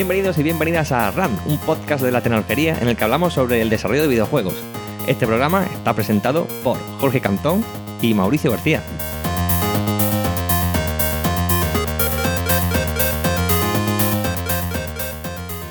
[0.00, 3.60] Bienvenidos y bienvenidas a RAM, un podcast de la tecnología en el que hablamos sobre
[3.60, 4.54] el desarrollo de videojuegos.
[5.06, 7.62] Este programa está presentado por Jorge Cantón
[8.00, 8.82] y Mauricio García.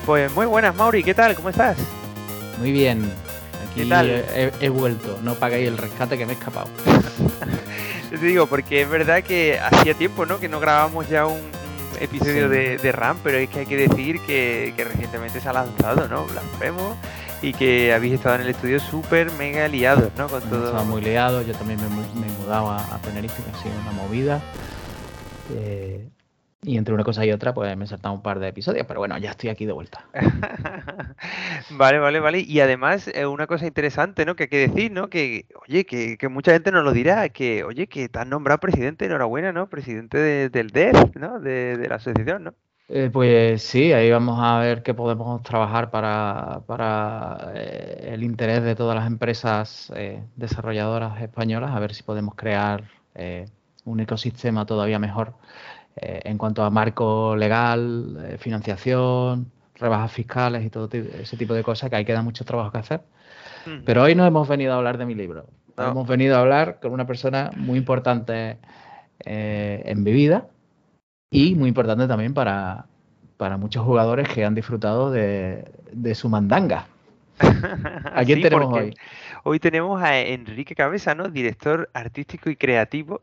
[0.05, 1.34] Pues muy buenas, Mauri, ¿qué tal?
[1.34, 1.80] ¿Cómo estás?
[2.59, 3.11] Muy bien.
[3.68, 4.11] Aquí ¿Qué tal?
[4.11, 5.17] He, he vuelto.
[5.23, 6.67] No pagáis el rescate que me he escapado.
[8.11, 10.39] Te digo, porque es verdad que hacía tiempo, ¿no?
[10.39, 11.59] Que no grabamos ya un, un
[11.99, 12.55] episodio Sí.
[12.55, 16.08] de, de RAM, pero es que hay que decir que, que recientemente se ha lanzado,
[16.08, 16.25] ¿no?
[16.25, 16.95] Blasfemo
[17.41, 20.27] y que habéis estado en el estudio súper mega liados, ¿no?
[20.27, 20.66] Con todo.
[20.66, 21.41] Estaba muy liado.
[21.41, 21.88] Yo también me,
[22.20, 24.41] me he mudado a, a Tenerife, que ha sido una movida.
[25.55, 26.08] Eh,
[26.62, 28.86] y entre una cosa y otra, pues me he saltado un par de episodios.
[28.88, 30.05] Pero bueno, ya estoy aquí de vuelta.
[31.72, 32.40] Vale, vale, vale.
[32.40, 34.36] Y además, eh, una cosa interesante, ¿no?
[34.36, 35.09] Que hay que decir, ¿no?
[35.09, 38.59] Que, oye, que, que mucha gente nos lo dirá, que, oye, que te han nombrado
[38.59, 39.67] presidente, enhorabuena, ¿no?
[39.70, 41.39] Presidente de- del DEF, ¿no?
[41.39, 42.53] De, de la asociación, ¿no?
[42.88, 48.64] Eh, pues sí, ahí vamos a ver qué podemos trabajar para, para eh, el interés
[48.64, 52.83] de todas las empresas eh, desarrolladoras españolas, a ver si podemos crear
[53.83, 55.33] un ecosistema todavía mejor
[55.95, 61.64] eh, en cuanto a marco legal, eh, financiación, rebajas fiscales y todo ese tipo de
[61.64, 63.02] cosas, que ahí queda mucho trabajo que hacer.
[63.66, 63.84] Mm.
[63.86, 65.45] Pero hoy no hemos venido a hablar de mi libro,
[65.78, 65.92] No.
[65.92, 68.58] hemos venido a hablar con una persona muy importante
[69.26, 70.48] eh, en mi vida
[71.32, 72.86] y muy importante también para,
[73.38, 76.88] para muchos jugadores que han disfrutado de, de su mandanga.
[77.40, 78.94] ¿A quién Sí, tenemos hoy?
[79.44, 81.30] Hoy tenemos a Enrique Cabeza, ¿no?
[81.30, 83.22] Director artístico y creativo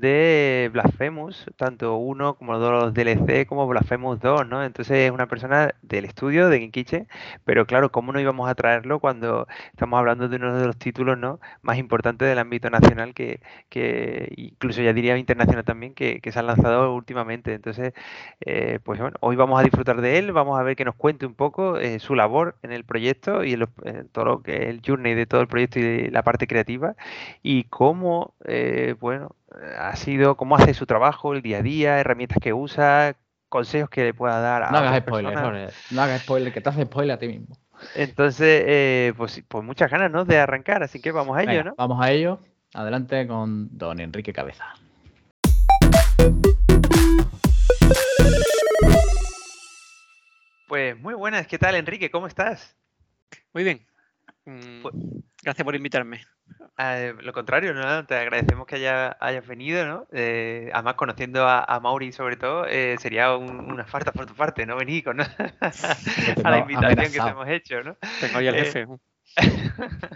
[0.00, 4.64] de Blasphemous, tanto uno como los DLC como Blasphemous 2, ¿no?
[4.64, 7.08] Entonces es una persona del estudio de Kitchen,
[7.44, 11.18] pero claro, ¿cómo no íbamos a traerlo cuando estamos hablando de uno de los títulos,
[11.18, 11.40] ¿no?
[11.62, 16.38] más importantes del ámbito nacional que, que incluso ya diría internacional también, que, que se
[16.38, 17.54] han lanzado últimamente.
[17.54, 17.92] Entonces,
[18.40, 21.26] eh, pues bueno, hoy vamos a disfrutar de él, vamos a ver que nos cuente
[21.26, 23.70] un poco eh, su labor en el proyecto y en los-
[24.12, 26.94] todo lo que es el journey de todo el proyecto y de la parte creativa
[27.42, 29.34] y cómo, eh, bueno,
[29.78, 33.16] ha sido, cómo hace su trabajo, el día a día, herramientas que usa,
[33.48, 35.74] consejos que le pueda dar a No hagas otras spoiler, personas.
[35.90, 37.56] No hagas spoiler, que te hace spoiler a ti mismo.
[37.94, 40.24] Entonces, eh, pues, pues muchas ganas, ¿no?
[40.24, 41.74] De arrancar, así que vamos a ello, Venga, ¿no?
[41.76, 42.40] Vamos a ello.
[42.74, 44.74] Adelante con don Enrique Cabeza.
[50.66, 52.10] Pues muy buenas, ¿qué tal, Enrique?
[52.10, 52.76] ¿Cómo estás?
[53.54, 53.86] Muy bien.
[54.48, 54.94] Mm, Pues-
[55.42, 56.20] Gracias por invitarme.
[56.78, 58.04] Eh, lo contrario, ¿no?
[58.06, 60.06] Te agradecemos que haya, hayas venido, ¿no?
[60.12, 64.34] Eh, además, conociendo a, a Mauri sobre todo, eh, sería un- una falta por tu
[64.34, 64.76] parte, ¿no?
[64.76, 67.96] Venir con, a la invitación que te hemos hecho, ¿no?
[68.20, 68.86] Tengo ahí al Eh, jefe.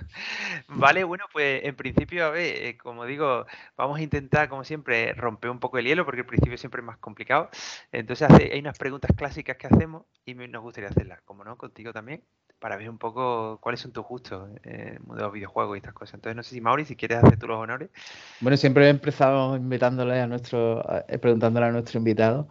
[0.68, 5.12] Vale, bueno, pues en principio, a ver, eh, como digo, vamos a intentar, como siempre,
[5.14, 7.50] romper un poco el hielo, porque el principio siempre es más complicado.
[7.92, 11.56] Entonces, hace- hay unas preguntas clásicas que hacemos y me- nos gustaría hacerlas, como no,
[11.56, 12.22] contigo también,
[12.62, 15.78] para ver un poco cuáles son tus gustos en el mundo de los videojuegos y
[15.78, 16.14] estas cosas.
[16.14, 17.90] Entonces, no sé si Mauri, si quieres hacer tú los honores.
[18.38, 22.48] Bueno, siempre he empezado invitándole a nuestro, eh, preguntándole a nuestro invitado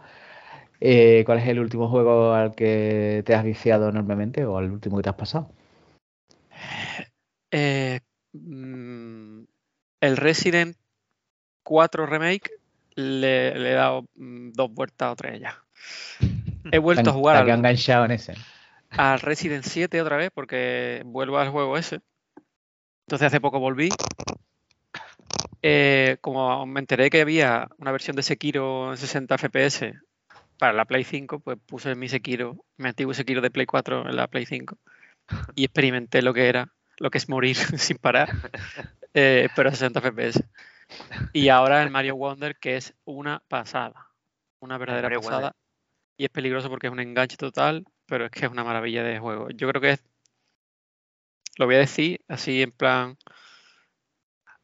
[0.80, 4.98] eh, cuál es el último juego al que te has viciado enormemente o al último
[4.98, 5.50] que te has pasado.
[7.50, 8.00] Eh,
[8.34, 9.44] mm,
[10.02, 10.76] el Resident
[11.62, 12.50] 4 Remake
[12.96, 15.56] le, le he dado mm, dos vueltas o tres ya.
[16.70, 18.34] He vuelto a jugar Te al, enganchado en ese.
[18.96, 22.00] Al Resident 7 otra vez porque vuelvo al juego ese.
[23.06, 23.90] Entonces hace poco volví.
[25.62, 29.92] Eh, como me enteré que había una versión de Sekiro en 60 FPS
[30.58, 34.16] para la Play 5, pues puse mi Sekiro, mi antiguo Sekiro de Play 4 en
[34.16, 34.76] la Play 5
[35.54, 38.30] y experimenté lo que era, lo que es morir sin parar,
[39.14, 40.44] eh, pero a 60 FPS.
[41.32, 44.08] Y ahora el Mario Wonder, que es una pasada,
[44.60, 45.30] una verdadera Wonder.
[45.30, 45.56] pasada.
[46.16, 49.18] Y es peligroso porque es un enganche total, pero es que es una maravilla de
[49.18, 49.50] juego.
[49.50, 50.04] Yo creo que es,
[51.56, 53.18] lo voy a decir así en plan,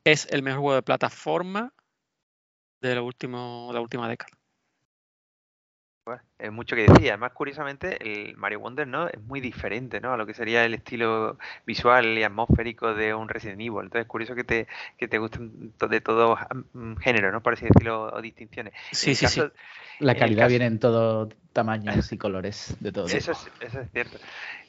[0.04, 1.74] es el mejor juego de plataforma
[2.80, 4.37] de lo último, de la última década.
[6.08, 7.08] Pues, es mucho que decir.
[7.10, 9.08] Además, curiosamente, el Mario Wonder, ¿no?
[9.08, 10.14] Es muy diferente, ¿no?
[10.14, 13.82] A lo que sería el estilo visual y atmosférico de un Resident Evil.
[13.82, 16.38] Entonces, es curioso que te, que te gusten de todos
[16.72, 17.42] mm, géneros, ¿no?
[17.42, 18.72] Por así decirlo, o distinciones.
[18.90, 19.42] Sí, sí, sí.
[20.00, 23.06] La calidad caso- viene en todo tamaños y colores de todo.
[23.06, 24.16] Eso es, eso es cierto.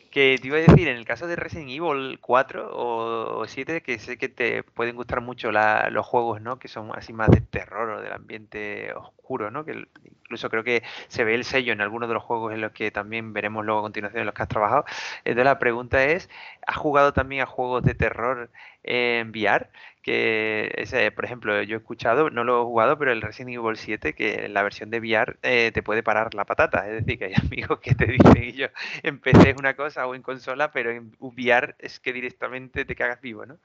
[0.10, 3.82] Que te iba a decir, en el caso de Resident Evil 4 o, o 7,
[3.84, 6.58] que sé que te pueden gustar mucho la- los juegos, ¿no?
[6.58, 9.66] Que son así más de terror o del ambiente oscuro, ¿no?
[9.66, 12.72] Que incluso creo que se ve el sello en algunos de los juegos en los
[12.72, 14.86] que también veremos luego a continuación en los que has trabajado.
[15.26, 16.28] Entonces la pregunta es,
[16.66, 18.50] ¿has jugado también a juegos de terror
[18.84, 19.70] en VR?
[20.02, 23.76] Que ese, por ejemplo, yo he escuchado, no lo he jugado, pero el Resident Evil
[23.78, 26.88] 7, que en la versión de VR eh, te puede parar la patata.
[26.90, 28.68] Es decir, que hay amigos que te dicen, y yo
[29.04, 32.96] en PC es una cosa o en consola, pero en VR es que directamente te
[32.96, 33.58] cagas vivo, ¿no?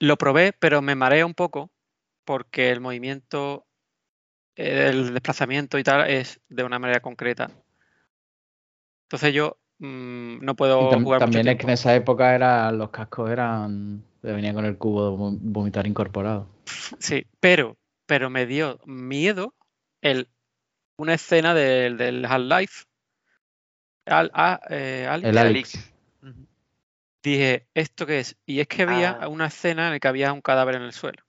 [0.00, 1.70] Lo probé, pero me marea un poco
[2.24, 3.66] porque el movimiento,
[4.56, 7.50] el desplazamiento y tal es de una manera concreta.
[9.04, 12.34] Entonces yo mm, no puedo Y tam- jugar mucho también es que en esa época
[12.34, 14.02] era, los cascos eran.
[14.22, 16.48] Venía con el cubo de vo- vomitar incorporado.
[16.98, 17.76] Sí, pero,
[18.06, 19.54] pero me dio miedo
[20.02, 20.28] el,
[20.96, 22.84] una escena del, del Half-Life.
[24.06, 25.06] Al, a- eh.
[25.22, 25.64] El.
[26.30, 26.46] Ujú.
[27.22, 28.36] Dije, ¿esto qué es?
[28.46, 29.28] Y es que había Ah.
[29.28, 31.22] una escena en la que había un cadáver en el suelo.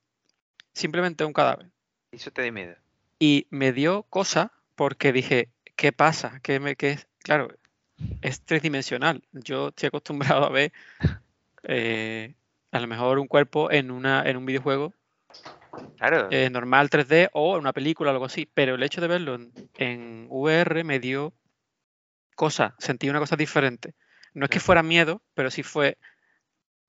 [0.74, 1.72] Simplemente un cadáver.
[2.12, 2.76] Eso te da miedo.
[3.20, 6.40] Y me dio cosa porque dije, ¿qué pasa?
[6.42, 7.08] ¿Qué me, qué es?
[7.22, 7.50] Claro,
[8.22, 9.24] es tridimensional.
[9.34, 10.72] Yo estoy acostumbrado a ver
[11.64, 12.36] eh,
[12.72, 14.94] a lo mejor un cuerpo en, una, en un videojuego
[15.98, 16.30] Claro.
[16.32, 18.50] eh, normal 3D o en una película o algo así.
[18.54, 21.34] Pero el hecho de verlo en, en VR me dio
[22.36, 23.96] cosa, sentí una cosa diferente.
[24.34, 25.98] No es que fuera miedo, pero sí fue.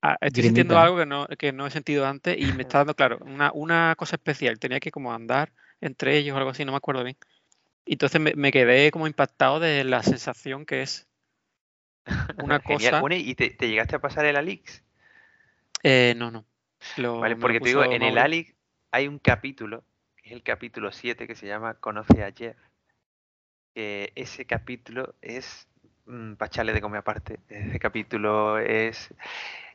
[0.03, 2.94] ah, estoy sintiendo algo que no, que no he sentido antes y me está dando,
[2.94, 4.59] claro, una, una cosa especial.
[4.59, 7.17] Tenía que como andar entre ellos o algo así, no me acuerdo bien.
[7.87, 11.09] Y entonces me, me quedé como impactado de la sensación que es
[12.37, 12.93] una Genial.
[12.93, 13.00] cosa.
[13.00, 14.85] Bueno, ¿y te, te llegaste a pasar el Alix?
[15.82, 16.44] Eh, no, no.
[16.97, 18.19] Lo- Vale, lo porque te digo, en el.
[18.19, 18.55] Alix
[18.93, 19.85] hay un capítulo,
[20.17, 22.56] que es el capítulo 7, que se llama Conoce a Jeff.
[23.75, 25.69] Que ese capítulo es
[26.38, 27.38] para echarle de comer aparte.
[27.49, 29.15] Ese capítulo es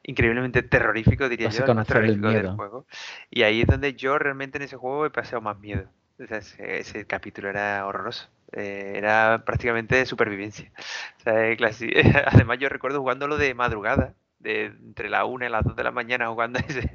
[0.04, 2.56] increíblemente terrorífico, diría Vas yo, el más el terrorífico del miedo.
[2.56, 2.86] juego.
[3.30, 5.88] Y ahí es donde yo realmente en ese juego he pasado más miedo.
[6.22, 8.30] O sea, ese, ese capítulo era horroroso.
[8.52, 10.72] Eh, era prácticamente de supervivencia.
[11.20, 11.94] O sea, clasi-
[12.28, 14.14] Además, yo recuerdo jugándolo de madrugada,
[14.46, 16.90] de entre la 1 y las 2 de la mañana jugando ese,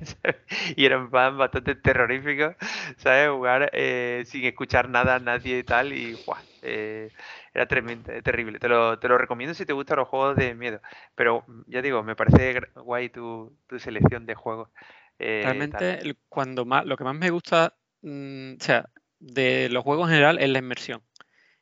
[0.77, 2.55] y era un plan bastante terrorífico,
[2.99, 3.31] ¿sabes?
[3.31, 6.43] Jugar eh, sin escuchar nada a nadie y tal, y ¡buah!
[6.63, 7.13] eh,
[7.55, 8.59] era tremendo, eh, terrible.
[8.59, 10.81] Te lo, te lo recomiendo si te gustan los juegos de miedo.
[11.15, 14.71] Pero ya digo, me parece guay tu, tu selección de juegos.
[15.19, 15.41] eh.
[15.43, 18.89] Realmente, el- cuando más, lo que más me gusta, mm, o sea,
[19.19, 21.03] de los juegos en general es la inmersión.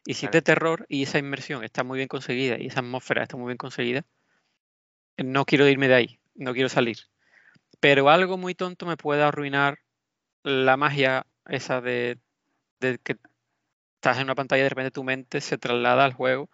[0.04, 3.22] Y si es de terror y esa inmersión está muy bien conseguida y esa atmósfera
[3.24, 4.04] está muy bien conseguida,
[5.18, 6.98] no quiero irme de ahí, no quiero salir.
[7.80, 9.78] Pero algo muy tonto me puede arruinar
[10.42, 12.18] la magia esa de,
[12.80, 13.16] de que
[13.96, 16.50] estás en una pantalla y de repente tu mente se traslada al juego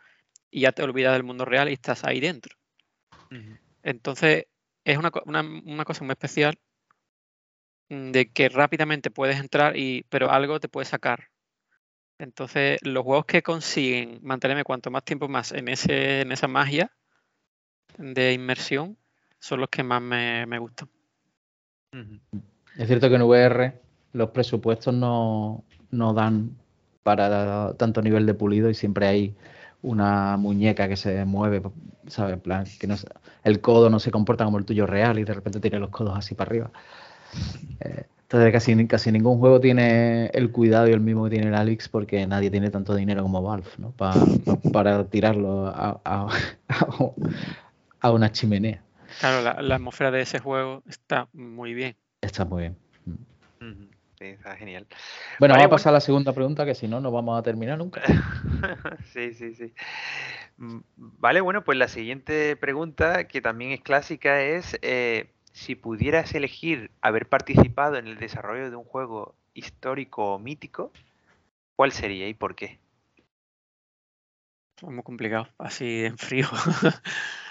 [0.51, 2.57] y ya te olvidas del mundo real y estás ahí dentro.
[3.83, 4.47] Entonces,
[4.85, 6.59] es una, una- una cosa muy especial
[7.89, 11.29] de que rápidamente puedes entrar, y, pero algo te puede sacar.
[12.19, 16.93] Entonces, los juegos que consiguen mantenerme cuanto más tiempo más en, ese, en esa magia
[17.99, 18.97] de inmersión
[19.39, 20.89] son los que más me, me gustan.
[22.77, 23.73] Es cierto que en VR
[24.13, 26.57] los presupuestos no, no dan
[27.03, 29.35] para tanto nivel de pulido y siempre hay
[29.83, 31.63] una muñeca que se mueve,
[32.07, 32.35] ¿sabes?
[32.35, 32.97] En plan, que no
[33.45, 36.17] el codo no se comporta como el tuyo real y de repente tiene los codos
[36.17, 36.71] así para arriba.
[37.81, 41.55] Eh, entonces casi, casi ningún juego tiene el cuidado y el mismo que tiene el
[41.55, 43.91] Alex porque nadie tiene tanto dinero como Valve, ¿no?
[43.93, 46.29] Pa- pa- para tirarlo a- a-
[48.05, 48.83] a una chimenea.
[49.19, 51.97] Claro, la, la atmósfera de ese juego está muy bien.
[52.21, 52.77] Está muy bien.
[53.63, 53.89] Ujú.
[54.19, 54.87] Sí, está genial.
[55.39, 57.43] Bueno, Vale, vamos a pasar a la segunda pregunta, que si no, no vamos a
[57.43, 58.03] terminar nunca.
[59.15, 59.73] Sí, sí, sí.
[60.59, 66.35] Mm, Vale, bueno, pues la siguiente pregunta, que también es clásica, es eh, si pudieras
[66.35, 70.93] elegir haber participado en el desarrollo de un juego histórico o mítico,
[71.75, 72.79] ¿cuál sería y por qué?
[74.77, 76.49] Es muy complicado, así en frío.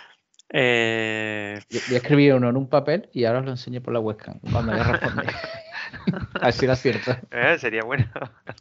[0.55, 3.99] Eh, Yo, yo escribí uno en un papel y ahora os lo enseño por la
[3.99, 5.27] webcam cuando ya respondí.
[6.41, 7.17] Así era cierto.
[7.31, 8.05] Eh, Sería bueno.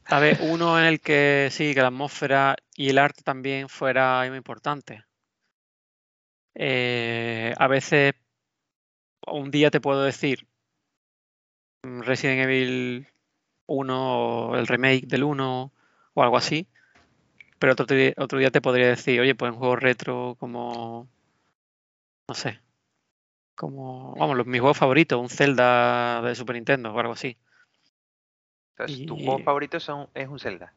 [0.08, 4.24] A ver, uno en el que sí, que la atmósfera y el arte también fuera
[4.26, 5.04] muy importante.
[6.54, 8.14] Eh, a veces,
[9.26, 10.46] un día te puedo decir
[11.82, 13.06] mm, Resident Evil
[13.66, 15.72] 1 o el remake del 1
[16.14, 16.66] o algo así,
[17.58, 21.08] pero otro, día- otro día te podría decir, oye, pues un juego retro como,
[22.32, 22.58] no sé,
[23.54, 27.36] como, vamos, los, mis juegos favoritos, un Zelda de Super Nintendo o algo así.
[28.70, 30.72] Entonces, ¿tu Y- juego favorito son, es un Zelda?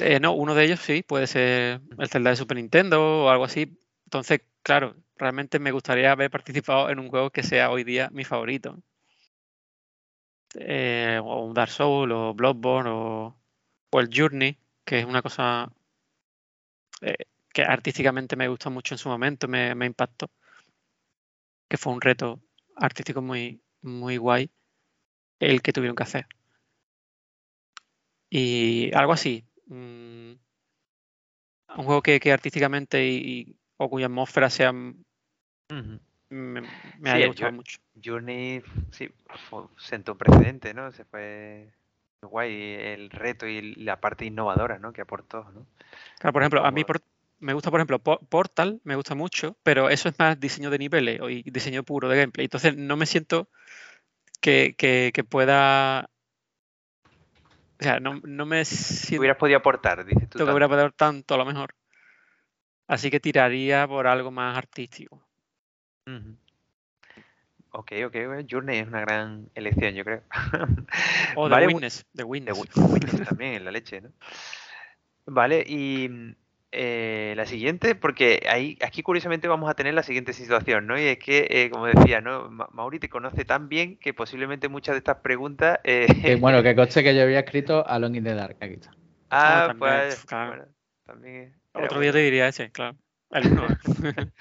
[0.00, 3.44] Eh, no, uno de ellos sí, puede ser el Zelda de Super Nintendo o algo
[3.44, 3.78] así.
[4.06, 8.24] Entonces, claro, realmente me gustaría haber participado en un juego que sea hoy día mi
[8.24, 8.82] favorito.
[10.54, 13.36] Eh, o un Dark Souls o Bloodborne o,
[13.90, 15.70] O el Journey, que es una cosa
[17.02, 20.30] eh, que artísticamente me gustó mucho en su momento, me, me impactó.
[21.70, 22.40] Que fue un reto
[22.76, 24.50] artístico muy, muy guay
[25.38, 26.26] el que tuvieron que hacer.
[28.28, 29.44] Y algo así.
[29.66, 30.32] mm,
[31.76, 34.98] un juego que, que artísticamente y, o cuya atmósfera sea me,
[36.32, 37.78] Sí, haya gustado mucho.
[38.04, 39.08] Journey sí,
[39.48, 40.90] fue- sentó un precedente, ¿no?
[40.90, 41.72] Se fue
[42.22, 44.92] guay el reto y la parte innovadora, ¿no?
[44.92, 45.66] Que aportó, ¿no?
[46.18, 47.00] Claro, por ejemplo, a mí por-
[47.40, 50.78] me gusta, por ejemplo, Po- Portal, me gusta mucho, pero eso es más diseño de
[50.78, 52.44] niveles y diseño puro de gameplay.
[52.44, 53.48] Entonces no me siento
[54.40, 56.08] que, que- que pueda.
[57.80, 60.38] O sea, no, no me siento Hubieras podido aportar, dices tú.
[60.38, 61.74] que hubiera podido tanto a lo mejor.
[62.86, 65.22] Así que tiraría por algo más artístico.
[67.72, 68.16] Ok, ok,
[68.50, 70.22] Journey es una gran elección, yo creo.
[71.36, 71.66] O The Vale,
[72.14, 74.10] The Witness también en la leche, ¿no?
[75.26, 76.34] Vale, y mm,
[76.72, 80.98] eh, la siguiente, porque ahí, aquí curiosamente vamos a tener la siguiente situación, ¿no?
[80.98, 82.48] Y es que, eh, como decía, ¿no?
[82.50, 85.78] Ma- Mauri te conoce tan bien que posiblemente muchas de estas preguntas...
[85.84, 88.56] eh, Que, bueno, que conste que yo había escrito Alone in the Dark.
[88.60, 88.90] Aquí está.
[89.30, 90.48] ah, también, pues, claro.
[90.50, 90.64] bueno,
[91.06, 92.12] también era Otro día bueno.
[92.12, 92.96] te diría ese, claro.
[93.32, 93.66] El uno.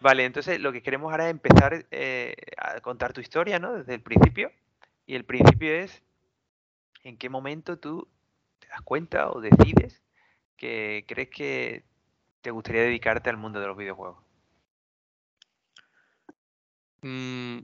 [0.00, 3.74] Vale, entonces lo que queremos ahora es empezar eh, a contar tu historia, ¿no?
[3.74, 4.50] Desde el principio.
[5.06, 6.02] Y el principio es
[7.04, 8.08] en qué momento tú
[8.58, 10.01] te das cuenta o decides
[10.62, 11.82] que crees que
[12.40, 14.16] te gustaría dedicarte al mundo de los videojuegos.
[17.02, 17.62] Mm,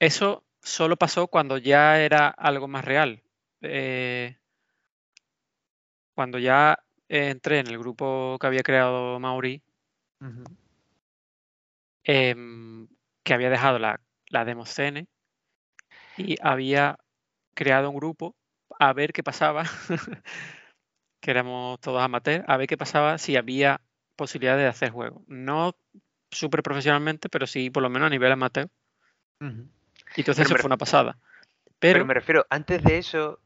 [0.00, 3.22] eso solo pasó cuando ya era algo más real.
[3.62, 4.36] Eh,
[6.16, 9.62] cuando ya entré en el grupo que había creado Mauri,
[12.02, 12.88] em,
[13.22, 15.06] que había dejado la, la Demoscene
[16.16, 16.98] y había
[17.54, 18.34] creado un grupo
[18.80, 19.62] a ver qué pasaba,
[21.26, 23.80] que éramos todos amateurs, a ver qué pasaba si había
[24.14, 25.24] posibilidades de hacer juegos.
[25.26, 25.74] No
[26.30, 28.68] súper profesionalmente, pero sí por lo menos a nivel amateur.
[29.40, 29.44] Y
[30.20, 31.18] entonces Pero eso me fue una pasada.
[31.80, 33.40] Pero Pero, me refiero, antes de eso,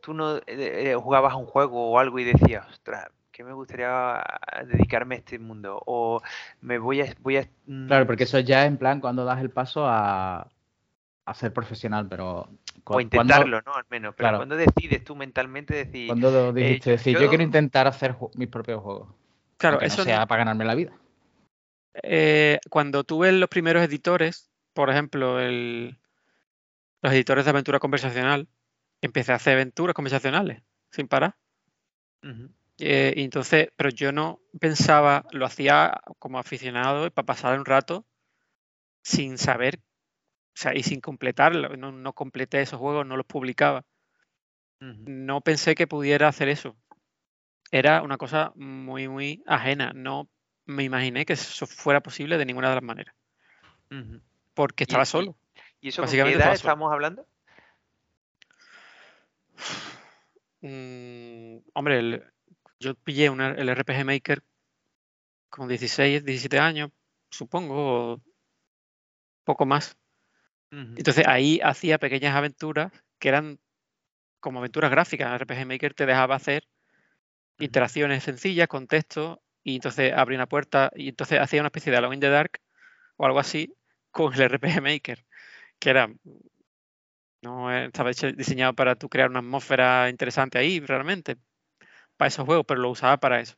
[0.00, 3.52] tú no eh, eh, jugabas a un juego o algo y decías, ostras, que me
[3.52, 4.22] gustaría
[4.64, 5.82] dedicarme a este mundo.
[5.84, 6.22] O
[6.60, 7.12] me voy a.
[7.18, 10.48] Voy a mm, Claro, porque eso ya en plan cuando das el paso a,
[11.24, 12.48] a ser profesional, pero
[12.84, 13.74] O intentarlo, ¿no?
[13.74, 14.14] Al menos.
[14.16, 14.38] Pero Claro.
[14.38, 16.08] cuando decides tú mentalmente decir.
[16.08, 19.08] Cuando dijiste yo- decir, yo, yo- quiero intentar hacer mis propios juegos.
[19.56, 20.92] claro, eso no no- sea para ganarme la vida.
[22.02, 25.98] eh, cuando tuve los primeros editores, por ejemplo, el-
[27.02, 28.48] los editores de aventura conversacional,
[29.02, 31.36] empecé a hacer aventuras conversacionales sin parar.
[32.78, 37.64] Eh, y entonces, pero yo no pensaba, lo hacía como aficionado y para pasar un
[37.66, 38.06] rato
[39.02, 39.78] sin saber,
[40.54, 41.76] sea, y sin completarlo.
[41.76, 43.84] No, no completé esos juegos, no los publicaba.
[44.80, 46.76] No pensé que pudiera hacer eso.
[47.70, 49.92] Era una cosa muy, muy ajena.
[49.94, 50.28] No
[50.66, 53.14] me imaginé que eso fuera posible de ninguna de las maneras.
[54.54, 55.36] Porque estaba y- solo.
[55.80, 57.26] ¿Y eso con qué Básicamente edad estamos hablando?
[60.60, 62.24] Mm, hombre, el-
[62.78, 64.42] yo pillé una- el RPG Maker
[65.48, 66.90] con 16, 17 años,
[67.30, 68.20] supongo, o
[69.44, 69.96] poco más.
[70.72, 73.58] Entonces ahí hacía pequeñas aventuras que eran
[74.40, 75.28] como aventuras gráficas.
[75.28, 76.66] El RPG Maker te dejaba hacer
[77.58, 81.98] interacciones sencillas con texto y entonces abría una puerta y entonces hacía una especie de
[81.98, 82.60] Alone in the Dark
[83.16, 83.74] o algo así
[84.10, 85.24] con el RPG Maker,
[85.78, 86.08] que era
[87.42, 91.36] no eh, estaba hecho- diseñado para tú crear una atmósfera interesante ahí realmente
[92.16, 93.56] para esos juegos, pero lo usaba para eso.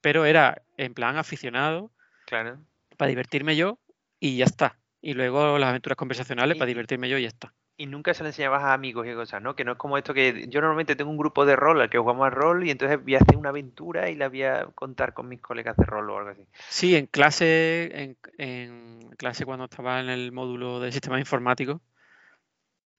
[0.00, 1.92] Pero era en plan aficionado
[2.26, 2.60] Claro.
[2.96, 3.78] para divertirme yo
[4.20, 4.78] y ya está.
[5.06, 7.54] Y luego las aventuras conversacionales Y- para divertirme yo y ya está.
[7.76, 9.54] Y nunca se lo enseñabas a amigos y cosas, ¿no?
[9.54, 11.98] Que no es como esto que yo normalmente tengo un grupo de rol al que
[11.98, 15.14] jugamos al rol y entonces voy a hacer una aventura y la voy a contar
[15.14, 16.44] con mis colegas de rol o algo así.
[16.68, 21.80] Sí, en clase, en, en clase cuando estaba en el módulo de sistemas informáticos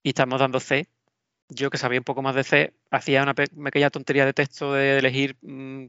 [0.02, 0.88] y estábamos dando C,
[1.50, 4.72] yo que sabía un poco más de C, hacía una pe- pequeña tontería de texto
[4.74, 5.88] de elegir mm,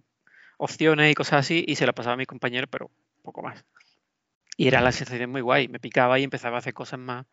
[0.57, 2.91] opciones y cosas así y se la pasaba a mis compañeros, pero
[3.23, 3.65] poco más.
[4.59, 7.25] Y era la sensación muy guay, me picaba y empezaba a hacer cosas más,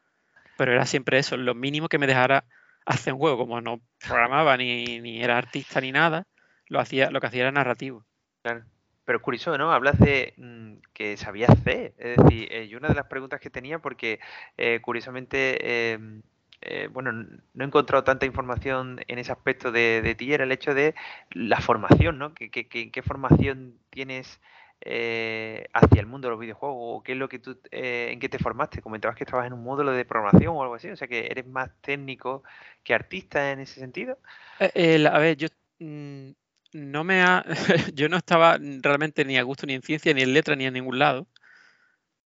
[0.57, 2.45] pero era siempre eso, lo mínimo que me dejara
[2.85, 6.27] hacer un juego, como no programaba ni, ni era artista ni nada,
[6.67, 8.05] lo hacía, lo que hacía era narrativo.
[8.43, 8.63] Claro.
[9.05, 9.71] Pero es curioso, ¿no?
[9.71, 11.95] Hablas de mm, que sabías C.
[11.97, 14.19] Es decir, eh, yo una de las preguntas que tenía, porque
[14.57, 16.21] eh, curiosamente, em,
[16.61, 20.51] eh, bueno, no he encontrado tanta información en ese aspecto de, de ti, era el
[20.51, 20.93] hecho de
[21.31, 22.35] la formación, ¿no?
[22.35, 24.39] ¿Qué, qué- qué- qué formación tienes
[24.81, 26.77] eh, hacia el mundo de los videojuegos?
[26.79, 28.81] ¿O qué es lo que tú, eh, en qué te formaste?
[28.81, 31.47] Comentabas que estabas en un módulo de programación o algo así, o sea que eres
[31.47, 32.43] más técnico
[32.83, 34.19] que artista en ese sentido.
[34.59, 35.47] Eh, a ver, yo
[35.79, 36.31] mm,
[36.73, 37.45] no me ha,
[37.93, 40.73] yo no estaba realmente ni a gusto ni en ciencia, ni en letra, ni en
[40.73, 41.27] ningún lado.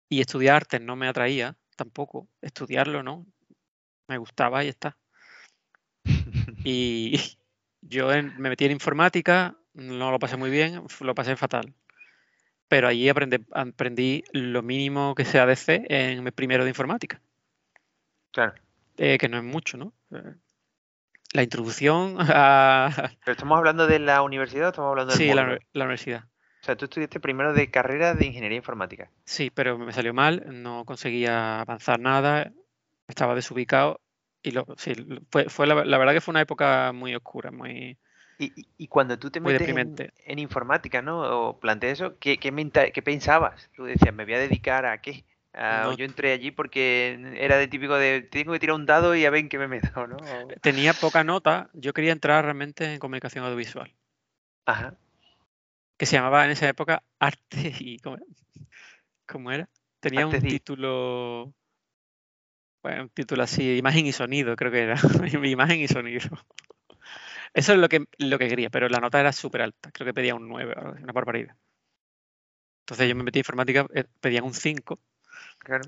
[0.09, 2.27] Y estudiar arte no me atraía tampoco.
[2.41, 3.25] Estudiarlo, ¿no?
[4.07, 4.97] Me gustaba y está.
[6.65, 7.13] Y
[7.81, 11.73] yo me metí en informática, no lo pasé muy bien, lo pasé fatal.
[12.69, 17.19] Pero allí aprendí, aprendí lo mínimo que sea de C en el primero de informática.
[18.31, 18.53] Claro.
[18.97, 19.91] Eh, que no es mucho, ¿no?
[20.11, 20.35] Eh,
[21.33, 22.89] la introducción a...
[23.25, 26.23] ¿Pero estamos hablando de la universidad o estamos hablando de Sí, la, la, universidad.
[26.61, 29.09] O sea, tú estudiaste primero de carrera de ingeniería informática.
[29.25, 32.51] Sí, pero me salió mal, no conseguía avanzar nada,
[33.07, 34.01] estaba desubicado
[34.41, 34.93] y lo, sí,
[35.29, 37.97] fue, fue la, verdad que fue una época muy oscura, muy...
[38.41, 39.67] Y, y cuando tú te metes
[40.23, 41.49] en, informática, ¿no?
[41.49, 42.53] O planteas eso, ¿qué, qué,
[42.93, 43.69] ¿qué, pensabas?
[43.75, 45.25] Tú decías, ¿me voy a dedicar a qué?
[45.53, 49.29] Yo entré allí porque era de típico de, tengo que tirar un dado y a
[49.29, 50.15] ver en qué me meto, ¿no?
[50.61, 53.93] Tenía poca nota, yo quería entrar realmente en comunicación audiovisual.
[54.65, 54.93] Ajá.
[55.97, 57.99] Que se llamaba en esa época Arte y...
[59.27, 59.67] ¿Cómo, era?
[59.99, 61.53] Tenía un título
[62.81, 64.95] bueno, un título así, imagen y sonido, creo que era.
[65.43, 66.29] imagen y sonido.
[67.53, 69.91] Eso es lo que, lo que quería, pero la nota era súper alta.
[69.91, 71.55] Creo que pedía un 9 o una barbaridad.
[72.81, 74.99] Entonces yo me metí en informática, eh, pedían un 5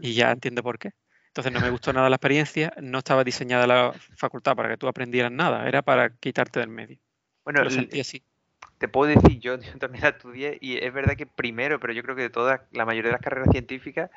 [0.01, 0.91] y ya entiendo por qué.
[1.27, 4.87] Entonces no me gustó nada la experiencia, no estaba diseñada la facultad para que tú
[4.87, 6.99] aprendieras nada, era para quitarte del medio.
[7.43, 8.23] Bueno, lo sentí así
[8.81, 12.15] te puedo decir, yo, también la estudié y es verdad que primero, pero yo creo
[12.15, 14.09] que de todas, la mayoría de las carreras científicas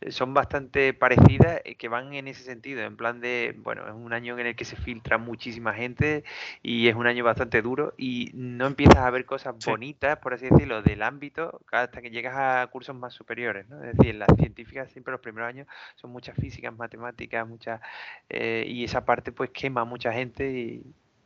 [0.00, 3.92] eh, son bastante parecidas, eh, que van en ese sentido, en plan de, bueno, es
[3.92, 6.22] un año en el que se filtra muchísima gente
[6.62, 10.48] y es un año bastante duro y no empiezas a ver cosas bonitas, por así
[10.48, 13.82] decirlo, del ámbito hasta que llegas a cursos más superiores, ¿no?
[13.82, 15.66] Es decir, las científicas siempre los primeros años
[15.96, 17.80] son muchas físicas, matemáticas, muchas,
[18.28, 20.84] eh, y esa parte pues quema a mucha gente y,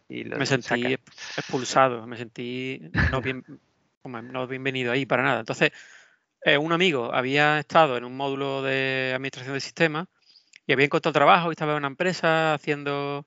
[0.08, 0.94] me sentí
[1.36, 2.80] expulsado, me sentí
[3.12, 3.44] no, bien,
[4.32, 5.40] no bienvenido ahí para nada.
[5.40, 5.72] Entonces,
[6.42, 10.08] eh, un amigo había estado en un módulo de administración de sistemas
[10.66, 13.26] y había encontrado trabajo y estaba en una empresa haciendo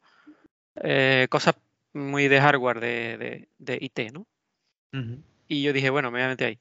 [0.76, 1.56] eh, cosas
[1.94, 4.26] muy de hardware de, de, IT, ¿no?
[5.48, 6.60] Y yo dije, bueno, me voy a meter ahí.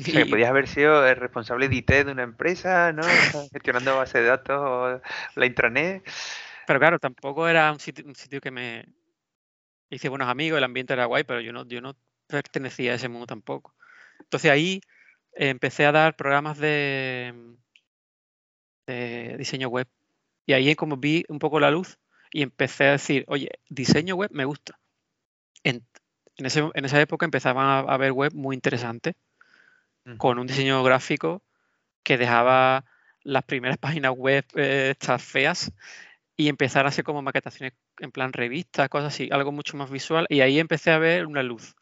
[0.00, 3.02] O sea, que podías haber sido el responsable de IT de una empresa, ¿no?
[3.52, 5.00] Gestionando base de datos o
[5.36, 6.02] la intranet.
[6.66, 8.86] Pero claro, tampoco era un sitio, un sitio que me
[9.90, 11.96] hice buenos amigos, el ambiente era guay, pero yo no, yo no
[12.26, 13.74] pertenecía a ese mundo tampoco.
[14.20, 14.80] Entonces ahí
[15.32, 17.34] empecé a dar programas de,
[18.86, 19.88] de diseño web.
[20.46, 21.98] Y ahí como vi un poco la luz
[22.30, 24.78] y empecé a decir, oye, diseño web me gusta.
[25.62, 25.86] En,
[26.36, 29.14] en, ese, en esa época empezaban a haber web muy interesantes,
[30.18, 31.42] con un diseño gráfico
[32.02, 32.84] que dejaba
[33.22, 35.72] las primeras páginas web eh, estas feas
[36.36, 40.26] y empezar a hacer como maquetaciones en plan revistas, cosas así, algo mucho más visual.
[40.28, 41.74] Y ahí empecé a ver una luz.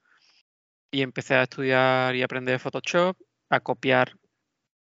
[0.90, 3.16] Y empecé a estudiar y aprender Photoshop,
[3.48, 4.14] a copiar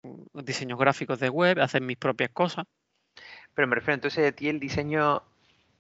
[0.03, 2.67] mm, diseños gráficos de web, a hacer mis propias cosas.
[3.55, 5.23] Pero me refiero, entonces a ti el diseño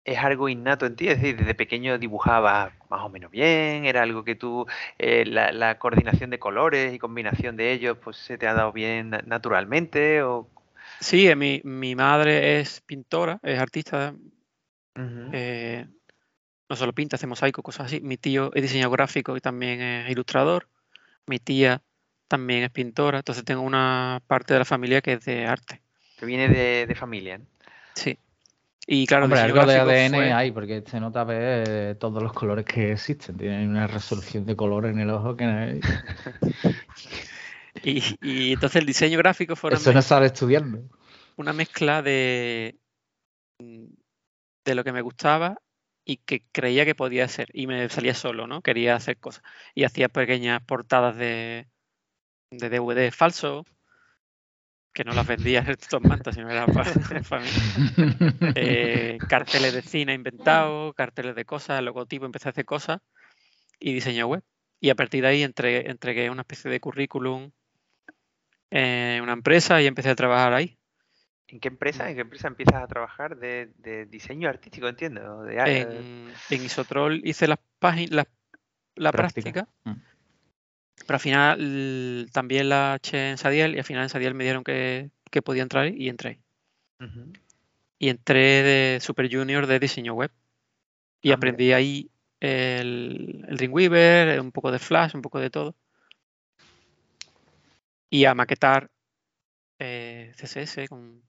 [0.05, 4.03] es algo innato en ti, es decir, desde pequeño dibujabas más o menos bien, era
[4.03, 4.67] algo que tú,
[4.99, 9.11] eh, la, coordinación de colores y combinación de ellos, pues se te ha dado bien
[9.27, 10.23] naturalmente,
[11.01, 14.15] Sí, eh, mi, mi madre es pintora, es artista.
[15.33, 15.87] Eh,
[16.69, 18.01] no solo pinta, hace mosaico, cosas así.
[18.01, 20.69] Mi tío es diseñador gráfico y también es ilustrador.
[21.27, 21.81] Mi tía
[22.29, 23.19] también es pintora.
[23.19, 25.81] Entonces tengo una parte de la familia que es de arte.
[26.19, 27.39] Que viene de, familia.
[27.39, 27.47] ¿no?
[27.95, 28.19] Sí.
[28.87, 32.93] Y claro, Hombre, algo de ADN hay, porque se nota ver todos los colores que
[32.93, 33.39] existen.
[33.39, 35.81] Tienen una resolución de color en el ojo que no hay.
[37.83, 40.83] Y, entonces el diseño gráfico fue una Eso no sale estudiando.
[41.37, 42.79] Una mezcla de,
[43.59, 45.59] de lo que me gustaba
[46.05, 47.49] y que creía que podía hacer.
[47.53, 48.63] Y me salía solo, ¿no?
[48.63, 49.43] Quería hacer cosas.
[49.75, 51.69] Y hacía pequeñas portadas de,
[52.51, 53.65] de DVD falso,
[54.93, 56.93] que no las vendía en estos mantas, sino era para,
[57.29, 57.51] para mí.
[58.57, 63.01] Eh, carteles de cine inventados, carteles de cosas, logotipo, empecé a hacer cosas
[63.79, 64.43] y diseño web.
[64.81, 67.53] Y a partir de ahí entregué una especie de currículum
[68.71, 70.79] en una empresa y empecé a trabajar ahí.
[71.49, 72.09] ¿En qué empresa?
[72.09, 75.49] ¿En qué empresa empiezas a trabajar de, diseño artístico, entiendo?
[75.49, 78.27] en, Isotrol hice las páginas,
[78.95, 79.93] la, práctica, mm.
[81.07, 84.63] pero al final también la eché en Sadiel y al final en Sadiel me dieron
[84.63, 85.11] que,
[85.45, 86.39] podía entrar y entré.
[87.99, 90.31] Y entré de Super Junior de diseño web.
[91.23, 95.75] Y ah, aprendí ahí el, el Dreamweaver, un poco de Flash, un poco de todo.
[98.11, 98.91] Y a maquetar
[99.81, 101.23] eh, CSS con,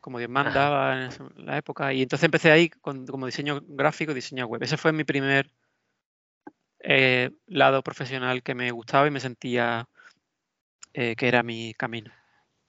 [0.00, 1.10] como Dios manda en
[1.46, 1.92] la época.
[1.92, 4.62] Y entonces empecé ahí con- como diseño gráfico, diseño web.
[4.62, 5.50] Ese fue mi primer
[6.80, 9.88] eh, lado profesional que me gustaba y me sentía
[10.94, 12.12] eh, que era mi camino.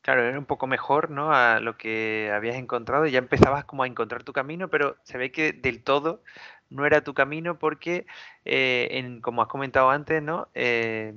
[0.01, 1.33] Claro, era un poco mejor, ¿no?
[1.33, 5.17] A lo que habías encontrado y ya empezabas como a encontrar tu camino, pero se
[5.17, 6.23] ve que del todo
[6.69, 8.07] no era tu camino porque,
[8.45, 10.47] eh, en, como has comentado antes, ¿no?
[10.55, 11.13] Eh,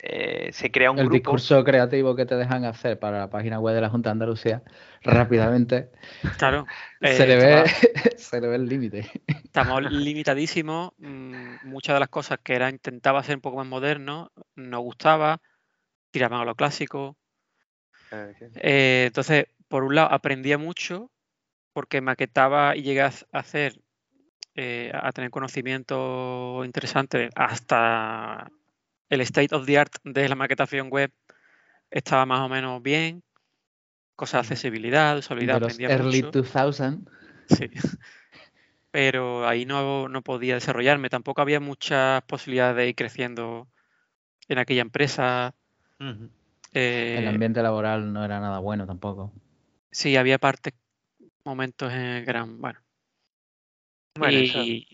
[0.00, 1.16] eh, se crea un El grupo.
[1.16, 4.62] discurso creativo que te dejan hacer para la página web de la Junta de Andalucía,
[5.02, 5.90] rápidamente,
[6.36, 6.66] Claro,
[7.02, 7.64] se, eh, le ve,
[8.16, 9.06] se le ve el límite.
[9.44, 10.92] estamos limitadísimos.
[10.98, 15.40] mm, Muchas de las cosas que era intentaba ser un poco más moderno, no gustaba,
[16.10, 17.16] tiraban a lo clásico.
[18.10, 18.28] Ah.
[18.56, 21.10] Eh, entonces, por un lado, aprendía mucho
[21.72, 23.80] porque maquetaba y llegué a hac- a hacer,
[24.54, 28.48] eh, a tener conocimiento interesante hasta
[29.08, 31.12] el state of the art de la maquetación web
[31.90, 33.22] estaba más o menos bien.
[34.16, 34.52] Cosas de Ujú.
[34.54, 36.42] accesibilidad, usabilidad, De los early mucho.
[36.42, 37.08] 2000,
[37.46, 37.70] Sí.
[38.90, 41.10] Pero ahí no, no podía desarrollarme.
[41.10, 43.68] Tampoco había muchas posibilidades de ir creciendo
[44.48, 45.54] en aquella empresa.
[46.72, 49.32] Eh, el ambiente laboral no era nada bueno tampoco.
[49.90, 50.74] Sí, había partes,
[51.44, 52.58] momentos en gran.
[52.60, 52.80] Bueno.
[54.20, 54.86] Y,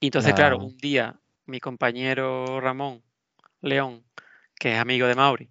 [0.00, 3.02] y entonces, claro, La- un día mi compañero Ramón
[3.62, 4.04] León,
[4.58, 5.48] que es amigo de Mauri,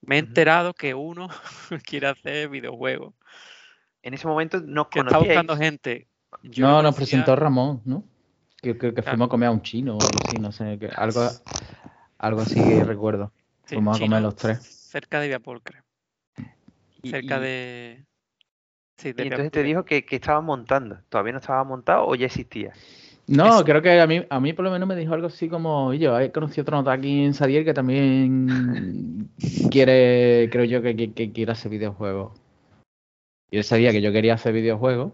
[0.00, 1.28] me he enterado que uno
[1.86, 3.14] quiere hacer videojuegos.
[4.02, 6.08] En ese momento nos Que está buscando gente.
[6.42, 8.04] Yo no, nos presentó Ramón, ¿no?
[8.60, 10.88] Que, que, que fuimos a comer a un chino o algo así, no sé, que
[10.88, 11.20] algo,
[12.18, 13.32] algo así que recuerdo.
[13.66, 14.58] sí, fuimos a comer los tres.
[14.64, 15.84] Cerca de Viapol, creo.
[17.02, 18.04] y- Cerca y- de.
[18.96, 19.50] Sí, de Y entonces Viapol.
[19.50, 21.00] te dijo que, que estaba montando.
[21.08, 22.72] ¿Todavía no estaba montado o ya existía?
[23.28, 25.86] No, creo que a mí, a mí por lo menos me dijo algo así como,
[25.88, 29.28] "Oye, yo he conocido otro nota aquí en Sadier que también
[29.70, 32.32] quiere, creo yo que, que- que quiere hacer videojuegos.
[33.50, 35.12] Y él sabía que yo quería hacer videojuegos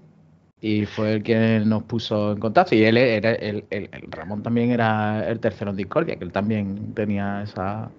[0.61, 2.75] y fue el que nos puso en contacto.
[2.75, 3.65] Y él era, el
[4.11, 7.91] Ramón también era el tercero en Discordia, que él también tenía esa...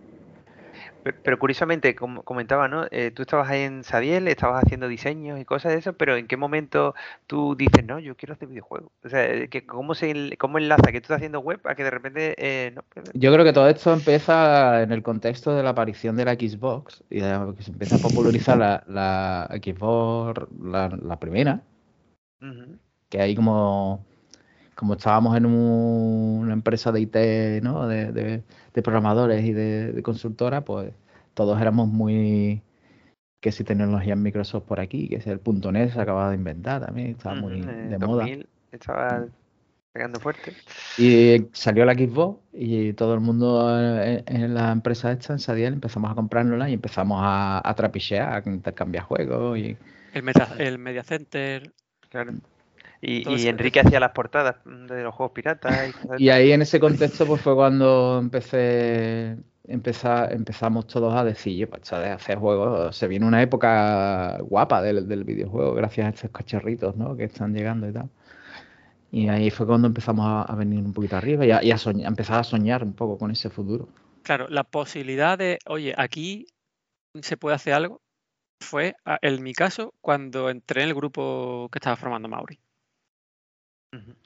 [1.06, 2.88] Pero, pero curiosamente, como comentaba, ¿no?
[2.90, 6.26] Eh, tú estabas ahí en Sadiel, estabas haciendo diseños y cosas de eso, pero ¿en
[6.26, 6.96] qué momento
[7.28, 8.92] tú dices, no, yo quiero hacer videojuegos?
[9.04, 11.84] O sea, eh, que ¿cómo, se, ¿cómo enlaza que tú estás haciendo web a que
[11.84, 12.84] de repente, eh, no?
[13.14, 17.04] Yo creo que todo esto empieza en el contexto de la aparición de la Xbox
[17.12, 21.62] y de que se empieza a popularizar la, la Xbox, la, la primera,
[23.10, 24.04] que ahí como,
[24.76, 27.88] como estábamos en un- una empresa de IT, ¿no?
[27.88, 28.44] De, de-
[28.76, 30.94] de programadores y de, de consultora, pues
[31.34, 32.62] todos éramos muy
[33.40, 36.36] que si tecnología en Microsoft por aquí, que si el punto .NET se acababa de
[36.36, 38.24] inventar también, estaba muy en de moda.
[38.24, 39.26] 2000 estaba
[39.94, 40.54] pegando fuerte.
[40.98, 45.74] Y salió la Xbox y todo el mundo eh, en la empresa esta, en Sadiel,
[45.74, 49.78] empezamos a comprárnosla y empezamos a, a trapichear, a intercambiar juegos y
[50.14, 51.72] El, Media, el Media Center.
[52.10, 52.34] Claro.
[53.08, 55.90] Y, Enrique hacía las portadas de los juegos piratas.
[55.90, 59.38] Y, cosas Y ahí en ese contexto pues fue cuando empecé,
[59.68, 64.82] empeza- empezamos todos a decir, "Yo, pues, de hacer juegos, se viene una época guapa
[64.82, 67.16] del, del videojuego gracias a estos cacharritos, ¿no?
[67.16, 68.10] que están llegando y tal.
[69.12, 71.78] Y ahí fue cuando empezamos a, a venir un poquito arriba y a, y a
[71.78, 73.88] soñar- a empezar a soñar un poco con ese futuro.
[74.24, 76.48] Claro, la posibilidad de, oye, aquí
[77.22, 78.02] se puede hacer algo,
[78.60, 82.60] fue, en mi caso, cuando entré en el grupo que estaba formando Mauri.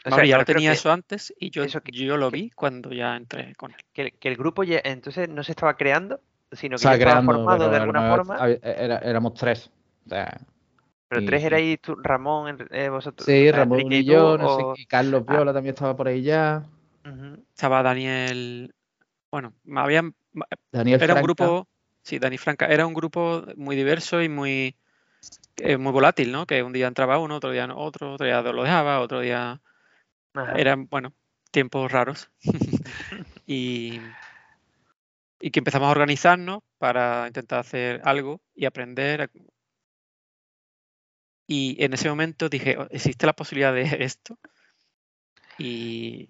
[0.06, 2.50] O sea, ya lo tenía eso antes y yo, eso que- yo lo que- vi
[2.52, 3.78] cuando ya entré con él.
[3.94, 7.34] que, que el grupo ya- entonces no se estaba creando, sino que ya estaba creando,
[7.34, 8.38] formado de alguna forma.
[8.62, 9.70] era- éramos tres.
[10.06, 10.40] O sea,
[11.08, 13.26] Pero y- tres y- erais tú, Ramón, eh, vosotros.
[13.26, 15.32] sí, Ramón Enrique y tú, yo, no sé, y Carlos Ah.
[15.34, 16.64] Viola también estaba por ahí ya.
[17.54, 18.74] Estaba Daniel,
[19.32, 20.14] bueno, me habían,
[20.72, 21.22] Daniel era un Franca.
[21.22, 21.68] grupo,
[22.04, 24.76] sí, Dani Franca, era un grupo muy diverso y muy,
[25.58, 26.46] eh, muy volátil, ¿no?
[26.46, 29.62] Que un día entraba uno, otro día otro, otro día lo dejaba, otro día
[30.34, 30.58] Ajá.
[30.58, 31.14] eran, bueno,
[31.52, 32.30] tiempos raros.
[33.46, 34.16] y,
[35.40, 39.30] y que empezamos a organizarnos para intentar hacer algo y aprender.
[41.48, 44.38] Y en ese momento dije, "Oh, ¿existe la posibilidad de esto?
[45.58, 46.30] Y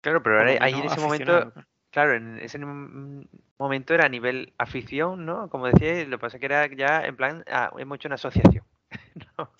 [0.00, 1.52] Claro, pero ahora ahí en ese momento, claro.
[1.96, 2.58] Claro, en ese
[3.56, 5.48] momento era a nivel afición, ¿no?
[5.48, 8.16] Como decía, lo que pasa es que era ya en plan, ah, hemos hecho una
[8.16, 8.64] asociación.
[9.38, 9.50] No,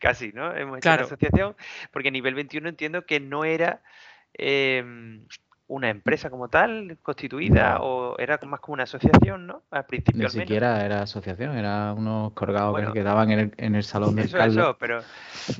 [0.00, 0.54] casi, ¿no?
[0.56, 1.02] Hemos hecho Claro.
[1.02, 1.54] una asociación,
[1.90, 3.82] porque a nivel 21 entiendo que no era
[4.32, 5.26] em,
[5.68, 7.84] una empresa como tal, constituida, No.
[7.84, 9.62] o era más como una asociación, ¿no?
[9.70, 10.46] Al principio Ni al menos.
[10.46, 12.92] siquiera era asociación, era unos colgados Bueno.
[12.92, 15.00] que quedaban en el, en el salón del Eso, eso, pero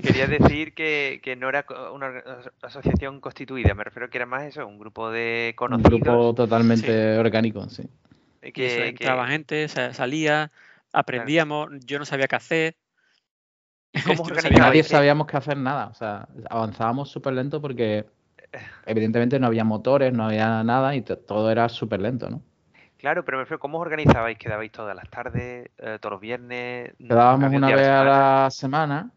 [0.03, 2.23] quería decir que, que no era una
[2.61, 6.01] asociación constituida, me refiero que era más eso, un grupo de Un conocidos.
[6.01, 7.89] grupo totalmente orgánico, sí.
[8.53, 10.51] Que, entraba gente, salía,
[10.93, 12.77] aprendíamos, yo no sabía qué hacer.
[14.05, 14.25] ¿Cómo
[14.59, 18.07] Nadie sabíamos qué hacer nada, o sea, avanzábamos súper lento porque
[18.87, 22.43] evidentemente no había motores, no había nada y todo era súper lento, ¿no?
[22.99, 24.39] Claro, pero me refiero, ¿cómo os organizabais?
[24.39, 26.93] ¿Quedabais todas las tardes, eh, todos los viernes?
[26.99, 29.11] Quedábamos una vez a la semana,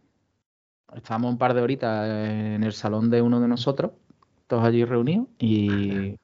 [0.96, 3.92] estábamos un par de horitas en el salón de uno de nosotros,
[4.48, 6.18] todos allí reunidos, y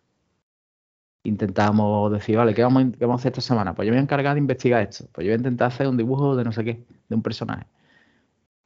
[1.23, 3.75] intentábamos decir, vale, ¿qué vamos, ¿qué vamos a hacer esta semana?
[3.75, 5.87] Pues yo me voy a encargar de investigar esto, pues yo voy a intentar hacer
[5.87, 7.67] un dibujo de no sé qué, de un personaje.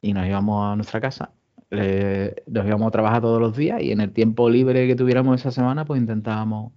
[0.02, 1.32] Y nos íbamos a nuestra casa
[1.76, 5.52] nos íbamos a trabajar todos los días y en el tiempo libre que tuviéramos esa
[5.52, 6.74] semana, pues intentábamos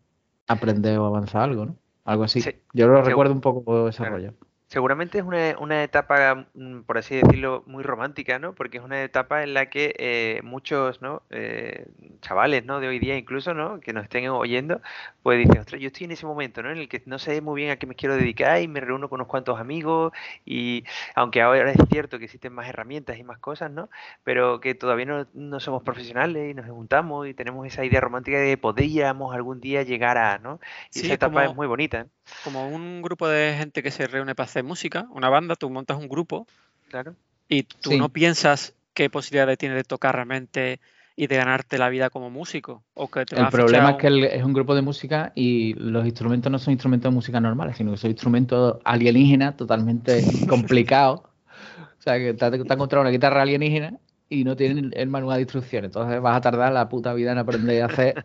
[0.47, 1.77] aprender o avanzar algo, ¿no?
[2.05, 2.43] Algo así.
[2.73, 4.33] Yo lo recuerdo un poco ese rollo.
[4.69, 8.55] Seguramente es una, etapa, mm, por así decirlo, muy romántica, ¿no?
[8.55, 11.23] Porque es una etapa en la que eh, muchos, ¿no?
[11.31, 11.87] Eh,
[12.21, 12.79] chavales, ¿no?
[12.79, 13.81] De hoy día incluso, ¿no?
[13.81, 14.83] Que nos estén oyendo,
[15.23, 16.71] pues dicen, ostras, yo estoy en ese momento, ¿no?
[16.71, 19.09] En el que no sé muy bien a qué me quiero dedicar y me reúno
[19.09, 20.13] con unos cuantos amigos
[20.45, 23.89] y aunque ahora es cierto que existen más herramientas y más cosas, ¿no?
[24.23, 28.51] Pero que todavía no, somos profesionales y nos juntamos y tenemos esa idea romántica de
[28.51, 30.61] que podríamos algún día llegar a, ¿no?
[30.93, 32.07] Y esa etapa es muy bonita.
[32.45, 35.99] Como un grupo de gente que se reúne para hacer música, una banda, tú montas
[35.99, 36.47] un grupo.
[36.89, 37.15] Claro.
[37.49, 40.81] Y tú no piensas qué posibilidades tiene de tocar realmente
[41.17, 42.85] y de ganarte la vida como músico.
[42.95, 46.59] O que el problema es que es un grupo de música y los instrumentos no
[46.59, 51.21] son instrumentos de música normales, sino que son instrumentos alienígenas totalmente complicados.
[51.21, 55.43] O sea, que te, has encontrado una guitarra alienígena y no tienen el manual de
[55.43, 55.89] instrucciones.
[55.89, 58.25] Entonces vas a tardar la puta vida en aprender a hacer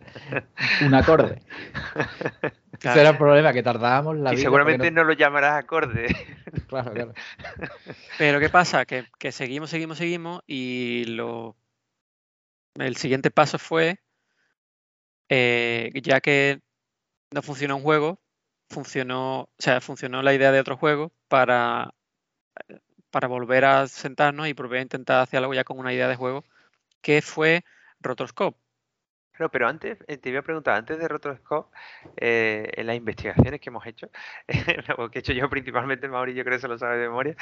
[0.84, 1.40] un acorde.
[2.80, 5.04] Ese era el problema, que tardábamos la y seguramente no...
[5.04, 6.14] lo llamarás acorde.
[6.68, 7.14] Claro, claro.
[8.16, 8.84] Pero ¿qué pasa?
[8.84, 11.56] Que, seguimos, seguimos, seguimos y lo...
[12.78, 13.98] el siguiente paso fue,
[15.28, 16.60] eh, ya que
[17.32, 18.20] no funcionó un juego,
[18.68, 21.94] funcionó, o sea, funcionó la idea de otro juego para,
[23.14, 26.16] para volver a sentarnos y volver a intentar hacer algo ya con una idea de
[26.16, 26.42] juego,
[27.00, 27.64] que fue
[28.00, 28.58] Rotoscope.
[29.38, 31.70] Pero, pero antes, eh, te iba a preguntar, antes de Rotoscope,
[32.16, 34.10] eh, en las investigaciones que hemos hecho,
[34.98, 37.36] lo que he hecho yo principalmente, Mauri, yo creo que se lo sabe de memoria,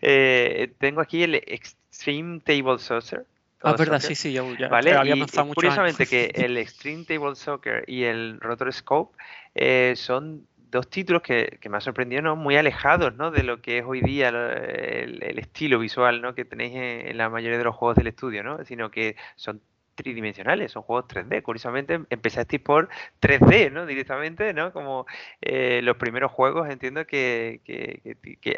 [0.00, 3.26] eh, tengo aquí el Extreme Table Soccer.
[3.62, 4.92] Ah, verdad, sí, sí, ya, ¿vale?
[4.92, 9.16] había y, Curiosamente que el Extreme Table Soccer y el Rotoscope
[9.56, 12.36] eh, son dos títulos que, me han sorprendido, ¿no?
[12.36, 13.30] Muy alejados, ¿no?
[13.30, 16.34] De lo que es hoy día el, estilo visual, ¿no?
[16.34, 18.64] Que tenéis en, la mayoría de los juegos del estudio, ¿no?
[18.64, 19.60] Sino que son
[19.94, 21.42] tridimensionales, son juegos 3D.
[21.42, 22.88] Curiosamente empezasteis por
[23.20, 23.86] 3D, ¿no?
[23.86, 24.72] Directamente, ¿no?
[24.72, 25.06] Como
[25.40, 27.60] eh, los primeros juegos, entiendo que,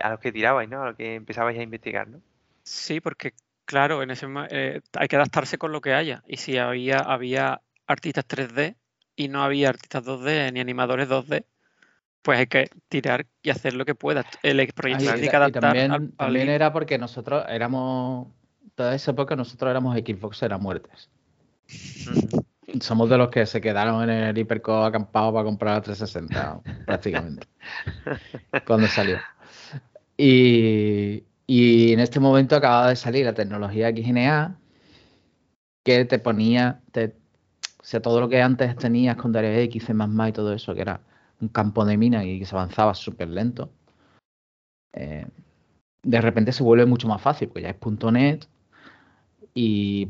[0.03, 0.83] a los que tirabais, ¿no?
[0.83, 2.21] A los que empezabais a investigar, ¿no?
[2.63, 3.33] Sí, porque
[3.65, 6.23] claro, en ese eh, hay que adaptarse con lo que haya.
[6.27, 8.77] Y si había, había artistas 3D
[9.15, 11.45] y no había artistas 2D ni animadores 2D,
[12.23, 14.25] pues hay que tirar y hacer lo que pueda.
[14.43, 16.11] El proyecto tiene que adaptar.
[16.17, 18.29] también, era porque nosotros éramos,
[18.75, 21.09] toda esa época nosotros éramos Xbox era muertes.
[22.81, 27.47] Somos de los que se quedaron en el Hiperco acampado para comprar la 360, prácticamente,
[28.67, 29.19] cuando salió.
[30.17, 34.59] Y, en este momento acaba de salir la tecnología XNA,
[35.83, 37.17] que te ponía, te,
[37.81, 39.95] o sea, todo lo que antes tenías con DirectX, C++
[40.29, 41.01] y todo eso, que era
[41.41, 43.71] un campo de mina y que se avanzaba súper lento,
[44.93, 45.27] eh,
[46.03, 48.49] de repente se vuelve mucho más fácil, porque ya es .NET,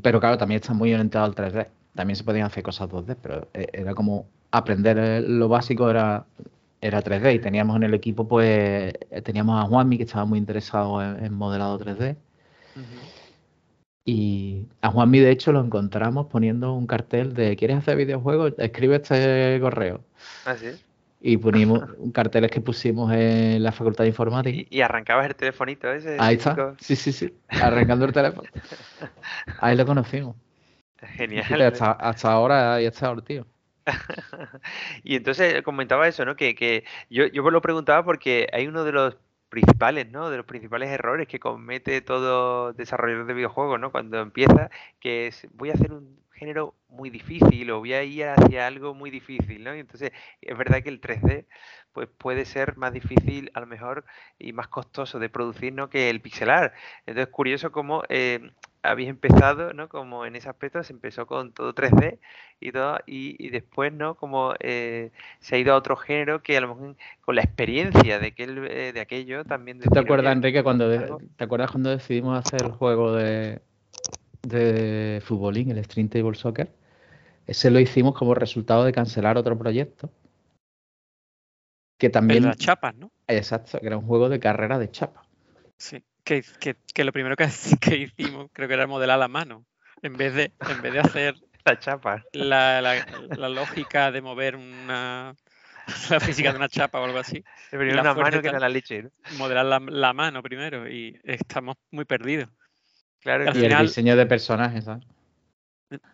[0.02, 1.68] pero claro, también está muy orientado al 3D.
[1.94, 6.26] También se podían hacer cosas 2D, pero eh, era como aprender eh, lo básico era,
[6.80, 7.34] era 3D.
[7.34, 8.92] Y teníamos en el equipo, pues,
[9.24, 12.16] teníamos a Juanmi, que estaba muy interesado en, modelado 3D.
[14.04, 18.54] Y a Juanmi, de hecho, lo encontramos poniendo un cartel de ¿Quieres hacer videojuegos?
[18.58, 20.00] Escribe este correo.
[20.46, 20.87] Así es
[21.20, 24.66] y ponimos carteles que pusimos en la facultad de informática.
[24.70, 26.16] Y, arrancabas el telefonito ese.
[26.18, 26.74] Ahí está.
[26.78, 27.34] Sí, sí, sí.
[27.48, 28.48] Arrancando el teléfono.
[29.60, 30.36] Ahí lo conocimos.
[31.00, 31.62] Genial.
[31.62, 33.46] hasta, hasta, ahora ya está tío.
[35.04, 36.36] y entonces comentaba eso, ¿no?
[36.36, 39.16] Que, que yo, yo lo preguntaba porque hay uno de los
[39.48, 40.30] principales, ¿no?
[40.30, 43.90] De los principales errores que comete todo desarrollador de videojuegos, ¿no?
[43.90, 48.26] Cuando empieza, que es voy a hacer un género muy difícil o voy a ir
[48.26, 49.74] hacia algo muy difícil, ¿no?
[49.74, 51.46] Y entonces es verdad que el 3D
[51.92, 54.04] pues puede ser más difícil a lo mejor
[54.38, 55.90] y más costoso de producir, ¿no?
[55.90, 56.72] Que el pixelar.
[57.06, 59.88] Entonces curioso cómo eh, habéis empezado, ¿no?
[59.88, 62.18] Como en ese aspecto se empezó con todo 3D
[62.60, 64.14] y todo, y, después, ¿no?
[64.14, 68.18] Como eh, se ha ido a otro género que a lo mejor con la experiencia
[68.18, 69.80] de, aquel, eh, de aquello también...
[69.80, 70.88] ¿Te acuerdas, Enrique, cuando,
[71.36, 73.60] ¿te acuerdas cuando decidimos hacer el juego de,
[74.42, 76.70] de futbolín, el Stream Table Soccer,
[77.46, 80.10] ese lo hicimos como resultado de cancelar otro proyecto.
[81.98, 82.44] Que también.
[82.44, 83.10] las chapas, ¿no?
[83.26, 85.22] Exacto, que era un juego de carrera de chapa.
[85.78, 86.04] Sí.
[86.22, 87.48] Que, que, que lo primero que,
[87.80, 89.64] que, hicimos, creo que era modelar la mano.
[90.02, 92.22] En vez de, en vez de hacer la chapa.
[92.32, 95.34] La, la, la lógica de mover una.
[96.10, 97.42] La física de una chapa o algo así.
[97.70, 99.04] Primero una mano que era la leche.
[99.04, 99.10] ¿no?
[99.38, 102.50] Modelar la, la, mano primero y estamos muy perdidos.
[103.20, 105.04] Claro, y, final, el diseño de personajes, ¿sabes?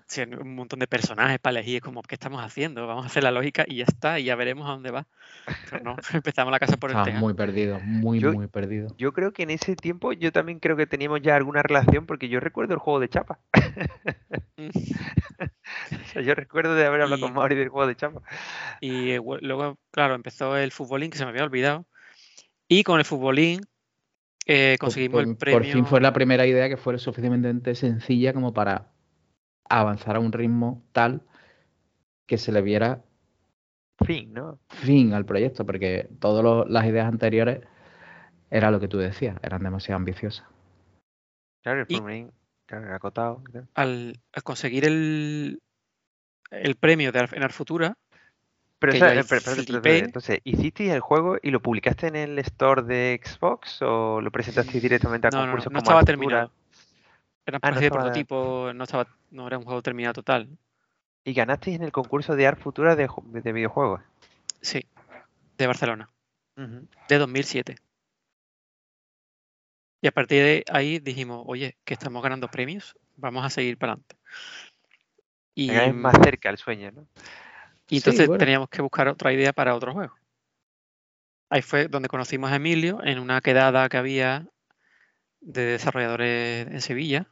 [0.06, 2.86] Sí, un montón de personajes para elegir, como, ¿qué estamos haciendo?
[2.86, 5.08] Vamos a hacer la lógica y ya está, y ya veremos a dónde va.
[5.68, 7.18] Pero no, empezamos la casa por el tema.
[7.18, 8.94] muy perdido, muy, yo, muy perdido.
[8.96, 12.28] Yo creo que en ese tiempo yo también creo que teníamos ya alguna relación, porque
[12.28, 13.40] yo recuerdo el juego de chapa.
[14.58, 18.22] o sea, yo recuerdo de haber hablado y, con Mauri del juego de chapa.
[18.80, 21.84] Y eh, luego, claro, empezó el futbolín, que se me había olvidado.
[22.68, 23.60] Y con el futbolín
[24.46, 25.58] eh, conseguimos por, el premio.
[25.58, 28.92] Por fin fue la primera idea que fue suficientemente sencilla como para
[29.68, 31.22] avanzar a un ritmo tal
[32.26, 33.02] que se le viera
[34.04, 34.58] fin, ¿no?
[34.68, 37.60] Fin al proyecto, porque todas las ideas anteriores
[38.50, 40.46] era lo que tú decías, eran demasiado ambiciosas.
[41.62, 42.30] Claro, el
[42.66, 43.42] claro, acotado.
[43.74, 45.62] Al, al, conseguir el,
[46.50, 47.96] el premio de en Arfutura.
[48.78, 52.38] Pero, o sea, pero, pero, pero, entonces, ¿hiciste el juego y lo publicaste en el
[52.40, 56.52] store de Xbox o lo presentaste directamente a no, concursos no, no como estaba terminado.
[57.46, 60.48] Era una Ah, no de prototipo, no, estaba, no era un juego terminado total.
[61.24, 64.02] Y ganasteis en el concurso de Art Futura de, ju- de videojuegos.
[64.60, 64.86] Sí,
[65.56, 66.10] de Barcelona,
[66.56, 67.76] de 2007.
[70.02, 73.92] Y a partir de ahí dijimos, oye, que estamos ganando premios, vamos a seguir para
[73.92, 74.16] adelante.
[75.54, 77.06] Y, más cerca el sueño, ¿no?
[77.88, 78.38] Y Sí, entonces bueno.
[78.38, 80.14] teníamos que buscar otra idea para otro juego.
[81.50, 84.46] Ahí fue donde conocimos a Emilio en una quedada que había
[85.40, 87.28] de desarrolladores en Sevilla.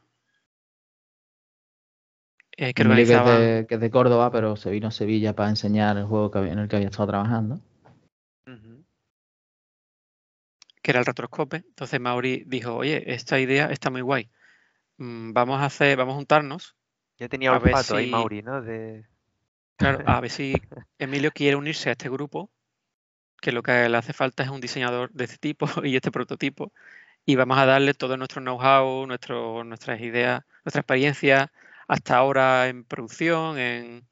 [2.55, 5.33] eh, que Emilio, que, es de, que es de Córdoba, pero se vino a Sevilla
[5.33, 7.59] para enseñar el juego que había- en el que había estado trabajando.
[10.83, 11.57] Que era el retroscope.
[11.57, 14.29] Entonces Mauri dijo, oye, esta idea está muy guay.
[14.97, 16.75] Mm, Vamos a hacer, vamos a juntarnos,
[17.17, 18.61] Ya tenía ver olfato ahí Mauri, ¿no?
[18.61, 19.05] De...
[19.77, 20.61] claro, a ver si
[20.99, 22.49] Emilio quiere unirse a este grupo,
[23.41, 26.71] que lo que le hace falta es un diseñador de este tipo y este prototipo.
[27.25, 31.51] Y vamos a darle todo nuestro know-how, nuestro, nuestras ideas, nuestra experiencia
[31.87, 34.05] hasta ahora en producción, en,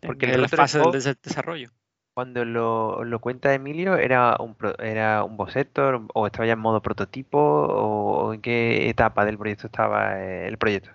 [0.00, 1.70] Porque en la fase del des- desarrollo.
[2.14, 6.80] Cuando lo, lo cuenta Emilio, ¿era un, era un boceto o estaba ya en modo
[6.80, 10.90] prototipo o, o en qué etapa del proyecto estaba eh, el proyecto?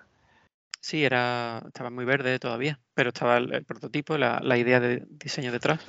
[0.80, 5.04] Sí, era, estaba muy verde todavía, pero estaba el, el prototipo, la, la idea de
[5.10, 5.80] diseño detrás.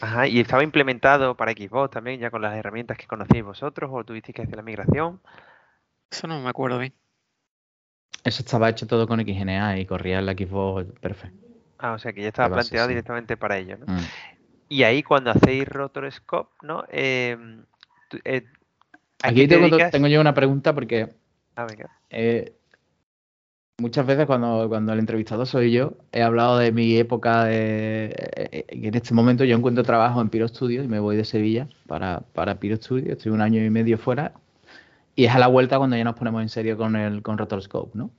[0.00, 4.04] Ajá, y estaba implementado para Xbox también, ya con las herramientas que conocíais vosotros o
[4.04, 5.20] tuvisteis que hacer la migración.
[6.10, 6.92] Eso no me acuerdo bien.
[8.24, 11.46] Eso estaba hecho todo con XNA y corría en la Xbox perfecto.
[11.78, 12.92] Ah, o sea que ya estaba base, planteado sí.
[12.94, 13.86] directamente para ello, ¿no?
[13.86, 14.00] Mm.
[14.68, 16.84] Y ahí cuando hacéis Rotoscope, ¿no?
[16.88, 17.36] Eh,
[18.08, 18.44] tú- eh,
[19.22, 21.08] ¿a Aquí te tengo, tengo yo una pregunta porque
[21.56, 21.90] Ah, venga.
[22.10, 22.54] eh,
[23.78, 28.48] muchas veces cuando, cuando el entrevistado soy yo, he hablado de mi época de eh,
[28.52, 31.68] eh, en este momento yo encuentro trabajo en Piro Studio y me voy de Sevilla
[31.86, 34.32] para, para Piro Studio, estoy un año y medio fuera
[35.16, 37.98] y es a la vuelta cuando ya nos ponemos en serio con el con Rotoscope,
[37.98, 38.10] ¿no?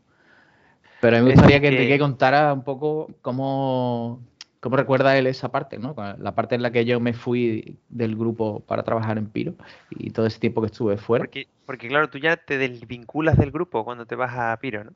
[1.02, 4.22] Pero a mí me gustaría que que- Enrique contara un poco cómo,
[4.60, 5.96] cómo recuerda él esa parte, ¿no?
[6.18, 9.54] La parte en la que yo me fui del grupo para trabajar en Piro
[9.90, 11.26] y todo ese tiempo que estuve fuera.
[11.26, 14.92] Porque, porque claro, tú ya te desvinculas del grupo cuando te vas a Piro, ¿no?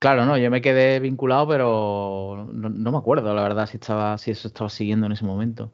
[0.00, 4.16] Claro, no, yo me quedé vinculado, pero no, no me acuerdo, la verdad, si estaba,
[4.18, 5.72] si eso estaba siguiendo en ese momento.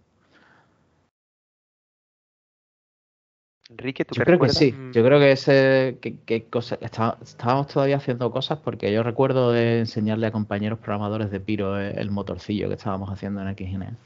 [3.69, 4.93] Enrique, ¿tú Yo creo que sí, Mm.
[4.93, 9.81] yo creo que ese, que, que cosa, estábamos todavía haciendo cosas porque yo recuerdo de
[9.81, 13.97] enseñarle a compañeros programadores de Piro el, el motorcillo que estábamos haciendo en XGN.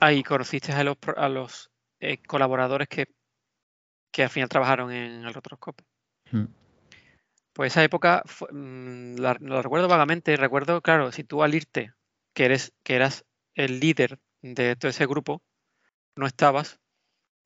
[0.00, 1.70] Ahí conociste a los, pro- a los
[2.00, 3.06] eh, colaboradores que,
[4.12, 5.82] que al final trabajaron en el Rotoscope.
[6.32, 6.44] Mm.
[7.54, 10.36] Pues esa época fue- mm, la, la recuerdo vagamente.
[10.36, 11.92] Recuerdo, claro, si tú al irte,
[12.34, 15.42] que eres, que eras el líder de todo ese grupo,
[16.16, 16.80] no estabas,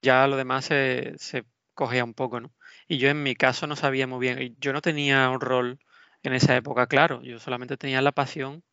[0.03, 1.45] ya lo demás se, se
[1.75, 2.53] cogía un poco, ¿no?
[2.89, 4.57] Y yo en mi caso no sabía muy bien.
[4.61, 5.79] Yo no tenía un rol
[6.23, 7.23] en esa época, claro.
[7.23, 8.65] Yo solamente tenía la pasión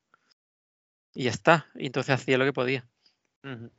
[1.13, 1.67] y ya está.
[1.75, 2.87] Y entonces hacía lo que podía.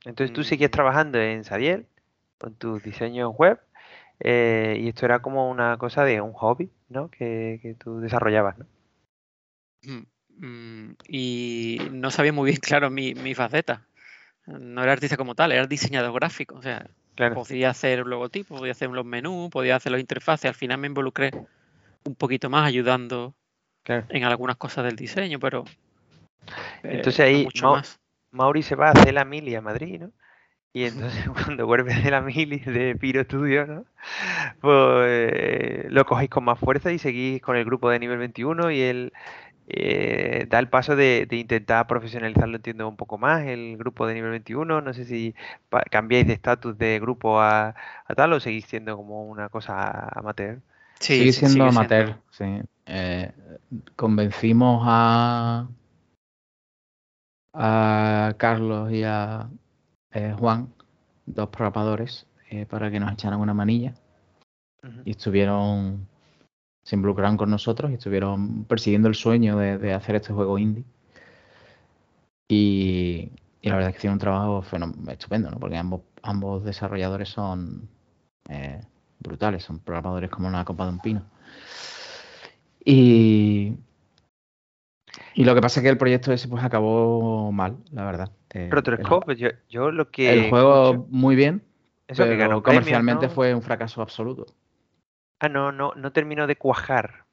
[0.04, 0.72] Entonces tú sigues Mm.
[0.72, 1.88] trabajando en Sadiel
[2.38, 3.58] con tus diseños web
[4.20, 7.10] eh, y esto era como una cosa de un hobby, ¿no?
[7.10, 8.66] Que, que tú desarrollabas, ¿no?
[9.82, 10.06] Mm,
[10.38, 13.86] mm, Y no sabía muy bien, claro, mi, mi faceta.
[14.46, 16.56] No era artista como tal, era diseñador gráfico.
[16.56, 17.34] O sea, Claro.
[17.34, 20.48] podía hacer logotipos, podía hacer los menús, podía hacer los interfaces.
[20.50, 21.30] Al final me involucré
[22.04, 23.34] un poquito más ayudando
[23.84, 24.06] Claro.
[24.10, 25.64] en algunas cosas del diseño, pero
[26.82, 27.98] eh, Entonces no ahí mucho más.
[28.32, 30.12] Mauri se va a hacer la mili a Madrid, ¿no?
[30.72, 33.84] Y entonces cuando vuelve de la mili de Piro Studio, ¿no?
[34.60, 38.80] Pues lo cogéis con más fuerza y seguís con el grupo de nivel 21 y
[38.80, 39.12] él
[39.68, 44.30] eh, da el paso de, intentar profesionalizarlo, entiendo un poco más, el grupo de nivel
[44.30, 44.80] 21.
[44.80, 45.34] No sé si
[45.90, 47.74] cambiáis de estatus de grupo a,
[48.16, 50.60] tal o seguís siendo como una cosa amateur.
[51.00, 52.60] Sí, sigue siendo amateur, sí.
[52.86, 53.32] Eh,
[53.96, 55.66] convencimos a,
[57.52, 59.48] a Carlos y a
[60.16, 60.72] eh, Juan,
[61.26, 62.26] dos programadores,
[62.68, 63.94] para que nos echaran una manilla.
[65.04, 66.06] Y estuvieron
[66.86, 70.84] se involucraron con nosotros y estuvieron persiguiendo el sueño de, hacer este juego indie.
[72.48, 74.64] Y, la verdad es que hicieron un trabajo
[75.08, 75.58] estupendo, ¿no?
[75.58, 77.88] porque ambos, ambos desarrolladores son
[78.48, 78.80] eh,
[79.18, 81.24] brutales, son programadores como una copa de un pino.
[82.84, 83.74] Y,
[85.34, 88.32] y lo que pasa es que el proyecto ese pues acabó mal, la verdad.
[88.54, 90.32] Eh, pero yo, yo lo que...
[90.32, 91.62] El juego muy bien,
[92.08, 94.46] eso pero que ganó comercialmente fue un fracaso absoluto.
[95.38, 97.26] Ah, no, no, no terminó de cuajar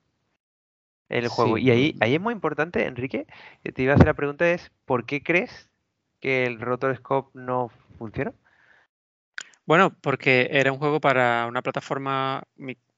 [1.10, 1.58] el juego.
[1.58, 3.28] Y ahí, ahí es muy importante, Enrique,
[3.62, 5.70] te iba a hacer la pregunta es, ¿por qué crees
[6.20, 8.34] que el Rotoscope no funciona?
[9.66, 12.44] Bueno, porque era un juego para una plataforma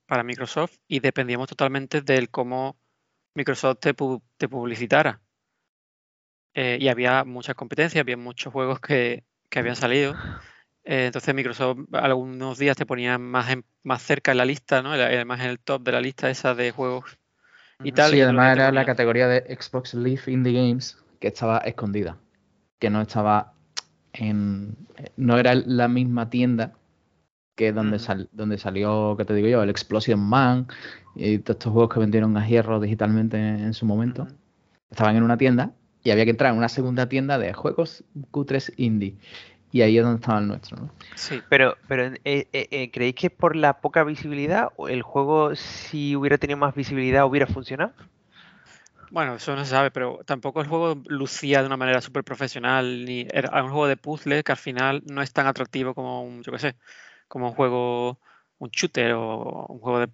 [0.08, 2.76] para Microsoft y dependíamos totalmente del cómo
[3.36, 5.22] Microsoft te, publicitara.
[6.54, 10.16] Eh, y había muchas competencias, había muchos juegos que, que habían salido
[10.86, 14.92] eh, entonces Microsoft algunos días te ponía más, más cerca en la lista, ¿no?
[14.92, 17.18] Además en el top de la lista esa de juegos
[17.84, 18.12] y tal.
[18.12, 22.18] Sí, además era la categoría de Xbox Live Indie Games que estaba escondida,
[22.78, 23.54] que no estaba
[24.14, 24.78] en...
[25.18, 26.74] No era la misma tienda
[27.56, 28.00] que donde,
[28.32, 30.68] donde salió, que te digo yo, el Explosion Man
[31.16, 34.28] y todos estos juegos que vendieron a hierro digitalmente en, su momento.
[34.92, 35.72] Estaban en una tienda
[36.04, 39.18] y había que entrar en una segunda tienda de juegos Q3 indie
[39.72, 40.78] y ahí es donde estaba el nuestro.
[40.78, 40.92] ¿no?
[41.16, 45.56] Sí, pero, pero eh, eh, eh, ¿creéis que por la poca visibilidad o el juego,
[45.56, 47.92] si hubiera tenido más visibilidad, hubiera funcionado?
[49.12, 53.06] Bueno, eso no se sabe, pero tampoco el juego lucía de una manera súper profesional.
[53.06, 56.42] Ni era un juego de puzzle que al final no es tan atractivo como un,
[56.42, 56.76] yo qué sé,
[57.28, 58.20] como un juego,
[58.60, 60.10] un shooter o un juego de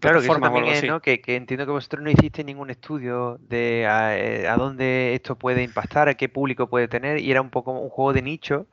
[0.00, 1.00] Claro, que también es, ¿no?
[1.00, 6.08] Que, entiendo que vosotros no hiciste ningún estudio de eh, a, dónde esto puede impactar,
[6.08, 8.66] a qué público puede tener, y era un poco un juego de nicho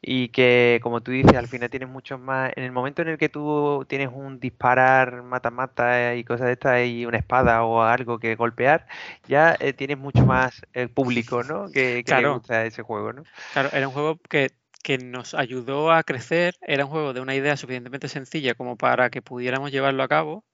[0.00, 2.50] y que, como tú dices, al final tienes muchos más.
[2.56, 6.86] En el momento en el que tú tienes un disparar mata-mata y cosas de estas
[6.86, 8.86] y una espada o algo que golpear,
[9.28, 11.70] ya eh, tienes mucho más el público, ¿no?
[11.70, 13.22] Que, que le gusta ese juego, ¿no?
[13.52, 14.50] Claro, era un juego que
[14.82, 16.56] que nos ayudó a crecer.
[16.60, 20.44] Era un juego de una idea suficientemente sencilla como para que pudiéramos llevarlo a cabo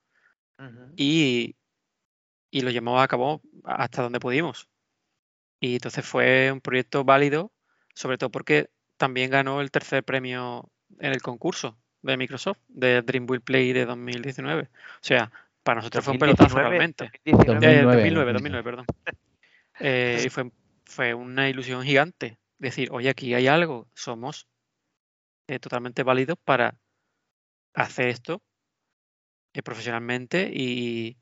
[0.96, 1.56] y,
[2.50, 4.68] y, lo llevamos a cabo hasta donde pudimos.
[5.60, 7.52] Y entonces fue un proyecto válido,
[7.94, 13.26] sobre todo porque también ganó el tercer premio en el concurso de Microsoft de Dream
[13.28, 14.62] Will Play de 2019.
[14.62, 14.68] O
[15.00, 15.30] sea,
[15.62, 17.10] para nosotros fue un pelotazo realmente.
[17.24, 18.86] 2019, 2009, perdón.
[19.80, 20.50] Eh, y fue,
[20.84, 24.48] fue una ilusión gigante decir, oye, aquí hay algo, somos
[25.46, 26.78] eh, totalmente válidos para
[27.74, 28.42] hacer esto
[29.54, 31.16] eh, profesionalmente y,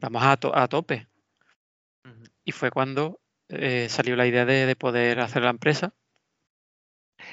[0.00, 1.08] vamos a, a tope.
[2.44, 5.94] Y fue cuando eh, salió la idea de, de, poder hacer la empresa.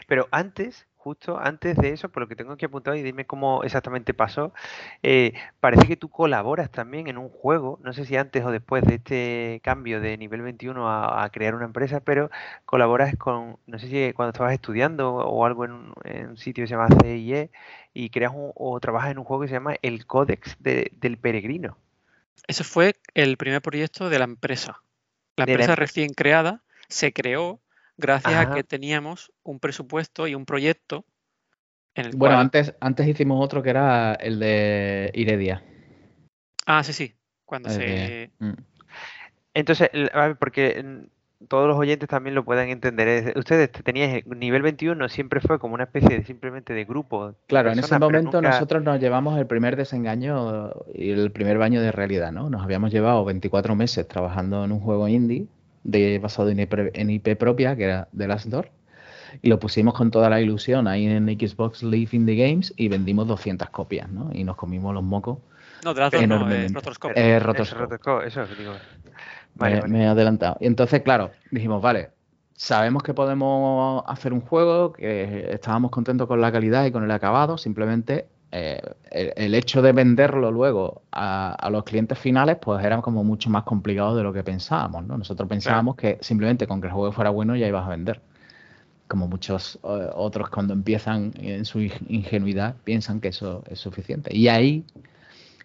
[0.08, 3.64] Pero antes, justo antes de eso, por lo que tengo aquí apuntado y dime cómo
[3.64, 4.54] exactamente pasó,
[5.02, 8.84] eh, parece que tú colaboras también en un juego, no sé si antes o después
[8.86, 12.30] de este cambio de nivel 21 a, crear una empresa, pero
[12.66, 16.76] colaboras con, no sé si cuando estabas estudiando o algo en un, sitio que se
[16.76, 17.50] llama CIE
[17.94, 21.78] y creas o trabajas en un juego que se llama El Códex del Peregrino.
[22.48, 24.84] Ese fue el primer proyecto de la empresa.
[25.36, 27.60] La empresa recién creada se creó
[28.02, 31.06] gracias a que teníamos un presupuesto y un proyecto.
[31.96, 35.64] En el bueno, antes, antes hicimos otro que era el de Iredia.
[36.66, 37.16] Ah, sí, sí.
[37.46, 38.32] Cuando se.
[38.40, 38.54] Mm.
[39.54, 39.90] Entonces,
[40.40, 41.08] porque
[41.48, 43.34] todos los oyentes también lo puedan entender.
[43.38, 47.36] Ustedes tenían nivel 21, siempre fue como una especie de simplemente de grupo.
[47.48, 51.92] Claro, en ese momento nosotros nos llevamos el primer desengaño y el primer baño de
[51.92, 52.50] realidad, ¿no?
[52.50, 55.48] Nos habíamos llevado 24 meses trabajando en un juego indie
[55.84, 58.70] de, basado en IP, propia, que era The Last Door.
[59.42, 62.90] Y lo pusimos con toda la ilusión ahí en Xbox Live in the Games y
[62.90, 64.30] vendimos 200 copias, ¿no?
[64.34, 65.38] Y nos comimos los mocos.
[65.86, 68.28] No, The Last Door no, es Rotoscope.
[68.28, 68.74] eso digo.
[69.88, 70.58] me, he adelantado.
[70.60, 72.10] Y entonces, claro, dijimos, vale,
[72.56, 77.12] sabemos que podemos hacer un juego, que estábamos contentos con la calidad y con el
[77.12, 78.82] acabado, simplemente eh,
[79.12, 84.16] el, hecho de venderlo luego a, los clientes finales, pues era como mucho más complicado
[84.16, 85.18] de lo que pensábamos, ¿no?
[85.18, 88.22] Nosotros pensábamos que simplemente con que el juego fuera bueno ya ibas a vender.
[89.08, 94.36] Como muchos eh, otros cuando empiezan en su ingenuidad piensan que eso es suficiente.
[94.36, 94.86] Y ahí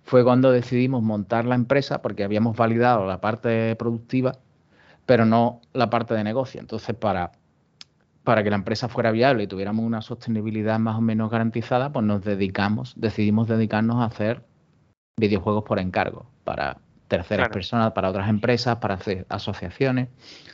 [0.04, 4.38] fue cuando decidimos montar la empresa porque habíamos validado la parte productiva,
[5.06, 6.60] pero no la parte de negocio.
[6.60, 7.32] Entonces, para
[8.26, 12.04] para que la empresa fuera viable y tuviéramos una sostenibilidad más o menos garantizada, pues
[12.04, 14.42] nos dedicamos, decidimos dedicarnos a hacer
[15.16, 20.08] videojuegos por encargo para terceras personas, para otras empresas, para hacer asociaciones.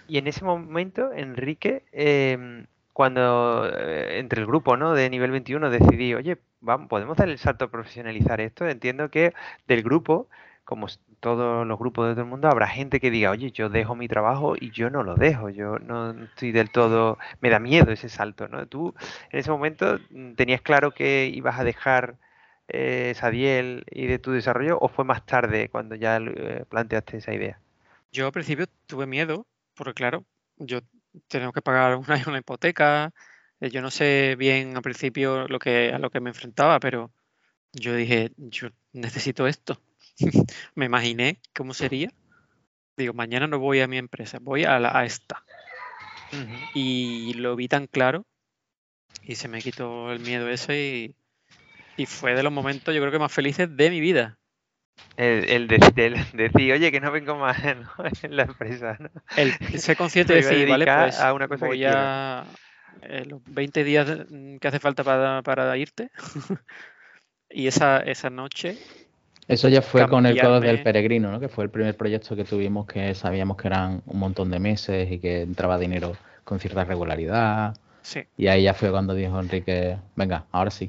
[0.06, 4.92] Y en ese momento, Enrique, em, cuando eh, entre el grupo ¿no?
[4.92, 8.68] de nivel 21 decidí, oye, vamos, podemos dar el salto a profesionalizar esto.
[8.68, 9.32] Entiendo que
[9.66, 10.28] del grupo
[10.72, 10.86] como
[11.20, 14.08] todos los grupos de todo el mundo, habrá gente que diga, oye, yo dejo mi
[14.08, 18.08] trabajo y yo no lo dejo, yo no estoy del todo, me da miedo ese
[18.08, 18.66] salto, ¿no?
[18.66, 18.94] Tú
[19.30, 22.16] en ese momento mm, tenías claro que ibas a dejar
[22.68, 27.34] eh, Sadiel y de tu desarrollo o fue más tarde cuando ya eh, planteaste esa
[27.34, 27.60] idea?
[28.12, 30.24] Yo al principio tuve miedo, porque claro,
[30.56, 30.80] yo
[31.28, 33.12] tengo que pagar una, hipoteca,
[33.60, 37.10] eh, yo no sé bien al principio a lo que me enfrentaba, pero
[37.74, 39.78] yo dije, yo necesito esto
[40.74, 42.10] me imaginé cómo sería.
[42.96, 45.44] Digo, mañana no voy a mi empresa, voy a, la, a esta.
[46.74, 48.24] Y lo vi tan claro
[49.22, 51.14] y se me quitó el miedo ese
[51.96, 54.38] y, fue de los momentos yo creo que más felices de mi vida.
[55.16, 57.58] El, decir, oye, que no vengo más
[58.22, 58.98] en la empresa.
[59.36, 62.44] El ser consciente de decir, vale, pues a una cosa voy a
[63.02, 64.26] eh, los 20 días
[64.60, 66.10] que hace falta para, para irte.
[67.50, 68.78] y esa, esa noche
[69.52, 71.38] eso ya fue con el Codo del Peregrino, ¿no?
[71.38, 75.10] Que fue el primer proyecto que tuvimos que sabíamos que eran un montón de meses
[75.10, 76.12] y que entraba dinero
[76.44, 77.76] con cierta regularidad.
[78.00, 78.24] Sí.
[78.36, 80.88] Y ahí ya fue cuando dijo Enrique, venga, ahora sí.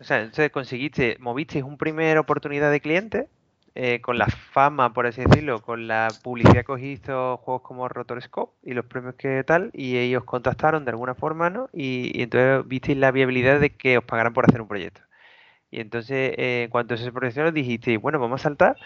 [0.00, 3.28] O sea, entonces conseguiste, movisteis un primer oportunidad de cliente
[3.74, 7.88] eh, con la fama, por así decirlo, con la publicidad que os hizo juegos como
[7.88, 11.68] Rotorscope y los premios que tal, y ellos contactaron de alguna forma, ¿no?
[11.72, 15.02] Y, y entonces visteis la viabilidad de que os pagaran por hacer un proyecto.
[15.70, 18.76] Y entonces, eh, en cuanto a ese proyecto, dijiste, bueno, vamos a saltar,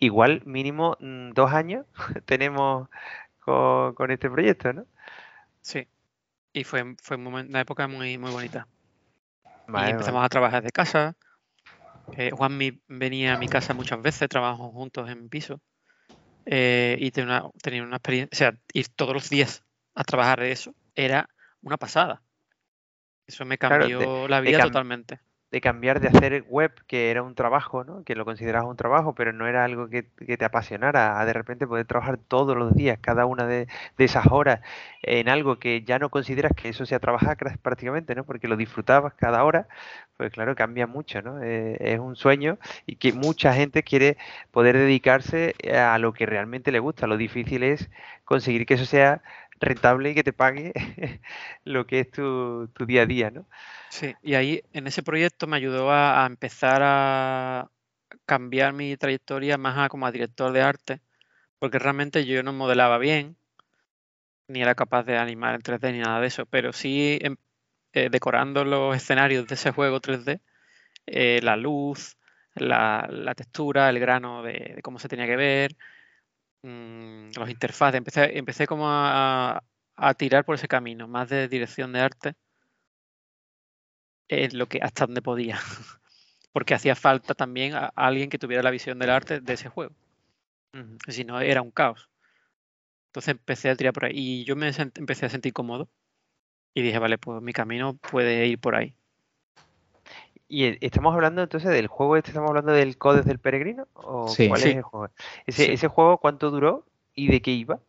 [0.00, 1.86] igual mínimo mm, dos años
[2.26, 2.88] tenemos
[3.38, 4.86] con, este proyecto, ¿no?
[5.60, 5.86] Sí,
[6.52, 8.66] y fue, fue una época muy, muy bonita.
[9.68, 11.16] y empezamos a trabajar de casa.
[12.16, 15.60] Eh, Juanmi venía a mi casa muchas veces, trabajamos juntos en piso.
[16.44, 19.62] Eh, y tenía una, tenía una experiencia, o sea, ir todos los días
[19.94, 21.28] a trabajar de eso era
[21.62, 22.22] una pasada.
[23.28, 25.20] Eso me cambió la vida totalmente
[25.52, 28.04] de cambiar de hacer web, que era un trabajo, ¿no?
[28.04, 31.66] que lo considerabas un trabajo, pero no era algo que, te apasionara, a de repente
[31.66, 34.60] poder trabajar todos los días, cada una de, esas horas,
[35.02, 38.24] en algo que ya no consideras que eso sea trabajar prácticamente, ¿no?
[38.24, 39.68] porque lo disfrutabas cada hora,
[40.16, 41.42] pues claro, cambia mucho, ¿no?
[41.42, 44.16] Eh, es un sueño y que mucha gente quiere
[44.52, 47.06] poder dedicarse a lo que realmente le gusta.
[47.06, 47.90] Lo difícil es
[48.24, 49.22] conseguir que eso sea
[49.62, 50.72] rentable y que te pague
[51.64, 53.46] lo que es tu, tu día a día, ¿no?
[53.88, 57.70] Sí, y ahí en ese proyecto me ayudó a, empezar a
[58.26, 61.00] cambiar mi trayectoria más a, como a director de arte,
[61.58, 63.36] porque realmente yo no modelaba bien,
[64.48, 67.36] ni era capaz de animar en 3D ni nada de eso, pero sí em,
[67.92, 70.40] eh, decorando los escenarios de ese juego 3D,
[71.06, 72.16] eh, la luz,
[72.54, 75.76] la, textura, el grano de, cómo se tenía que ver,
[76.62, 79.62] mm, los interfaces, empecé, empecé como a,
[79.96, 82.34] a tirar por ese camino, más de dirección de arte
[84.28, 85.58] es lo que hasta donde podía.
[86.52, 89.94] Porque hacía falta también a alguien que tuviera la visión del arte de ese juego.
[91.08, 92.10] Si no, era un caos.
[93.08, 94.12] Entonces empecé a tirar por ahí.
[94.14, 95.88] Y yo me empecé a sentir cómodo.
[96.74, 98.94] Y dije, vale, pues mi camino puede ir por ahí.
[100.52, 102.30] ¿Y e, estamos hablando entonces del juego este?
[102.30, 103.88] ¿Estamos hablando del Codes del Peregrino?
[103.94, 105.08] ¿O sí, cuál es el juego?
[105.46, 106.84] ¿Ese, ¿Ese juego cuánto duró
[107.14, 107.80] y de qué iba?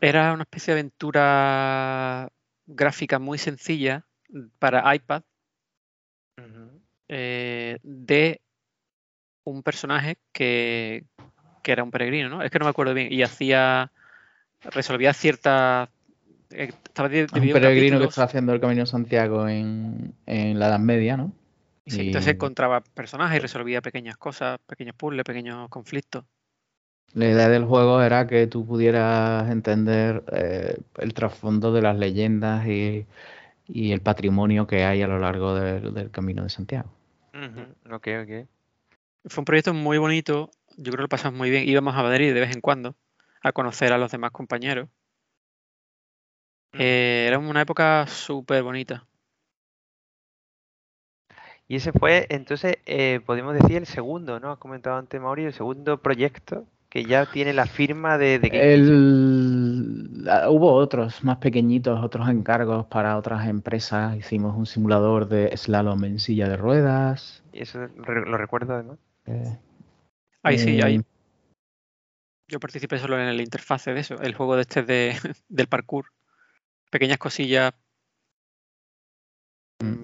[0.00, 2.30] Era una especie de aventura
[2.64, 4.06] gráfica muy sencilla
[4.58, 5.22] para iPad
[7.08, 8.40] eh, de
[9.44, 11.04] un personaje que,
[11.62, 12.42] era un peregrino, ¿no?
[12.42, 13.12] Es que no me acuerdo bien.
[13.12, 13.92] Y hacía.
[14.62, 15.90] resolvía ciertas.
[16.50, 16.72] Eh,
[17.34, 21.32] un peregrino que estaba haciendo el camino de Santiago en, la Edad Media, ¿no?
[21.86, 26.24] Sí, entonces encontraba personajes y resolvía pequeñas cosas, pequeños puzzles, pequeños conflictos.
[27.14, 32.66] La idea del juego era que tú pudieras entender eh, el trasfondo de las leyendas
[32.66, 33.06] y
[33.68, 36.90] y el patrimonio que hay a lo largo del Camino de Santiago.
[37.90, 38.48] Ok, ok.
[39.26, 41.68] Fue un proyecto muy bonito, yo creo que lo pasamos muy bien.
[41.68, 42.94] Íbamos a Madrid de vez en cuando
[43.42, 44.88] a conocer a los demás compañeros.
[46.78, 49.06] Eh, era una época súper bonita.
[51.68, 54.52] Y ese fue, entonces, eh, podemos decir el segundo, ¿no?
[54.52, 58.74] Has comentado antes, Mauri, el segundo proyecto que ya tiene la firma de, de Game
[58.74, 60.26] El...
[60.30, 64.16] ah, Hubo otros más pequeñitos, otros encargos para otras empresas.
[64.16, 67.42] Hicimos un simulador de slalom en silla de ruedas.
[67.52, 68.98] Y eso lo recuerdo además.
[69.26, 69.58] eh,
[70.44, 70.96] Ahí sí, ahí.
[70.96, 71.02] eh,
[72.48, 75.16] Yo participé solo en el interfase de eso, el juego de este de,
[75.48, 76.06] del parkour.
[76.96, 77.74] Pequeñas cosillas.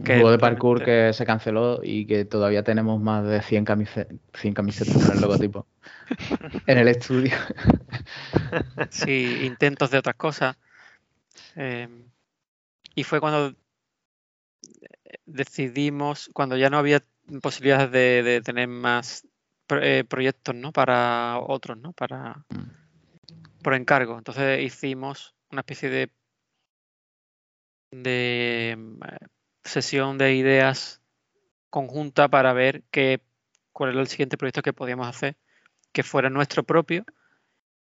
[0.04, 3.64] Que juego de parkour realmente- que se canceló y que todavía tenemos más de 100,
[3.64, 5.66] camise- 100 camisetas con el logotipo
[6.66, 7.32] en el estudio.
[8.90, 10.56] Sí, intentos de otras cosas.
[11.56, 11.88] Eh,
[12.94, 13.54] y fue cuando
[15.24, 17.02] decidimos, cuando ya no había
[17.40, 19.26] posibilidades de, de tener más
[19.70, 20.72] eh, proyectos, ¿no?
[20.72, 21.94] Para otros, ¿no?
[21.94, 22.44] Para
[23.62, 24.18] por encargo.
[24.18, 26.10] Entonces hicimos una especie de
[27.92, 29.00] de mm,
[29.64, 31.00] sesión de ideas
[31.70, 33.20] conjunta para ver qué,
[33.72, 35.36] cuál era el siguiente proyecto que podíamos hacer
[35.92, 37.04] que fuera nuestro propio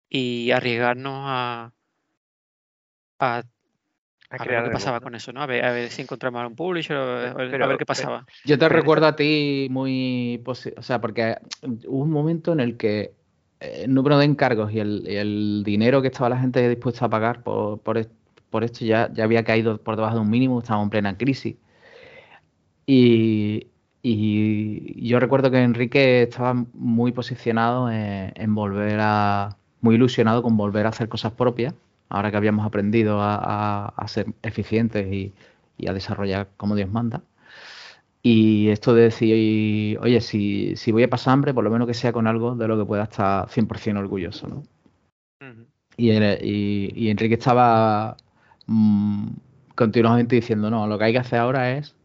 [0.09, 1.71] y arriesgarnos a,
[3.19, 3.43] a, A a
[4.37, 5.41] ver crear lo que algo, pasaba con eso, ¿no?
[5.41, 7.77] A ver, a ver si encontramos a un publisher, o a ver, a Pero- ver
[7.77, 8.25] qué pero- pasaba.
[8.45, 11.37] Yo te Pero recuerdo a ti muy, posi- o sea, porque
[11.87, 13.13] hubo un momento en el que
[13.59, 17.05] eh, el número de encargos y el, y el dinero que estaba la gente dispuesta
[17.05, 17.97] a pagar por, por,
[18.49, 21.55] por esto ya, ya había caído por debajo de un mínimo, estábamos en plena crisis.
[22.85, 23.67] Y,
[24.01, 30.57] y yo recuerdo que Enrique estaba muy posicionado en, en volver a, muy ilusionado con
[30.57, 31.73] volver a hacer cosas propias,
[32.09, 35.33] ahora que habíamos aprendido a, a- a ser eficientes y,
[35.77, 37.21] y a desarrollar como Dios manda.
[38.21, 41.93] Y esto de decir, oye, si, si voy a pasar hambre, por lo menos que
[41.93, 44.63] sea con algo de lo que pueda estar 100% orgulloso, ¿no?
[45.97, 48.17] Y- y Enrique estaba
[48.69, 49.27] mm,
[49.75, 51.95] continuamente diciendo, no, lo que hay que hacer ahora es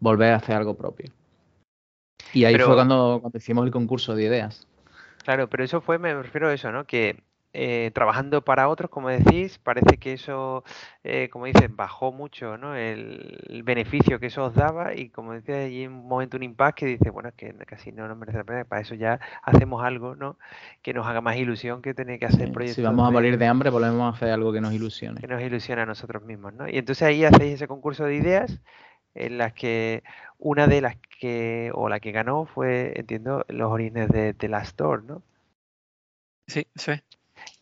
[0.00, 1.12] volver a hacer algo propio.
[2.32, 4.66] Y ahí Pero- fue cuando, cuando hicimos el concurso de ideas.
[5.24, 6.84] Claro, pero eso fue, me refiero a eso, ¿no?
[6.84, 7.22] Que
[7.58, 10.62] eh, trabajando para otros, como decís, parece que eso,
[11.04, 12.76] eh, como dices, bajó mucho, ¿no?
[12.76, 16.74] El, el beneficio que eso os daba y como decía, hay un momento un impasse
[16.74, 19.82] que dice, bueno, es que casi no nos merece la pena, para eso ya hacemos
[19.82, 20.38] algo, ¿no?
[20.82, 23.46] Que nos haga más ilusión que tener que hacer proyectos Si vamos a morir de
[23.46, 25.20] hambre, volvemos a hacer algo que nos ilusione.
[25.20, 26.68] que nos ilusiona a nosotros mismos, ¿no?
[26.68, 28.60] Y entonces ahí hacéis ese concurso de ideas
[29.14, 30.02] en las que
[30.38, 34.60] una de las que, o la que ganó fue, entiendo, los orígenes de, de la
[34.62, 35.22] Store, ¿no?
[36.48, 37.15] Sí, es.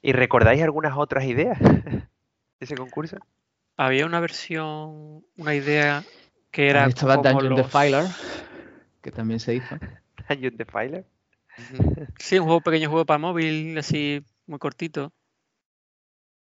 [0.06, 2.06] ¿Y recordáis algunas otras ideas de
[2.60, 3.16] ese concurso?
[3.78, 6.04] Había una versión, una idea
[6.50, 8.04] que era Ahí estaba como Dungeon los- Defiler,
[9.00, 9.76] que también se hizo.
[10.28, 11.06] Dungeon Defiler.
[12.18, 15.10] Sí, un juego pequeño juego para móvil, así muy cortito.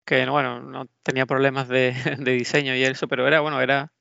[0.04, 3.94] Que no, bueno, no tenía problemas de, de diseño y eso, pero era bueno, era,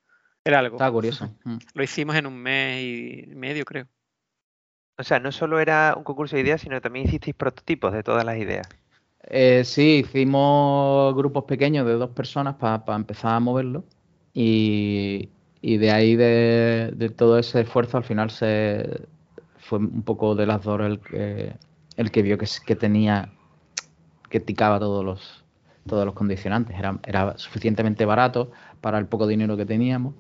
[0.45, 0.75] era algo.
[0.79, 1.33] Estaba curioso.
[1.45, 1.59] Mm.
[1.75, 3.87] Lo hicimos en un mes y medio, creo.
[4.99, 8.25] O sea, no solo era un concurso de ideas, sino también hicisteis prototipos de todas
[8.25, 8.69] las ideas.
[9.29, 13.85] Eh, sí, hicimos grupos pequeños de dos personas para empezar a moverlo
[14.35, 15.31] y,
[15.63, 19.07] de ahí de, todo ese esfuerzo al final se
[19.59, 21.55] fue un poco de las dos el que,
[21.97, 23.33] el que vio que tenía,
[24.29, 25.45] que ticaba todos los,
[25.87, 26.79] todos los condicionantes.
[26.79, 28.51] Era, era suficientemente barato
[28.81, 30.15] para el poco dinero que teníamos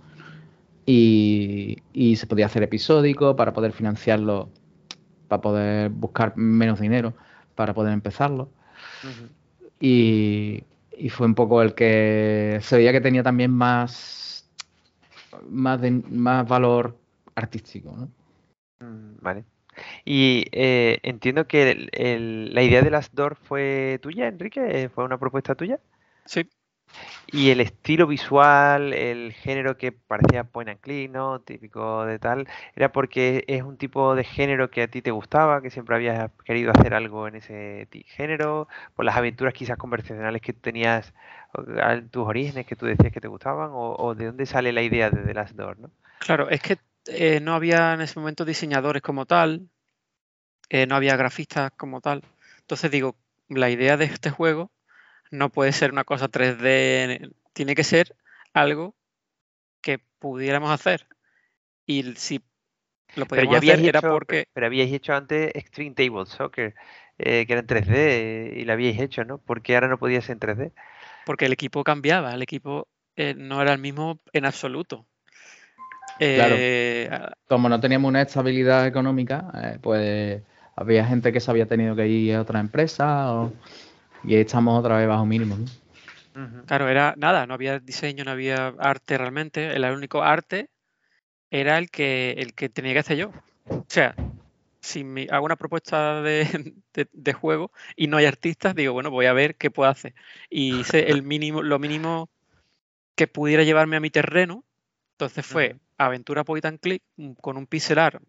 [0.87, 4.49] y, y se podía hacer episódico para poder financiarlo,
[5.29, 7.15] para poder buscar menos dinero
[7.55, 8.49] para poder empezarlo.
[9.81, 10.63] Y,
[10.97, 14.49] y fue un poco el que se veía que tenía también más,
[15.49, 16.97] más, de- más valor
[17.35, 17.95] artístico.
[17.97, 18.09] ¿no?
[18.87, 19.45] Mm, Vale.
[20.05, 25.05] Y eh, entiendo que el- el- la idea de las DOR fue tuya, Enrique, fue
[25.05, 25.81] una propuesta tuya.
[26.27, 26.49] Sí,
[27.27, 31.41] Y el estilo visual, el género que parecía point and click, ¿no?
[31.41, 35.63] Típico de tal, era porque es un tipo de género que a ti te gustaba,
[35.63, 40.53] que siempre habías querido hacer algo en ese género, por las aventuras quizás conversacionales que
[40.53, 41.13] tenías,
[42.11, 45.11] tus orígenes que tú decías que te gustaban, o, o de dónde sale la idea
[45.11, 45.91] de The Last Door, ¿no?
[46.19, 49.69] claro, es que eh, no había en ese momento diseñadores como tal,
[50.69, 52.23] eh, no había grafistas como tal.
[52.61, 53.17] Entonces digo,
[53.49, 54.71] la idea de este juego
[55.35, 58.17] no puede ser una cosa 3D, tiene que ser
[58.53, 58.95] algo
[59.81, 61.07] que pudiéramos hacer.
[61.87, 62.39] Y si
[63.15, 66.75] lo Pero podíamos hacer era hecho, porque pero habíais hecho antes Extreme Table Soccer,
[67.19, 69.39] eh, que era en 3D, eh, y lo habíais hecho, ¿no?
[69.39, 70.73] Porque ahora no podía ser en 3D.
[71.27, 75.07] porque el equipo cambiaba, el equipo eh, no era el mismo en absoluto.
[76.19, 76.57] Claro.
[76.59, 77.11] Eh,
[77.49, 80.43] Como no teníamos una estabilidad económica, eh, pues
[80.77, 83.53] había gente que se había tenido que ir a otra empresa o-
[84.25, 85.57] y ahí estamos otra vez bajo mínimo.
[85.57, 86.65] ¿no?
[86.67, 89.75] Claro, era nada, no había diseño, no había arte realmente.
[89.75, 90.71] El único arte
[91.51, 93.31] era el que, el que tenía que hacer yo.
[93.69, 94.17] O sea,
[94.81, 96.73] si me hago una propuesta de,
[97.41, 100.15] juego y no hay artistas, digo, bueno, voy a ver qué puedo hacer.
[100.51, 102.29] Y hice el mínimo, lo mínimo
[103.15, 104.65] que pudiera llevarme a mi terreno.
[105.13, 108.21] Entonces fue aventura point and click mm, con un pixelar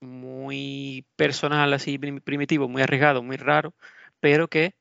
[0.00, 3.74] muy personal, así primitivo, muy arriesgado, muy raro,
[4.18, 4.74] pero que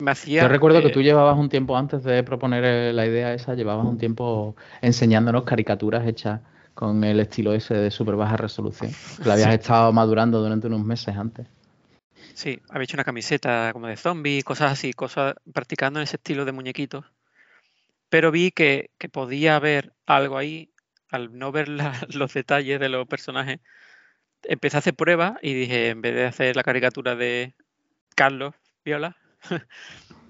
[0.00, 0.42] me hacía.
[0.42, 3.86] Yo recuerdo que tú llevabas un tiempo antes de proponer eh, la idea esa, llevabas
[3.86, 6.40] un tiempo enseñándonos caricaturas hechas
[6.74, 8.90] con el estilo ese de súper baja resolución.
[9.24, 11.46] La habías estado madurando durante unos meses antes.
[12.34, 16.44] Sí, había hecho una camiseta como de zombie, cosas así, cosas practicando en ese estilo
[16.44, 17.04] de muñequitos.
[18.08, 20.70] Pero vi que, que podía haber algo ahí
[21.10, 21.68] al no ver
[22.14, 23.60] los detalles de los personajes,
[24.44, 27.54] empecé a hacer pruebas y dije, en vez de hacer la caricatura de
[28.14, 29.16] Carlos Viola,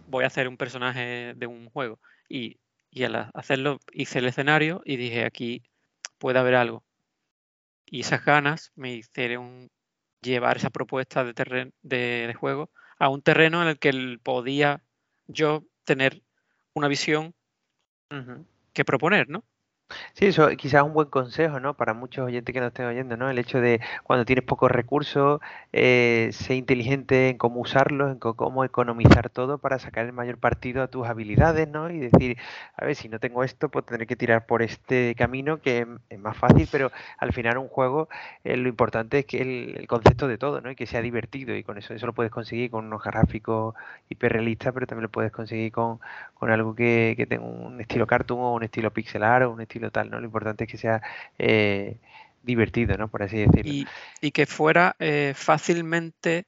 [0.08, 2.00] voy a hacer un personaje de un juego.
[2.28, 2.58] Y,
[3.04, 5.62] al hacerlo hice el escenario y dije, aquí
[6.18, 6.84] puede haber algo.
[7.86, 9.70] Y esas ganas me hicieron
[10.20, 14.82] llevar esa propuesta de, de, juego a un terreno en el que podía
[15.26, 16.22] yo tener
[16.74, 17.34] una visión
[18.72, 19.44] que proponer, ¿no?
[20.14, 21.74] Sí, eso quizás es un buen consejo, ¿no?
[21.74, 23.30] Para muchos oyentes que nos estén oyendo, ¿no?
[23.30, 25.40] El hecho de cuando tienes pocos recursos,
[25.72, 30.82] eh, ser inteligente en cómo usarlos, en cómo economizar todo para sacar el mayor partido
[30.82, 31.90] a tus habilidades, ¿no?
[31.90, 32.38] Y decir,
[32.76, 36.18] a ver, si no tengo esto, pues tendré que tirar por este camino que es
[36.18, 38.08] más fácil, pero al final un juego
[38.44, 40.70] eh, lo importante es que el, concepto de todo, ¿no?
[40.70, 43.74] Y que sea divertido y con eso eso lo puedes conseguir con unos gráficos
[44.08, 46.00] hiperrealistas, pero también lo puedes conseguir con,
[46.34, 49.79] con algo que, que tenga un estilo cartoon o un estilo pixelar o un estilo
[49.80, 50.20] ¿no?
[50.20, 51.02] Lo importante es que sea
[51.38, 51.98] eh,
[52.42, 53.08] divertido, ¿no?
[53.08, 53.86] Por así decirlo.
[54.20, 56.46] Y, que fuera eh, fácilmente,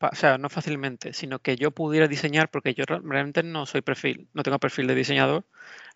[0.00, 4.28] o sea, no fácilmente, sino que yo pudiera diseñar, porque yo realmente no soy perfil,
[4.34, 5.44] no tengo perfil de diseñador,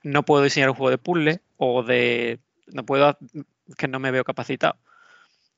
[0.02, 3.18] no puedo diseñar un juego de puzzle o de, no puedo,
[3.76, 4.78] que no me veo capacitado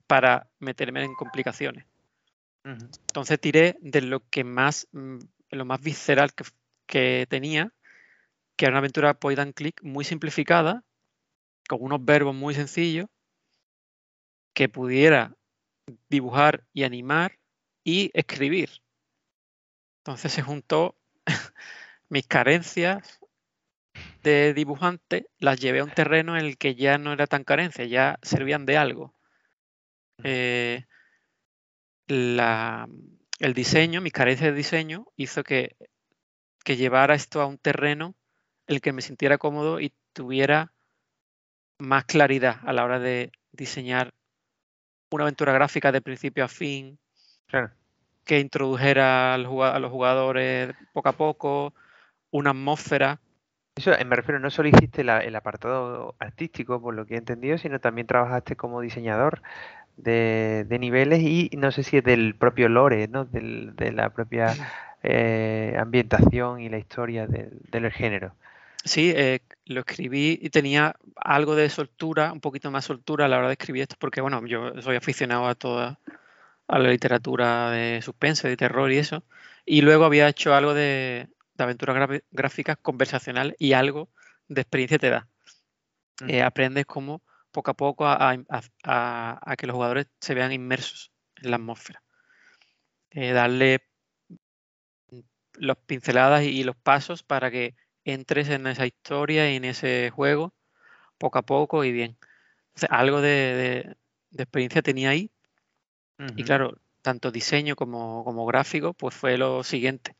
[0.06, 1.86] para meterme en complicaciones.
[2.64, 5.18] Entonces tiré de lo que más, mm,
[5.50, 6.44] lo más visceral que,
[6.86, 7.72] que tenía,
[8.56, 10.84] que era una aventura point and click muy simplificada,
[11.68, 13.08] con unos verbos muy sencillos
[14.54, 15.36] que pudiera
[16.08, 17.38] dibujar y animar
[17.84, 18.82] y escribir.
[20.00, 20.96] Entonces se juntó
[22.08, 23.20] mis carencias
[24.22, 27.84] de dibujante, las llevé a un terreno en el que ya no era tan carencia,
[27.84, 29.14] ya servían de algo.
[30.22, 30.84] Eh,
[32.08, 35.76] el diseño, mis carencias de diseño, hizo que,
[36.64, 38.14] que llevara esto a un terreno
[38.66, 40.72] en el que me sintiera cómodo y tuviera
[41.82, 44.10] más claridad a la hora de diseñar
[45.10, 46.98] una aventura gráfica de principio a fin,
[48.24, 51.74] que introdujera a los jugadores poco a poco,
[52.30, 53.20] una atmósfera.
[53.74, 57.58] Eso eh, me refiero, no solo hiciste el apartado artístico, por lo que he entendido,
[57.58, 59.42] sino también trabajaste como diseñador
[59.96, 63.24] de, niveles y no sé si es del propio lore, ¿no?
[63.24, 64.54] de la propia
[65.02, 68.34] eh, ambientación y la historia del género.
[68.84, 73.38] Sí, eh, lo escribí y tenía algo de soltura, un poquito más soltura a la
[73.38, 76.00] hora de escribir esto, porque bueno, yo soy aficionado a toda
[76.68, 79.24] a la literatura de suspense, de terror y eso.
[79.64, 81.28] Y luego había hecho algo de,
[81.58, 84.08] aventuras gráficas conversacionales y algo
[84.48, 85.28] de experiencia te da.
[86.28, 91.56] Eh, aprendes como poco a poco a, que los jugadores se vean inmersos en la
[91.56, 92.02] atmósfera.
[93.10, 93.86] Eh, darle
[95.54, 97.74] las pinceladas y los pasos para que
[98.05, 100.53] entres en esa historia y en ese juego
[101.18, 102.16] poco a poco y bien.
[102.90, 103.96] algo de,
[104.36, 105.30] experiencia tenía ahí.
[106.36, 110.14] Y claro, tanto diseño como, como, gráfico, pues fue lo siguiente.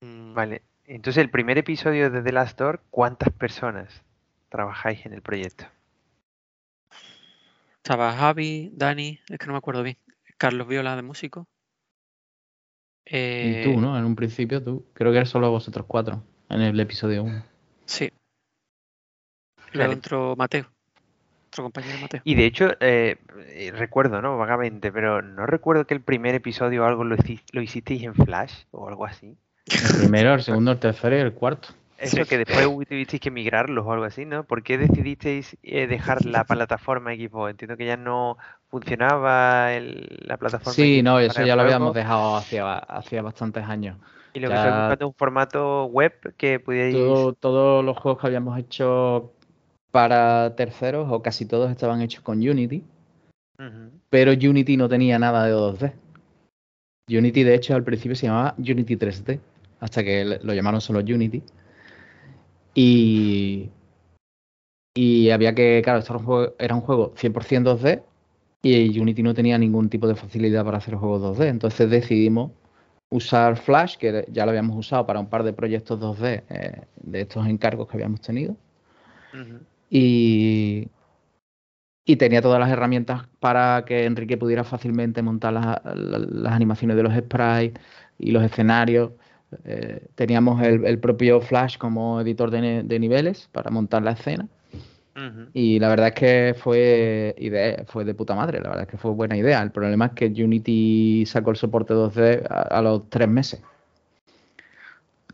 [0.00, 0.34] Mm.
[0.34, 0.62] Vale.
[0.84, 4.02] Entonces, el primer episodio de The Last Door, ¿cuántas personas
[4.48, 5.66] trabajáis en el proyecto?
[7.76, 9.98] Estaba Javi, Dani, es que no me acuerdo bien.
[10.36, 11.46] Carlos Viola de músico.
[13.04, 13.96] y tú, eh, ¿no?
[13.96, 14.86] En un principio tú.
[14.94, 17.42] Creo que eres solo vosotros cuatro en el episodio 1.
[17.84, 18.12] Sí.
[19.72, 20.66] Luego entró Mateo,
[21.48, 22.20] otro compañero Mateo.
[22.24, 23.16] Y de hecho, eh,
[23.48, 24.38] eh, recuerdo, ¿no?
[24.38, 27.16] Vagamente, pero no recuerdo que el primer episodio o algo lo,
[27.52, 29.36] lo hicisteis en Flash o algo así.
[29.66, 31.68] El primero, el segundo, el tercero y el cuarto.
[31.98, 34.44] Eso que después tuvisteis que migrarlos o algo así, ¿no?
[34.44, 37.48] ¿Por qué decidisteis eh, dejar la plataforma equipo?
[37.48, 38.36] Entiendo que ya no
[38.68, 40.74] funcionaba la plataforma.
[40.74, 43.96] Sí, no, eso ya lo habíamos dejado hacía, hacía bastantes años.
[44.36, 46.94] Y lo que estoy buscando es un formato web que pudierais.
[47.40, 49.32] todos los juegos que habíamos hecho
[49.90, 52.84] para terceros, o casi todos estaban hechos con Unity.
[54.10, 55.94] Pero Unity no tenía nada de 2D.
[57.08, 59.40] Unity, de hecho, al principio se llamaba Unity 3D,
[59.80, 61.42] hasta que lo llamaron solo Unity.
[62.74, 63.70] Y,
[64.94, 68.02] Y había que, claro, esto era un juego, era un juego 100% 2D
[68.62, 71.48] y Unity no tenía ningún tipo de facilidad para hacer juegos 2D.
[71.48, 72.50] Entonces decidimos
[73.10, 77.20] usar Flash, que ya lo habíamos usado para un par de proyectos 2D eh, de
[77.20, 78.56] estos encargos que habíamos tenido.
[79.90, 80.88] Y,
[82.08, 87.12] y tenía todas las herramientas para que Enrique pudiera fácilmente montar las, animaciones de los
[87.12, 87.74] sprites
[88.18, 89.10] y los escenarios.
[89.64, 94.48] Eh, teníamos el, propio Flash como editor de, niveles para montar la escena.
[95.54, 98.98] Y la verdad es que fue, idea, fue de puta madre, la verdad es que
[98.98, 99.62] fue buena idea.
[99.62, 103.62] El problema es que Unity sacó el soporte 2D a, los tres meses.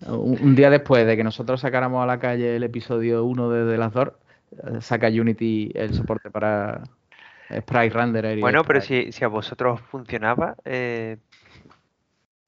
[0.07, 3.79] Un, día después de que nosotros sacáramos a la calle el episodio 1 de The
[3.79, 4.19] Last Door,
[4.81, 6.83] saca Unity el soporte para
[7.61, 8.39] Sprite Renderer.
[8.39, 11.17] bueno, pero si, a vosotros funcionaba, eh,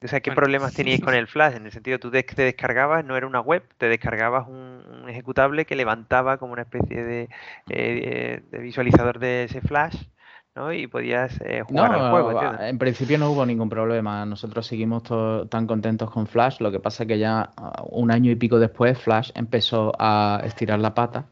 [0.05, 1.55] o sea, ¿qué problemas teníais con el Flash?
[1.55, 5.75] En el sentido, tú te descargabas, no era una web, te descargabas un, ejecutable que
[5.75, 7.29] levantaba como una especie de,
[7.69, 9.95] eh, visualizador de ese Flash.
[10.55, 10.71] ¿no?
[10.71, 12.41] Y podías eh, jugar al juego.
[12.61, 14.25] En principio no hubo ningún problema.
[14.25, 15.03] Nosotros seguimos
[15.49, 16.61] tan contentos con Flash.
[16.61, 20.41] Lo que pasa es que ya uh, un año y pico después Flash empezó a
[20.45, 21.25] estirar la pata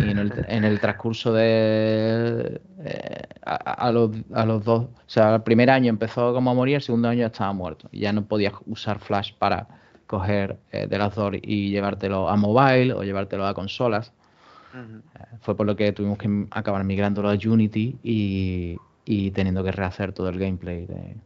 [0.00, 5.34] y en el, en el transcurso de eh, a, los, a, los, dos, o sea,
[5.34, 7.88] el primer año empezó como a morir, el segundo año estaba muerto.
[7.92, 9.66] Ya no podías usar Flash para
[10.06, 14.12] coger eh, de las dos y llevártelo a mobile o llevártelo a consolas.
[14.74, 19.72] Eh, fue por lo que tuvimos que acabar migrándolo a Unity y, y teniendo que
[19.72, 20.86] rehacer todo el gameplay.
[20.86, 21.16] De...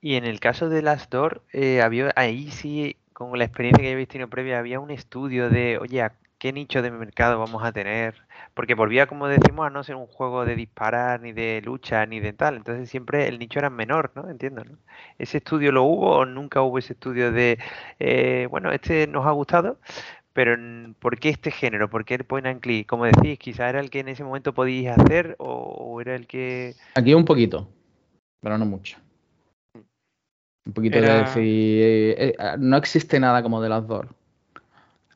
[0.00, 1.42] Y en el caso de las Door,
[1.82, 6.02] había ahí sí, con la experiencia que habéis tenido previa, había un estudio de, oye,
[6.38, 8.14] qué nicho de mercado vamos a tener,
[8.54, 12.20] porque volvía, como decimos, a no ser un juego de disparar, ni de lucha, ni
[12.20, 14.30] de tal, entonces siempre el nicho era menor, ¿no?
[14.30, 14.78] Entiendo, ¿no?
[15.18, 17.58] ¿Ese estudio lo hubo o nunca hubo ese estudio de,
[17.98, 19.78] eh, bueno, este nos ha gustado,
[20.32, 20.56] pero
[21.00, 21.90] ¿por qué este género?
[21.90, 22.86] ¿Por qué el point and click?
[22.86, 26.74] Como decís, quizá era el que en ese momento podíais hacer o, era el que...
[26.94, 27.68] Aquí un poquito,
[28.40, 28.98] pero no mucho.
[29.74, 34.06] Un poquito de decir, eh, eh, no existe nada como de las dos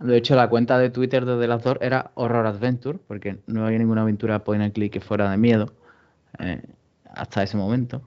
[0.02, 4.02] de hecho, la cuenta de Twitter de Delator era Horror Adventure, porque no había ninguna
[4.02, 5.72] aventura point and click que fuera de miedo
[6.38, 6.62] eh,
[7.14, 8.02] hasta ese momento.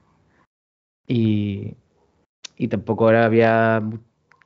[1.06, 1.74] Y,
[2.56, 3.82] y tampoco había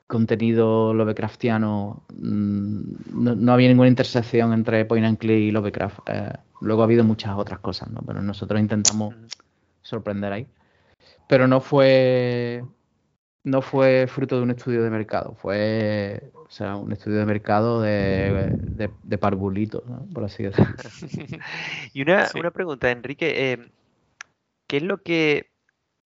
[0.07, 2.81] contenido Lovecraftiano, mm,
[3.13, 5.99] no, había ninguna intersección entre point and click y Lovecraft.
[6.07, 8.01] Eh, luego ha habido muchas otras cosas, ¿no?
[8.05, 9.15] pero nosotros intentamos
[9.81, 10.47] sorprender ahí.
[11.27, 12.63] Pero no fue
[13.43, 17.81] no fue fruto de un estudio de mercado, fue o sea, un estudio de mercado
[17.81, 19.83] de, de, parvulitos,
[20.13, 20.75] por así decirlo.
[21.93, 23.71] y una, una pregunta, Enrique, eh,
[24.67, 25.49] ¿qué es lo que,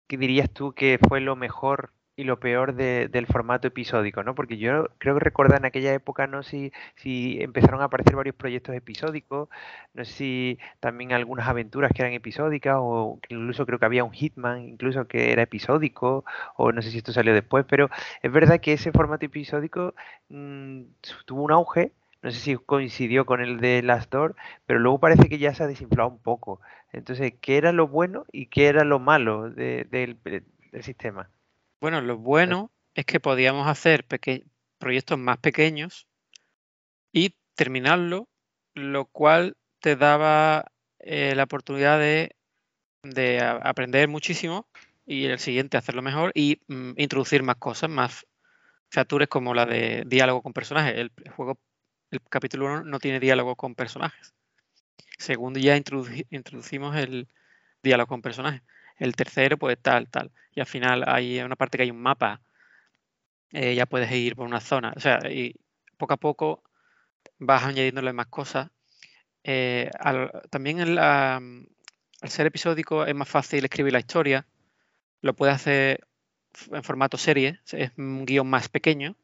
[0.08, 4.36] que, dirías tú que fue lo mejor y lo peor del formato episódico, ¿no?
[4.36, 8.36] Porque yo creo que recordar en aquella época, no sé si, empezaron a aparecer varios
[8.36, 9.50] proyectos episódicos,
[9.94, 14.14] no sé si también algunas aventuras que eran episódicas, o incluso creo que había un
[14.14, 16.24] Hitman, incluso que era episódico,
[16.56, 17.90] o no sé si esto salió después, pero
[18.22, 19.94] es verdad que ese formato episódico
[20.30, 20.84] mm,
[21.26, 21.92] tuvo un auge,
[22.22, 24.36] no sé si coincidió con el de Last Door,
[24.66, 26.60] pero luego parece que ya se ha desinflado un poco.
[26.92, 30.18] Entonces, ¿qué era lo bueno y qué era lo malo del
[30.82, 31.30] sistema?
[31.86, 34.08] Bueno, lo bueno es que podíamos hacer
[34.80, 36.08] proyectos más pequeños
[37.12, 38.28] y terminarlo,
[38.74, 42.36] lo cual te daba eh, la oportunidad de,
[43.62, 44.68] aprender muchísimo
[45.06, 48.26] y el siguiente hacerlo mejor y mm, introducir más cosas, más
[48.90, 50.98] features como la de diálogo con personajes.
[50.98, 51.60] El, juego,
[52.10, 54.34] el capítulo 1 no tiene diálogo con personajes.
[55.20, 57.28] Segundo, ya introducimos el
[57.84, 58.64] diálogo con personajes.
[58.98, 60.32] El tercero, pues tal, tal.
[60.54, 62.42] Y al final hay una parte que hay un mapa.
[63.52, 64.94] Eh, ya puedes ir por una zona.
[64.96, 65.56] O sea, y
[65.98, 66.64] poco a poco
[67.40, 68.70] vas añadiéndole más cosas.
[69.44, 69.92] Eh,
[70.50, 71.68] también al
[72.24, 74.46] ser episódico es más fácil escribir la historia.
[75.22, 76.08] Lo puedes hacer
[76.72, 79.16] en formato serie, es un guion más pequeño.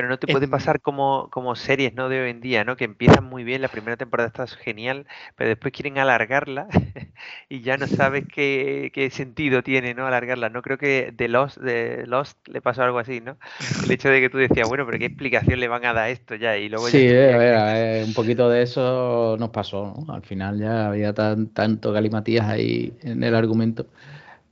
[0.00, 2.08] Pero no te puede pasar como, como series ¿no?
[2.08, 2.74] de hoy en día, ¿no?
[2.74, 6.68] Que empiezan muy bien, la primera temporada está genial, pero después quieren alargarla
[7.50, 10.06] y ya no sabes qué, qué, sentido tiene ¿no?
[10.06, 10.48] alargarla.
[10.48, 13.36] No creo que de Lost, de Lost le pasó algo así, ¿no?
[13.84, 16.08] El hecho de que tú decías, bueno, pero qué explicación le van a dar a
[16.08, 16.56] esto ya.
[16.56, 20.14] Y luego sí, eh, un poquito de eso nos pasó, ¿no?
[20.14, 23.86] Al final ya había tan, tanto galimatías ahí en el argumento,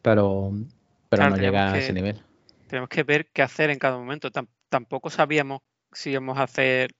[0.03, 0.53] pero,
[1.09, 2.21] pero no llega a ese nivel.
[2.67, 4.31] Tenemos que ver qué hacer en cada momento
[4.69, 5.63] tampoco sabíamos
[5.93, 6.95] si íbamos a hacer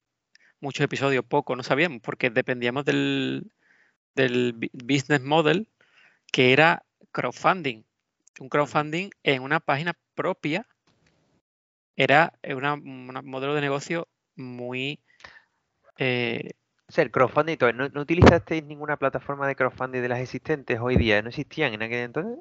[0.59, 3.51] muchos episodios, poco, no sabíamos, porque dependíamos del,
[4.15, 5.69] del business model
[6.31, 7.83] que era crowdfunding.
[8.39, 10.67] Un crowdfunding en una página propia
[11.95, 14.99] era un modelo de negocio muy
[15.97, 16.53] Eh,
[17.11, 21.21] crowdfunding, ¿no, no utilizasteis ninguna plataforma de crowdfunding de las existentes hoy día?
[21.21, 22.39] ¿No existían en aquel entonces?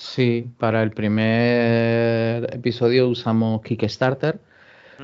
[0.00, 4.38] Sí, para el primer episodio usamos Kickstarter,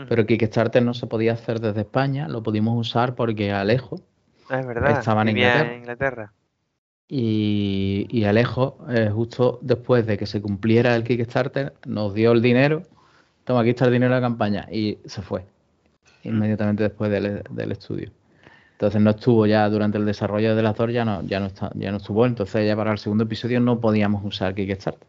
[0.08, 4.00] pero Kickstarter no se podía hacer desde España, lo pudimos usar porque Alejo
[4.48, 4.98] Ah, es verdad.
[4.98, 5.72] estaba en Inglaterra.
[5.72, 6.32] en Inglaterra.
[7.08, 12.40] y, y Alejo, eh, justo después de que se cumpliera el Kickstarter, nos dio el
[12.40, 12.82] dinero,
[13.44, 15.44] toma, aquí está el dinero de la campaña, y se fue
[16.22, 18.10] inmediatamente después del, del estudio.
[18.74, 21.70] Entonces no estuvo ya durante el desarrollo de las dos, ya no, ya no está,
[21.74, 25.06] ya no estuvo, entonces ya para el segundo episodio no podíamos usar Kickstarter.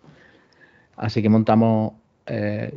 [0.98, 1.94] Así que montamos.
[2.28, 2.74] eh,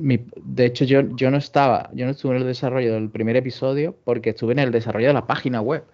[0.00, 3.36] mi- de hecho, yo, yo no estaba, yo no estuve en el desarrollo del primer
[3.36, 5.84] episodio porque estuve en el desarrollo de la página web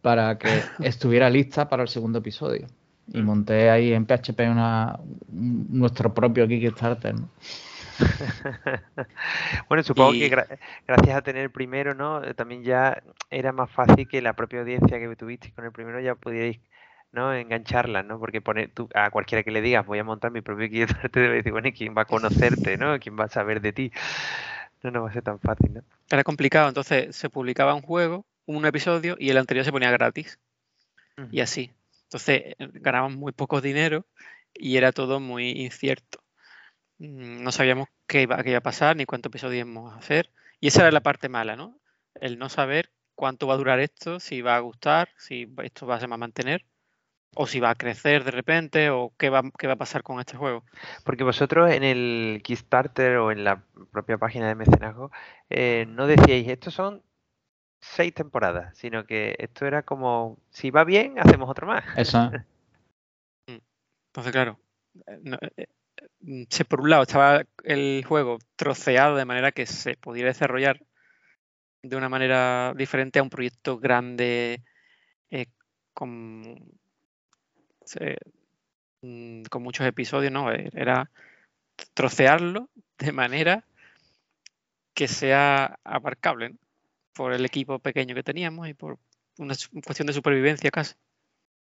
[0.00, 0.48] para que
[0.82, 2.66] estuviera lista para el segundo episodio.
[3.12, 4.98] Y monté ahí en PHP una,
[5.32, 7.14] un- nuestro propio Kickstarter.
[7.14, 7.28] ¿no?
[9.68, 12.22] Bueno, supongo Y- que gra- gracias a tener el primero, ¿no?
[12.24, 16.00] Eh, También ya era más fácil que la propia audiencia que tuvisteis con el primero
[16.00, 16.58] ya pudierais,
[17.12, 17.32] ¿no?
[17.34, 18.18] Engancharla, ¿no?
[18.18, 21.20] Porque poner tú, a cualquiera que le digas voy a montar mi propio Kickstarter, te
[21.20, 22.98] debe decir, bueno, ¿y quién va a conocerte, ¿no?
[22.98, 23.92] ¿Quién va a saber de ti?
[24.82, 25.82] No, no va a ser tan fácil, ¿no?
[26.10, 30.38] era complicado, entonces se publicaba un juego, un episodio y el anterior se ponía gratis.
[31.30, 31.70] y así.
[32.04, 34.04] Entonces eh, ganábamos muy poco dinero
[34.54, 36.21] y era todo muy incierto.
[37.02, 40.30] Mm, No sabíamos qué iba, qué iba a pasar ni cuántos episodios íbamos a hacer.
[40.60, 41.76] Y esa era la parte mala, ¿no?
[42.14, 45.98] El no saber cuánto va a durar esto, si va a gustar, si esto va,
[45.98, 46.64] se va a mantener,
[47.34, 50.20] o si va a crecer de repente, o qué va, qué va a pasar con
[50.20, 50.64] este juego.
[51.04, 55.10] Porque vosotros en el Kickstarter o en la propia página de mecenazgo
[55.50, 57.02] eh, no decíais, estos son
[57.80, 61.84] seis temporadas, sino que esto era como, si va bien, hacemos otro más.
[61.96, 62.30] Eso,
[63.46, 64.60] Entonces, claro,
[65.06, 65.81] eh, no, eh, mm,
[66.48, 70.80] se, por un lado estaba el juego troceado de manera que se pudiera desarrollar
[71.82, 74.62] de una manera diferente a un proyecto grande
[75.30, 75.46] eh,
[75.94, 76.42] con,
[79.02, 80.52] mm, con muchos episodios, ¿no?
[80.52, 81.10] Eh, Era
[81.94, 82.68] trocearlo
[82.98, 83.64] de manera
[84.94, 86.56] que sea abarcable ¿no?
[87.14, 88.98] por el equipo pequeño que teníamos y por
[89.38, 89.54] una
[89.84, 90.94] cuestión de supervivencia casi.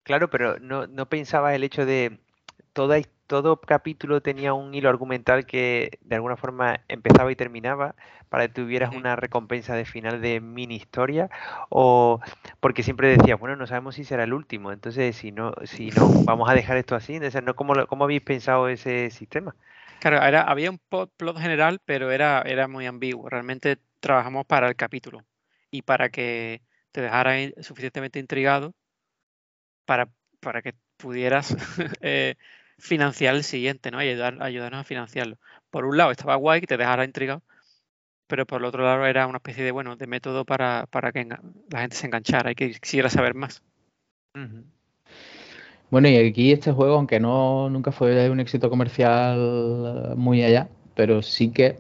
[0.03, 2.19] Claro, pero no, no pensabas el hecho de
[2.73, 7.95] toda, todo capítulo tenía un hilo argumental que de alguna forma empezaba y terminaba
[8.29, 11.31] para que tuvieras una recompensa de final de mini historia
[11.69, 12.21] o
[12.61, 16.09] porque siempre decías, bueno, no sabemos si será el último, entonces si no, si no,
[16.25, 19.55] vamos a dejar esto así, entonces no, ¿cómo, cómo habéis pensado ese sistema?
[20.01, 23.29] Claro, era, había un plot general, pero era, era muy ambiguo.
[23.31, 25.25] Realmente trabajamos para el capítulo
[25.71, 26.61] y para que
[26.93, 28.75] te dejara suficientemente intrigado
[29.87, 30.09] para,
[30.41, 31.57] para que pudieras
[32.03, 32.37] eh,
[32.79, 34.03] financiar el siguiente, ¿no?
[34.03, 35.39] Y ayudar, ayudarnos a financiarlo.
[35.71, 37.43] Por un lado estaba guay que te dejara intrigado,
[38.27, 41.27] pero por el otro lado era una especie de, bueno, de método para, para que
[41.71, 43.63] la gente se enganchara y que quisiera saber más.
[45.91, 51.23] Bueno, y aquí este juego, aunque no nunca fue un éxito comercial muy allá, pero
[51.23, 51.79] sí que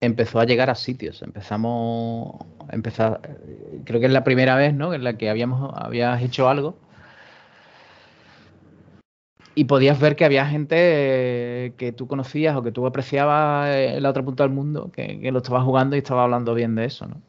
[0.00, 1.22] empezó a llegar a sitios.
[1.22, 2.34] Empezamos,
[2.70, 3.20] empezar,
[3.84, 4.94] creo que es la primera vez, ¿no?
[4.94, 6.76] En la que habíamos, habías hecho algo
[9.60, 14.02] y podías ver que había gente eh, que tú conocías o que tú apreciabas en
[14.02, 16.86] la otra punta del mundo que, que lo estaba jugando y estaba hablando bien de
[16.86, 17.20] eso, ¿no?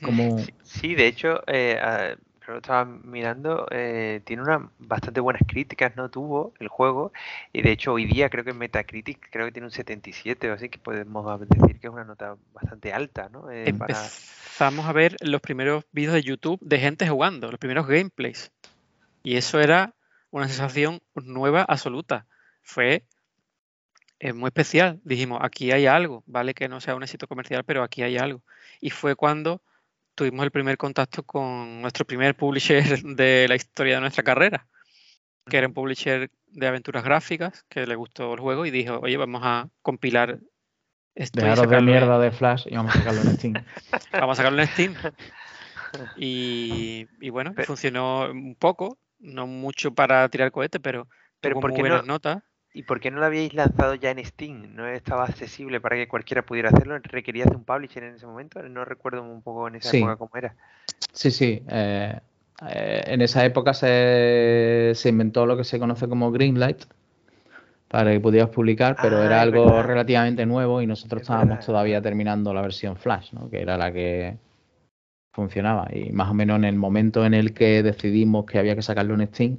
[0.00, 2.14] Como, Sí, sí, de hecho, eh,
[2.46, 6.08] yo lo estaba mirando, eh, tiene unas bastante buenas críticas, ¿no?
[6.10, 7.12] Tuvo el juego,
[7.52, 10.54] y de hecho hoy día creo que en Metacritic creo que tiene un 77, o
[10.54, 13.50] así que podemos decir que es una nota bastante alta, ¿no?
[13.50, 13.94] Eh, para...
[13.94, 18.52] Empezamos a ver los primeros vídeos de YouTube de gente jugando, los primeros gameplays.
[19.24, 19.92] Y eso era
[20.30, 22.26] una sensación nueva absoluta.
[22.62, 23.04] Fue
[24.18, 25.00] eh, muy especial.
[25.04, 28.42] Dijimos, aquí hay algo, vale que no sea un éxito comercial, pero aquí hay algo.
[28.80, 29.62] Y fue cuando
[30.14, 34.66] tuvimos el primer contacto con nuestro primer publisher de la historia de nuestra carrera,
[35.48, 39.16] que era un publisher de aventuras gráficas, que le gustó el juego y dijo, oye,
[39.16, 40.38] vamos a compilar
[41.14, 43.54] esto dejaros de mierda de Flash y vamos a sacarlo en Steam.
[44.12, 44.94] Vamos a sacarlo en Steam.
[46.16, 51.06] Y, y bueno, funcionó un poco, no mucho para tirar cohete, pero,
[51.40, 52.42] Pero tuvo ¿por muy qué buenas no- notas.
[52.72, 54.74] ¿Y por qué no lo habíais lanzado ya en Steam?
[54.76, 56.98] ¿No estaba accesible para que cualquiera pudiera hacerlo?
[57.02, 58.62] ¿Requerías de un publisher en ese momento?
[58.62, 59.98] No recuerdo un poco en esa Sí.
[59.98, 60.54] época cómo era.
[61.12, 61.62] Sí, sí.
[61.68, 62.20] eh,
[62.68, 66.84] eh, en esa época se, se inventó lo que se conoce como Greenlight
[67.88, 69.88] para que pudieras publicar, pero Ah, era algo verdad.
[69.88, 73.50] relativamente nuevo y nosotros Es estábamos verdad, todavía terminando la versión Flash, ¿no?
[73.50, 74.36] que era la que
[75.32, 75.88] funcionaba.
[75.92, 79.14] Y más o menos en el momento en el que decidimos que había que sacarlo
[79.14, 79.58] en Steam,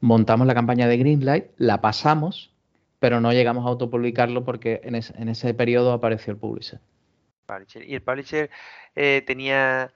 [0.00, 2.52] montamos la campaña de Greenlight, la pasamos,
[3.00, 6.80] pero no llegamos a autopublicarlo porque en, es- en ese periodo apareció el publisher.
[7.86, 8.50] ¿Y el publisher
[8.96, 9.92] eh, tenía,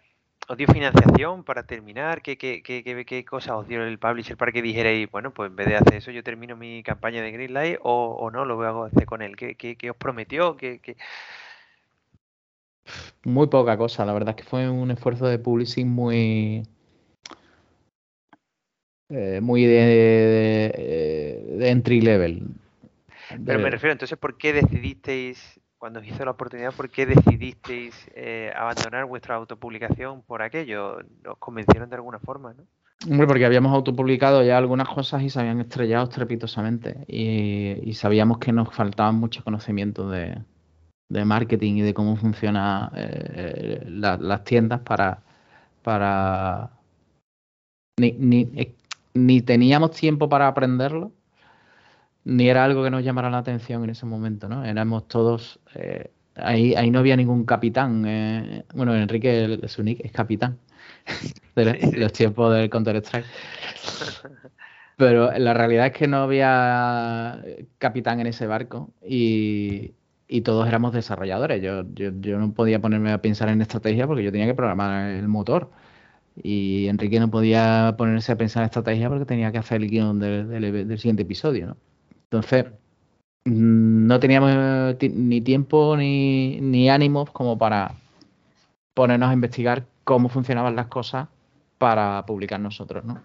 [0.49, 2.21] os dio financiación para terminar?
[2.23, 5.57] ¿Qué, qué, qué, qué, cosas os dio el publisher para que dijerais, bueno, pues en
[5.57, 8.66] vez de hacer eso yo termino mi campaña de Greenlight o, o no, lo voy
[8.66, 9.35] a hacer con él?
[9.37, 10.57] ¿Qué, os prometió?
[10.57, 10.97] ¿Qué, qué...
[13.24, 16.62] Muy poca cosa, la verdad es que fue un esfuerzo de publishing muy
[19.11, 22.47] eh, muy de, de, de entry level.
[23.45, 27.95] Pero me refiero, entonces, ¿por qué decidisteis, cuando os hizo la oportunidad, por qué decidisteis
[28.14, 30.99] eh, abandonar vuestra autopublicación por aquello?
[31.26, 32.64] ¿Os convencieron de alguna forma, no?
[33.09, 37.05] Hombre, porque habíamos autopublicado ya algunas cosas y se habían estrellado estrepitosamente.
[37.07, 40.39] Y, y sabíamos que nos faltaban mucho conocimiento de,
[41.09, 42.91] de marketing y de cómo funcionan
[43.89, 45.23] las tiendas para.
[45.83, 46.71] para
[48.01, 48.75] ni, ni, eh,
[49.15, 51.13] ni teníamos tiempo para aprenderlo,
[52.25, 54.65] ni era algo que nos llamara la atención en ese momento, ¿no?
[54.65, 55.61] Éramos todos.
[55.75, 58.05] eh, ahí, ahí no había ningún capitán.
[58.07, 60.59] eh, bueno, Enrique el- su nick es capitán
[61.57, 63.27] de los tiempos del Counter-Strike.
[64.97, 67.41] Pero la realidad es que no había
[67.79, 69.93] capitán en ese barco y,
[70.29, 71.62] y todos éramos desarrolladores.
[71.62, 75.11] Yo, yo, yo no podía ponerme a pensar en estrategia porque yo tenía que programar
[75.11, 75.70] el motor.
[76.43, 80.20] Y Enrique no podía ponerse a pensar en estrategia porque tenía que hacer el guion
[80.20, 81.76] del, del- siguiente episodio, ¿no?
[82.24, 82.66] Entonces,
[83.47, 87.95] mm, no teníamos ti- ni tiempo ni, ni ánimos como para
[88.95, 91.29] ponernos a investigar cómo funcionaban las cosas
[91.79, 93.22] para publicar nosotros, ¿no?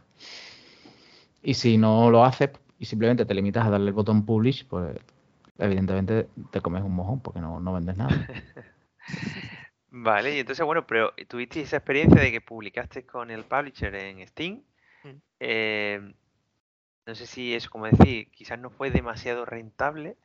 [1.41, 4.97] Y si no lo haces y simplemente te limitas a darle el botón publish, pues
[5.57, 8.23] evidentemente te comes un mojón porque no, no vendes nada.
[9.89, 14.27] Vale, y entonces, bueno, pero tuviste esa experiencia de que publicaste con el publisher en
[14.27, 14.63] Steam.
[15.03, 15.17] Mm.
[15.39, 16.13] eh,
[17.05, 20.17] no sé si eso, como decir, quizás no fue demasiado rentable.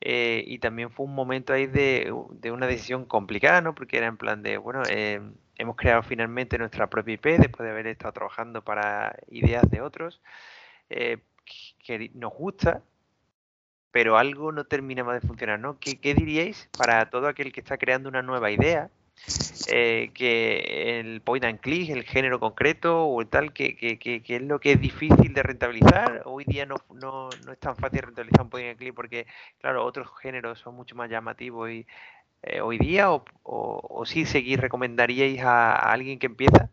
[0.00, 3.74] eh, y también fue un momento ahí de, de una decisión complicada, ¿no?
[3.74, 5.20] Porque era en plan de, bueno, eh,
[5.56, 10.22] hemos creado finalmente nuestra propia IP después de haber estado trabajando para ideas de otros.
[10.90, 11.18] eh,
[11.84, 12.84] que nos gusta,
[13.92, 15.78] pero algo no terminaba de funcionar, ¿no?
[15.78, 18.90] ¿Qué, qué diríais para todo aquel que está creando una nueva idea?
[19.68, 24.22] eh, que el point and click, el género concreto o el tal, que, que, que,
[24.22, 26.22] que es lo que es difícil de rentabilizar.
[26.24, 29.26] Hoy día no, no, no es tan fácil rentabilizar un point and click porque,
[29.60, 31.86] claro, otros géneros son mucho más llamativos y,
[32.42, 36.70] eh, hoy día, o, o, o sí seguir recomendaríais a, a alguien que empieza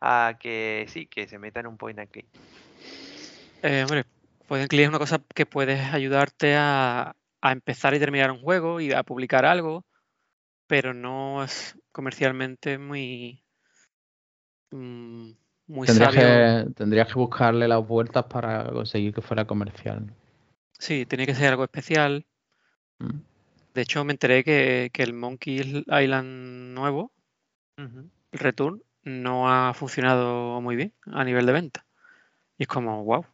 [0.00, 2.26] a que sí, que se meta en un point and click.
[3.62, 4.04] Eh, hombre,
[4.52, 8.42] point and click es una cosa que puedes ayudarte a, a empezar y terminar un
[8.42, 9.86] juego y a publicar algo,
[10.66, 13.42] pero no es comercialmente muy,
[14.70, 15.30] mm,
[15.68, 16.66] muy Tendrías sabio.
[16.66, 20.12] que, tendrías que buscarle las vueltas para conseguir que fuera comercial.
[20.78, 22.26] Sí, tiene que ser algo especial.
[22.98, 23.20] Mm.
[23.72, 27.10] De hecho, me enteré que, que el Monkey Island nuevo,
[27.78, 31.86] el Return, no ha funcionado muy bien a nivel de venta.
[32.58, 33.24] Y es como, wow.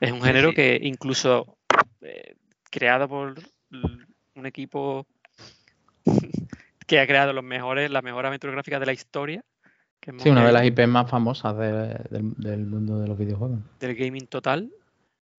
[0.00, 0.54] Es un género sí.
[0.54, 1.56] que incluso
[2.02, 2.34] eh,
[2.70, 3.34] creado por
[3.70, 5.06] un equipo
[6.86, 9.44] que ha creado los mejores, la mejor aventura gráfica de la historia,
[10.00, 13.18] que es Sí, una de las IP más famosas de- del, del mundo de los
[13.18, 13.60] videojuegos.
[13.80, 14.70] del gaming total,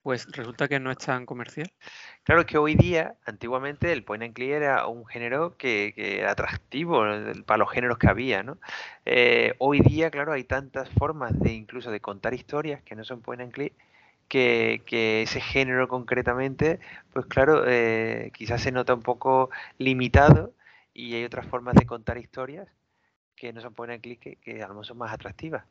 [0.03, 1.71] pues resulta que no es tan comercial.
[2.23, 6.19] Claro, es que hoy día, antiguamente, el point and click era un género que, que
[6.19, 7.03] era atractivo
[7.45, 8.59] para los géneros que había, ¿no?
[9.05, 13.21] Eh, hoy día, claro, hay tantas formas de incluso de contar historias que no son
[13.21, 13.73] point and click,
[14.27, 16.79] que, que ese género concretamente,
[17.13, 20.53] pues claro, eh, quizás se nota un poco limitado
[20.93, 22.67] y hay otras formas de contar historias
[23.35, 25.65] que no son point and click que, que a lo mejor son más atractivas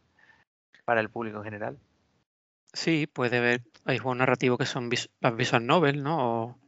[0.84, 1.78] para el público en general.
[2.72, 6.58] Sí, puede haber, hay juegos narrativos que son las visual novel, ¿no?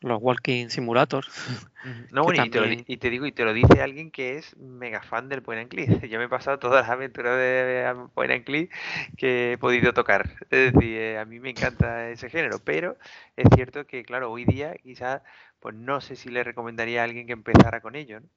[0.00, 1.28] Los walking simulators.
[2.12, 4.56] No, bueno, y te, lo y te digo, y te lo dice alguien que es
[4.56, 5.86] mega fan del point and click.
[6.08, 8.72] Yo me he pasado todas las aventuras de point and click
[9.18, 10.30] que he podido tocar.
[10.50, 12.96] Es decir, eh, a mí me encanta ese género, pero
[13.36, 15.20] es cierto que, claro, hoy día quizás,
[15.60, 18.28] pues no sé si le recomendaría a alguien que empezara con ello, ¿no?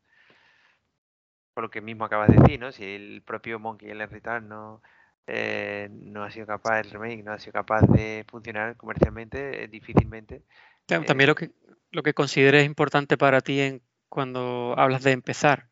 [1.54, 2.74] Por lo que mismo acabas de decir, ¿no?
[2.74, 4.82] Si el propio Monkey Island Return no,
[5.26, 9.68] eh, no ha sido capaz, el remake no ha sido capaz de funcionar comercialmente, eh,
[9.68, 10.44] difícilmente.
[10.89, 11.51] Eh, También lo que,
[11.91, 15.69] lo que consideres importante para ti en, cuando hablas de empezar.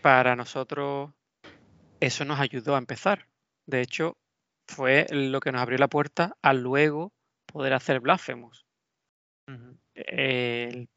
[0.00, 1.12] Para nosotros
[2.00, 3.26] eso nos ayudó a empezar.
[3.66, 4.16] De hecho,
[4.68, 7.12] fue lo que nos abrió la puerta a luego
[7.46, 8.66] poder hacer Blasphemous.
[9.94, 10.88] El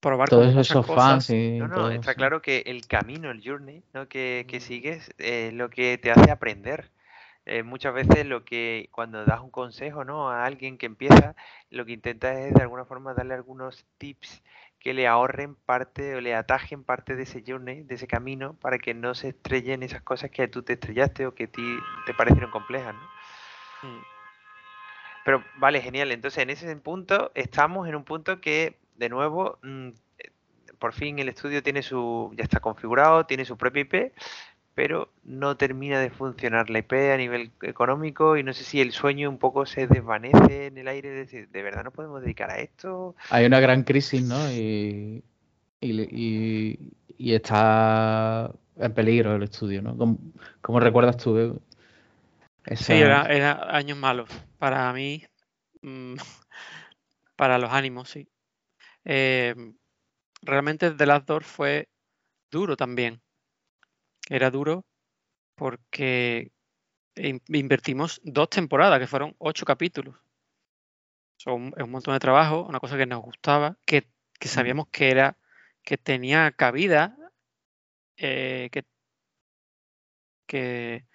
[0.00, 1.04] probar Todos esos cosas.
[1.04, 2.18] fans y No, no, todo está eso.
[2.18, 4.08] claro que el camino, el journey, ¿no?
[4.08, 4.62] que, que Mm.
[4.62, 6.90] sigues es lo que te hace aprender.
[7.50, 10.28] Eh, muchas veces lo que cuando das un consejo ¿no?
[10.28, 11.34] a alguien que empieza,
[11.70, 14.42] lo que intentas es de alguna forma darle algunos tips
[14.78, 18.78] que le ahorren parte o le atajen parte de ese journey, de ese camino, para
[18.78, 22.12] que no se estrellen esas cosas que tú te estrellaste o que a ti te
[22.12, 23.88] parecieron complejas, ¿no?
[23.88, 24.02] Mm.
[25.24, 26.12] Pero vale, genial.
[26.12, 29.88] Entonces, en ese punto, estamos en un punto que, de nuevo, mm,
[30.18, 30.30] eh,
[30.78, 34.12] por fin el estudio tiene su, ya está configurado, tiene su propia IP,
[34.78, 38.92] pero no termina de funcionar la IP a nivel económico y no sé si el
[38.92, 42.48] sueño un poco se desvanece en el aire de decir, ¿de verdad no podemos dedicar
[42.52, 43.16] a esto?
[43.30, 44.38] Hay una gran crisis, ¿no?
[44.52, 45.24] Y,
[45.80, 46.78] y,
[47.18, 49.96] y, está en peligro el estudio, ¿no?
[50.60, 51.60] ¿Cómo, recuerdas tú?
[52.76, 55.24] Sí, era, años malos para mí,
[55.82, 56.14] mm,
[57.34, 58.28] para los ánimos, sí.
[59.04, 59.56] Eh,
[60.40, 61.88] realmente The Last Door fue
[62.48, 63.20] duro también
[64.28, 64.84] era duro
[65.54, 66.52] porque
[67.16, 70.16] invertimos dos temporadas, que fueron ocho capítulos.
[71.36, 74.08] Son un montón de trabajo, una cosa que nos gustaba, que,
[74.40, 75.36] sabíamos que era
[75.82, 77.16] que tenía cabida,
[78.16, 78.84] eh, que,
[80.46, 81.06] que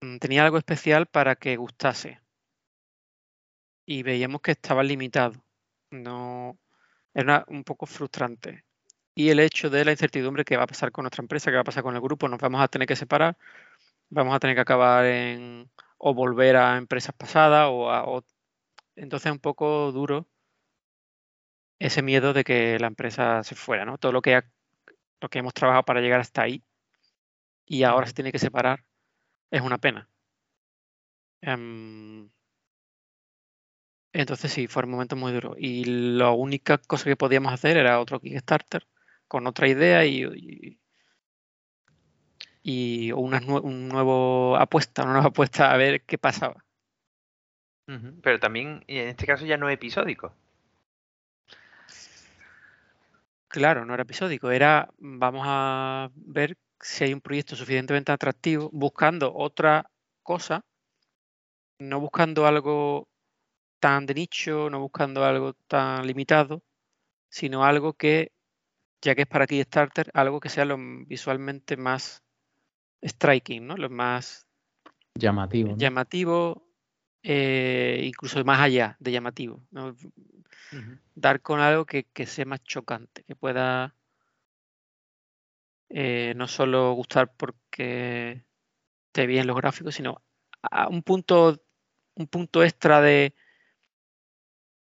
[0.00, 2.20] mm, tenía algo especial para que gustase.
[3.86, 5.44] Y veíamos que estaba limitado.
[5.90, 6.58] No
[7.14, 8.64] era un poco frustrante
[9.14, 11.62] y el hecho de la incertidumbre que va a pasar con nuestra empresa, que va
[11.62, 13.36] a pasar con el grupo, nos vamos a tener que separar,
[14.10, 18.22] vamos a tener que acabar en o volver a empresas pasadas o, a,
[18.96, 20.28] entonces es un poco duro
[21.78, 23.98] ese miedo de que la empresa se fuera, ¿no?
[23.98, 24.42] Todo lo que
[25.20, 26.64] lo que hemos trabajado para llegar hasta ahí
[27.66, 28.84] y ahora se tiene que separar
[29.50, 30.08] es una pena.
[31.42, 32.30] Em,
[34.12, 35.54] entonces sí, fue un momento muy duro.
[35.58, 38.86] Y la única cosa que podíamos hacer era otro Kickstarter
[39.30, 40.76] con otra idea y,
[42.64, 46.64] y, una un nuevo apuesta, una nueva apuesta a ver qué pasaba.
[48.22, 50.34] Pero también, en este caso ya no es episódico.
[53.46, 59.32] Claro, no era episódico, era vamos a ver si hay un proyecto suficientemente atractivo, buscando
[59.32, 59.88] otra
[60.24, 60.64] cosa,
[61.78, 63.08] no buscando algo
[63.78, 66.62] tan de nicho, no buscando algo tan limitado,
[67.28, 68.32] sino algo que
[69.02, 72.22] ya que es para Kickstarter, algo que sea lo visualmente más
[73.02, 73.76] striking, ¿no?
[73.76, 74.46] Lo más
[75.14, 75.76] llamativo.
[75.76, 76.66] Llamativo,
[77.22, 79.62] eh, incluso más allá de llamativo.
[81.14, 83.94] Dar con algo que, sea más chocante, que pueda
[85.88, 88.44] eh, no solo gustar porque
[89.06, 90.22] esté bien los gráficos, sino
[90.62, 91.62] a un punto,
[92.14, 93.34] un punto extra de,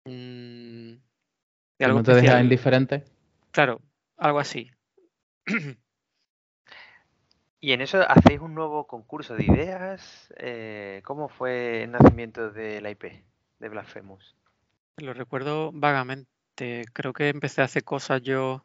[0.07, 0.95] mm,
[1.79, 3.05] de algo ¿No te deja indiferente?
[3.53, 3.81] Claro,
[4.21, 4.71] algo así.
[7.63, 10.33] Y en eso hacéis un nuevo concurso de ideas.
[10.39, 13.23] Eh, ¿Cómo fue el nacimiento de la IP
[13.59, 14.35] de Blasphemous?
[14.97, 16.87] Lo recuerdo vagamente.
[16.95, 18.65] Creo que empecé a hacer cosas yo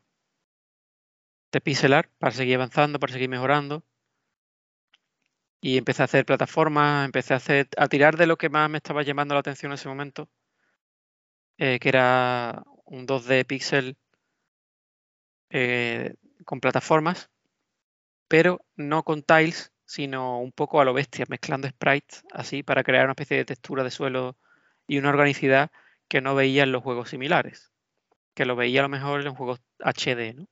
[1.52, 3.84] de pixelar para seguir avanzando, para seguir mejorando.
[5.60, 8.77] Y empecé a hacer plataformas, empecé a hacer a tirar de lo que más me
[8.77, 10.30] estaba llamando la atención en ese momento,
[11.57, 13.98] eh, que era un 2D pixel
[15.50, 16.16] eh,
[16.46, 17.30] con plataformas,
[18.28, 23.06] pero no con tiles, sino un poco a lo bestia, mezclando sprites así para crear
[23.06, 24.38] una especie de textura de suelo
[24.88, 25.72] y una organicidad
[26.08, 27.72] que no veía en los juegos similares,
[28.34, 30.48] que lo veía a lo mejor en juegos HD, ¿no?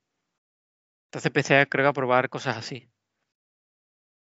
[1.07, 2.89] Entonces empecé a, creo, a probar cosas así.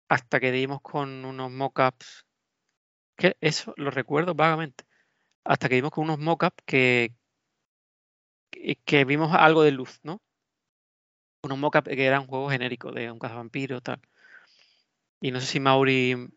[0.09, 2.27] Hasta que dimos con unos mockups,
[3.17, 4.85] que eso lo recuerdo vagamente,
[5.45, 7.15] hasta que dimos con unos mockups que,
[8.85, 10.21] que vimos algo de luz, ¿no?
[11.43, 14.01] Unos mockups que eran juegos genéricos de un cazavampiro tal.
[15.21, 16.29] Y no sé si Mauri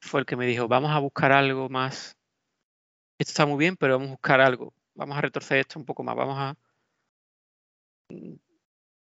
[0.00, 2.16] fue el que me dijo, vamos a buscar algo más.
[3.18, 4.74] Esto está muy bien, pero vamos a buscar algo.
[4.94, 6.16] Vamos a retorcer esto un poco más.
[6.16, 6.56] Vamos a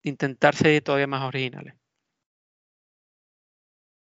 [0.02, 1.74] intentar ser todavía más originales.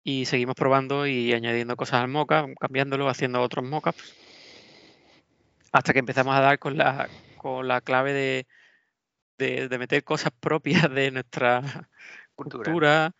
[0.03, 4.15] Y seguimos probando y añadiendo cosas al mockup, cambiándolo, haciendo otros mockups.
[5.72, 8.47] Hasta que empezamos a dar con la, con la clave de
[9.38, 11.61] de, meter cosas propias de nuestra
[12.35, 13.15] cultura.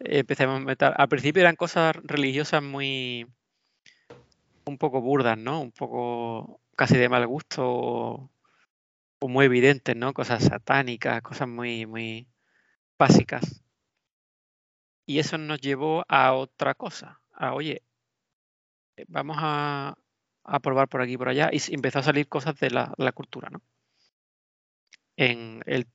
[0.00, 0.92] Empecemos a meter.
[0.96, 3.26] Al principio eran cosas religiosas muy.
[4.64, 5.60] un poco burdas, ¿no?
[5.60, 8.30] Un poco casi de mal gusto o,
[9.28, 10.12] muy evidentes, ¿no?
[10.12, 12.28] Cosas satánicas, cosas muy, muy
[12.98, 13.62] básicas.
[15.06, 17.20] Y eso nos llevó a otra cosa.
[17.32, 17.82] A, oye,
[19.08, 19.96] vamos a,
[20.44, 21.50] a probar por aquí y por allá.
[21.52, 23.60] Y empezó a salir cosas de la, la cultura, ¿no?
[25.16, 25.86] En el,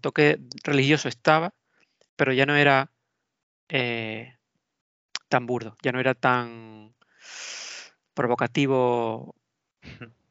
[0.00, 1.54] toque religioso estaba,
[2.16, 2.90] pero ya no era
[3.68, 4.36] eh,
[5.28, 6.94] tan burdo, ya no era tan
[8.14, 9.34] provocativo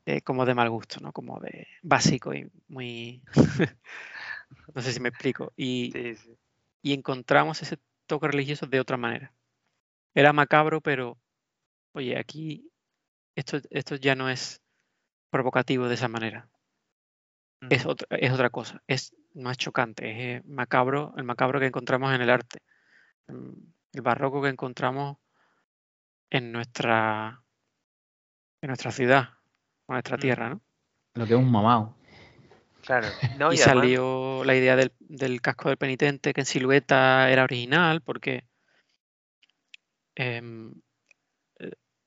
[0.05, 1.11] eh, como de mal gusto, ¿no?
[1.11, 3.21] Como de básico y muy...
[4.75, 5.53] no sé si me explico.
[5.55, 6.37] Y, Sí, sí.
[6.81, 7.77] y encontramos ese
[8.07, 9.33] toque religioso de otra manera.
[10.13, 11.17] Era macabro, pero
[11.93, 12.69] oye, aquí
[13.35, 14.61] esto, esto ya no es
[15.29, 16.49] provocativo de esa manera.
[17.69, 22.13] Es, otra, es otra cosa, es más chocante, es eh, macabro, el macabro que encontramos
[22.13, 22.59] en el arte,
[23.27, 23.51] mm,
[23.93, 25.17] el barroco que encontramos
[26.29, 27.43] en nuestra,
[28.61, 29.29] en nuestra ciudad,
[29.85, 30.61] o nuestra tierra, ¿no?
[31.15, 31.95] Lo que es un mamado.
[32.81, 33.07] Claro.
[33.39, 38.01] No, y salió la idea del, del casco del penitente que en silueta era original
[38.01, 38.45] porque
[40.15, 40.73] em, eh,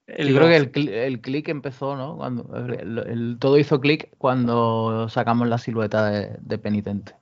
[0.06, 2.16] el- Yo creo que el, cli- el click empezó, ¿no?
[2.16, 7.14] Cuando el- el- todo hizo clic cuando sacamos la silueta de, de penitente.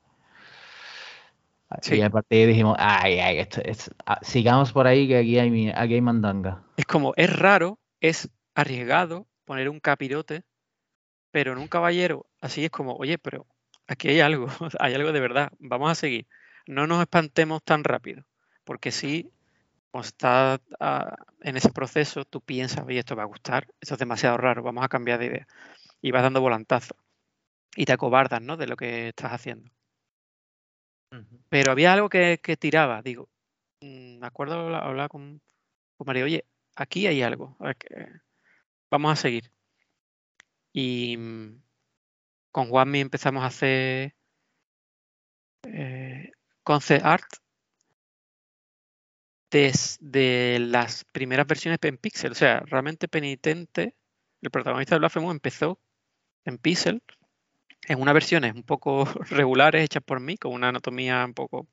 [1.82, 1.96] Sí.
[1.96, 3.60] Y a partir de ahí dijimos, ay, ay, esto,
[4.22, 6.62] sigamos por ahí que aquí hay, aquí hay mandanga.
[6.76, 10.42] es como, es raro, es arriesgado poner un capirote,
[11.32, 13.46] pero en un caballero así es como, oye, pero
[13.88, 14.46] aquí hay algo,
[14.78, 16.26] hay algo de verdad, vamos a seguir.
[16.66, 18.24] No nos espantemos tan rápido,
[18.62, 19.30] porque si
[19.94, 24.00] cuando estás ah, en ese proceso, tú piensas, oye, esto va a gustar, esto es
[24.00, 25.46] demasiado raro, vamos a cambiar de idea.
[26.02, 26.98] Y vas dando volantazos.
[27.76, 28.56] Y te acobardas, ¿no?
[28.56, 29.70] De lo que estás haciendo.
[31.48, 33.28] Pero había algo que, que tiraba, digo,
[33.82, 35.40] mm, me acuerdo hablar, hablar con,
[35.96, 36.46] con María, oye,
[36.76, 38.08] aquí hay algo, a ver que-
[38.90, 39.52] vamos a seguir.
[40.74, 41.62] Y mm,
[42.52, 44.14] con Juanmi empezamos a hacer
[45.64, 46.30] eh,
[46.62, 47.26] concept art
[49.54, 52.32] desde las primeras versiones en Pixel.
[52.32, 53.94] O sea, realmente Penitente,
[54.42, 55.78] el protagonista de Blasphemous, empezó
[56.44, 57.00] en Pixel,
[57.86, 61.68] en unas versiones un poco regulares hechas por mí, con una anatomía un poco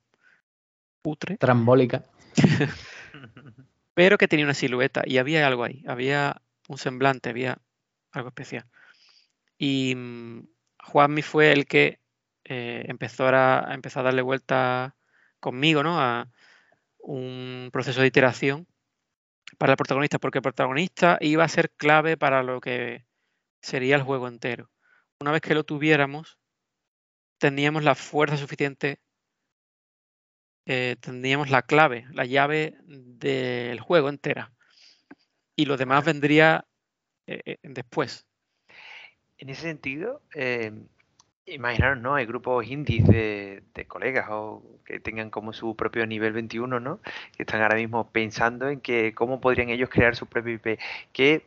[1.02, 2.03] putre, Trambólica.
[3.95, 7.58] pero que tenía una silueta y había algo ahí, había un semblante, había
[8.12, 8.66] algo especial.
[9.58, 10.48] Y mm,
[10.84, 11.99] Juanmi fue el que
[12.44, 14.95] eh, empezó, a, empezó a darle vuelta
[15.40, 15.99] conmigo, ¿no?
[15.99, 16.28] A
[17.03, 18.68] un proceso de iteración
[19.57, 23.06] para el protagonista, porque el protagonista iba a ser clave para lo que
[23.61, 24.69] sería el juego entero.
[25.19, 26.40] Una vez que lo tuviéramos,
[27.38, 28.99] teníamos la fuerza suficiente,
[30.65, 34.53] eh, tendríamos la clave, la llave del juego entera.
[35.56, 36.65] Y lo demás vendría
[37.28, 38.26] eh, eh, después.
[39.38, 40.72] En ese sentido, eh,
[41.53, 42.15] imaginaros, ¿no?
[42.15, 46.99] Hay grupos indies de, colegas o que tengan como su propio nivel 21, ¿no?
[47.36, 50.80] Que están ahora mismo pensando en que cómo podrían ellos crear su propio IP.
[51.14, 51.44] ¿Qué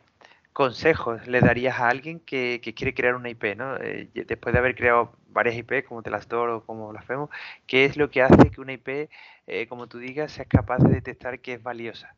[0.53, 3.77] consejos le darías a alguien que, quiere crear una IP, ¿no?
[3.77, 7.29] Eh, después de haber creado varias IP, como The Last Door o como Blasphemous,
[7.67, 9.09] ¿qué es lo que hace que una IP,
[9.47, 12.15] eh, como tú digas, sea capaz de detectar que es valiosa?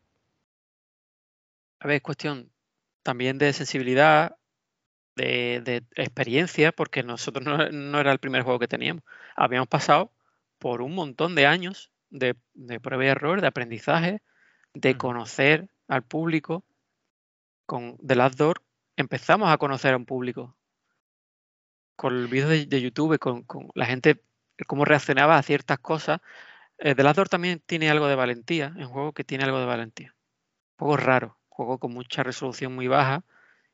[1.80, 2.52] A ver, es cuestión
[3.04, 4.38] también de sensibilidad,
[5.18, 9.04] de, de experiencia, porque nosotros no, no era el primer juego que teníamos.
[9.36, 10.12] Habíamos pasado
[10.60, 14.22] por un montón de años de, de prueba y error, de aprendizaje,
[14.74, 15.00] de Ujú.
[15.00, 16.64] conocer al público.
[17.66, 18.62] Con The Last Door
[18.96, 20.56] empezamos a conocer a un público.
[21.96, 24.24] Con el vídeo de, de YouTube, con, con la gente,
[24.68, 26.22] cómo reaccionaba a ciertas cosas.
[26.78, 29.60] Eh, The Last Door también tiene algo de valentía, es un juego que tiene algo
[29.60, 30.16] de valentía.
[30.78, 33.24] Juego raro, juego con mucha resolución muy baja.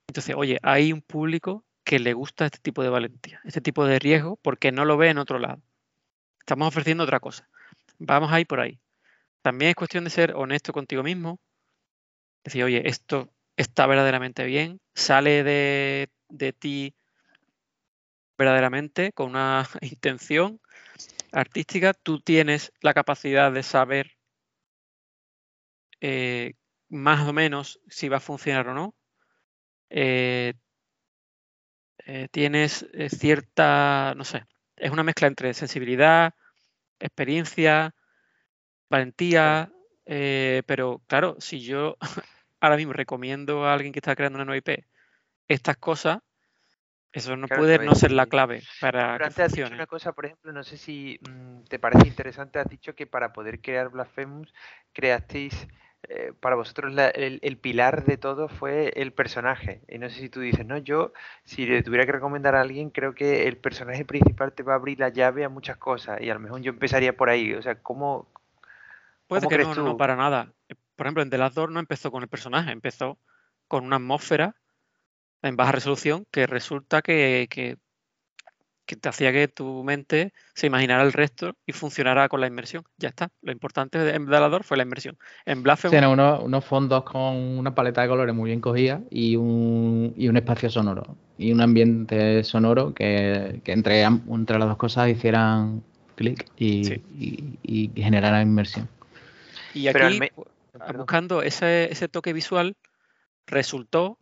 [0.07, 3.99] Entonces, oye, hay un público que le gusta este tipo de valentía, este tipo de
[3.99, 5.61] riesgo, porque no lo ve en otro lado.
[6.39, 7.49] Estamos ofreciendo otra cosa.
[7.99, 8.80] Vamos a ir por ahí.
[9.41, 11.39] También es cuestión de ser honesto contigo mismo.
[12.43, 16.95] Decir, oye, esto está verdaderamente bien, sale de, de ti
[18.38, 20.59] verdaderamente con una intención
[21.31, 21.93] artística.
[21.93, 24.11] Tú tienes la capacidad de saber
[26.01, 26.55] eh,
[26.89, 28.95] más o menos si va a funcionar o no.
[29.89, 30.53] Eh,
[32.05, 34.45] eh, tienes eh, cierta, no sé,
[34.76, 36.34] es una mezcla entre sensibilidad,
[36.99, 37.95] experiencia,
[38.89, 39.72] valentía,
[40.05, 41.97] eh, pero claro, si yo
[42.61, 44.85] ahora mismo recomiendo a alguien que está creando una nueva IP
[45.47, 46.19] estas cosas,
[47.11, 49.88] eso no Claro, puede no ser la clave para Pero que antes has dicho una
[49.88, 53.61] cosa, por ejemplo, no sé si mm, te parece interesante, has dicho que para poder
[53.61, 54.53] crear Blasphemous
[54.93, 55.68] creasteis,
[56.09, 59.81] eh, para vosotros la- el, el pilar de todo fue el personaje.
[59.88, 61.13] Y no sé si tú dices, no, yo
[61.45, 64.75] si le tuviera que recomendar a alguien, creo que el personaje principal te va a
[64.77, 67.53] abrir la llave a muchas cosas y a lo mejor yo empezaría por ahí.
[67.53, 68.27] O sea, ¿cómo,
[69.27, 69.97] Puede ¿Cómo que no, no, no, tú?
[69.97, 70.53] para nada.
[70.69, 73.17] Eh, Por ejemplo, en The Last Door no empezó con el personaje, empezó
[73.67, 74.55] con una atmósfera
[75.43, 77.77] en baja resolución que resulta que, que
[78.85, 82.84] que te hacía que tu mente se imaginara el resto y funcionara con la inmersión.
[82.97, 83.30] Ya está.
[83.41, 85.18] Lo importante en Dalador fue la inmersión.
[85.45, 85.97] En Blasphemous...
[85.97, 90.38] Sí, unos, fondos con una paleta de colores muy bien cogida y un, y un
[90.38, 91.15] espacio sonoro.
[91.38, 95.84] Y un ambiente sonoro que, entre, entre las dos cosas hicieran
[96.15, 97.01] clic y,
[97.64, 98.89] y, generaran inmersión.
[99.73, 100.19] Y aquí,
[100.95, 102.76] buscando ese, ese toque visual,
[103.47, 104.19] resultó,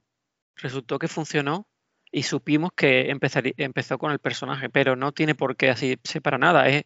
[0.55, 1.67] resultó que funcionó
[2.11, 6.38] y supimos que empezó con el personaje, pero no tiene por qué así ser para
[6.38, 6.67] nada.
[6.67, 6.85] Es,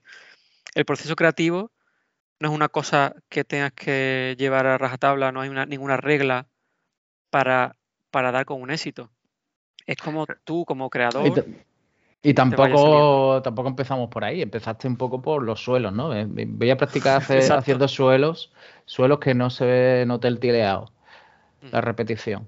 [0.75, 1.71] el proceso creativo
[2.39, 6.47] no es una cosa que tengas que llevar a rajatabla, no hay ninguna regla
[7.29, 7.75] para,
[8.11, 9.09] para dar con un éxito.
[9.85, 11.45] Es como tú, como creador.
[12.21, 16.13] Y, tampoco, tampoco empezamos por ahí, empezaste un poco por los suelos, ¿no?
[16.13, 18.51] Eh, voy a practicar haciendo suelos,
[18.85, 20.91] suelos que no se note el tileado,
[21.71, 21.83] la mm.
[21.83, 22.47] repetición.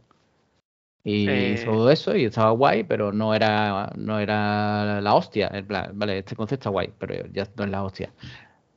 [1.03, 5.49] Y eh, todo eso y estaba guay, pero no era, no era la hostia.
[5.93, 8.11] vale, este concepto está guay, pero ya no es la hostia.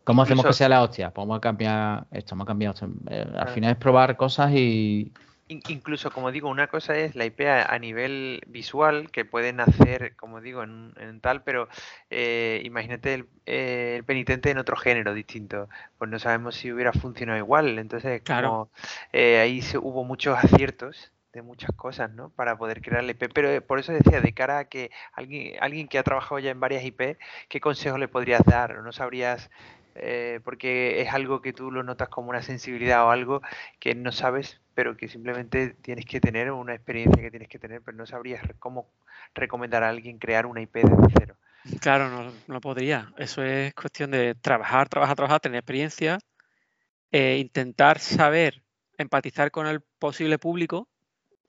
[0.05, 1.11] ¿Cómo hacemos que sea la hostia?
[1.11, 2.89] Pues vamos a cambiar esto, vamos a cambiar esto.
[3.11, 5.13] Eh, al final es probar cosas y,
[5.49, 10.41] Incluso, como digo, una cosa es la IP a, nivel visual, que pueden hacer, como
[10.41, 11.69] digo, en, tal, pero
[12.09, 15.69] eh, imagínate el, el, penitente en otro género distinto.
[15.99, 17.81] Pues no sabemos si hubiera funcionado igual.
[17.81, 18.71] Entonces, claro.
[19.13, 22.31] ahí se, hubo muchos aciertos de muchas cosas, ¿no?
[22.31, 23.29] Para poder crear el IP.
[23.33, 26.51] Pero eh, por eso decía, de cara a que alguien, alguien que ha trabajado ya
[26.51, 28.77] en varias IP, ¿qué consejo le podrías dar?
[28.77, 29.51] ¿O no sabrías?
[29.95, 33.43] Eh, porque es algo que tú lo notas como una sensibilidad o algo
[33.79, 37.83] que no sabes, pero que simplemente tienes que tener, una experiencia que tienes que tener,
[37.83, 38.89] pero no sabrías cómo
[39.35, 41.37] recomendar a alguien crear una IP desde cero.
[41.81, 43.13] Claro, no, no podría.
[43.19, 46.19] Eso es cuestión de trabajar, trabajar, trabajar, tener experiencia,
[47.13, 48.63] eh, intentar saber,
[48.97, 50.89] empatizar con el posible público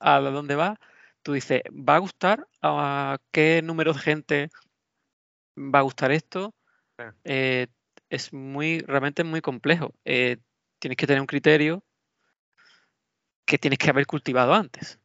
[0.02, 0.78] a dónde va,
[1.22, 2.46] tú dices, ¿va a gustar?
[2.60, 4.50] ¿A qué número de gente
[5.56, 6.54] va a gustar esto?
[7.24, 7.68] Eh,
[8.10, 9.94] es muy, realmente muy complejo.
[10.04, 10.38] Eh,
[10.78, 11.82] tienes que tener un criterio
[13.44, 14.98] que tienes que haber cultivado antes.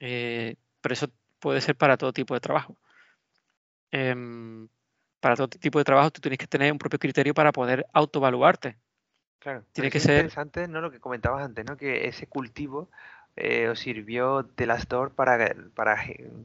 [0.00, 1.08] Eh, pero eso
[1.38, 2.76] puede ser para todo tipo de trabajo.
[3.90, 4.68] Em,
[5.20, 8.78] para todo tipo de trabajo tú tienes que tener un propio criterio para poder autoevaluarte.
[9.38, 9.64] Claro.
[9.72, 10.80] Tiene que ser interesante, ¿no?
[10.80, 11.76] Lo que comentabas antes, ¿no?
[11.76, 12.90] Que ese cultivo
[13.36, 15.98] eh, os sirvió The Last Door para, para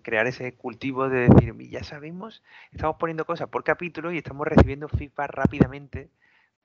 [0.04, 4.88] crear ese cultivo de decir, ya sabemos, estamos poniendo cosas por capítulo y estamos recibiendo
[4.88, 6.10] feedback rápidamente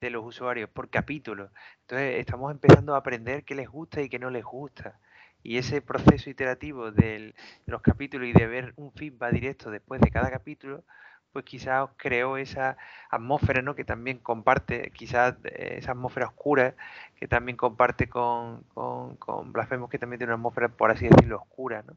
[0.00, 1.50] de los usuarios por capítulo.
[1.82, 4.98] Entonces estamos empezando a aprender qué les gusta y qué no les gusta.
[5.44, 7.34] Y ese proceso iterativo de
[7.66, 10.84] los capítulos y de ver un feedback directo después de cada capítulo,
[11.32, 12.76] pues quizás creó esa
[13.10, 13.74] atmósfera, ¿no?
[13.74, 16.74] Que también comparte, quizás eh, esa atmósfera oscura
[17.16, 21.36] que también comparte con, con, con Blasphemous, que también tiene una atmósfera, por así decirlo,
[21.36, 21.96] oscura, ¿no?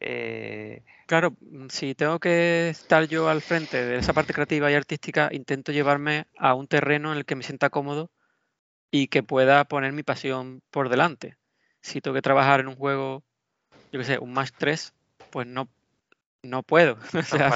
[0.00, 4.74] Eh, claro, mm, si tengo que estar yo al frente de esa parte creativa y
[4.74, 8.10] artística, intento llevarme a un terreno en el que me sienta cómodo
[8.90, 11.36] y que pueda poner mi pasión por delante.
[11.80, 13.22] Si tengo que trabajar en un juego,
[13.92, 14.92] yo qué sé, un Match 3,
[15.30, 15.68] pues no,
[16.42, 16.98] no puedo.
[17.14, 17.54] o sea,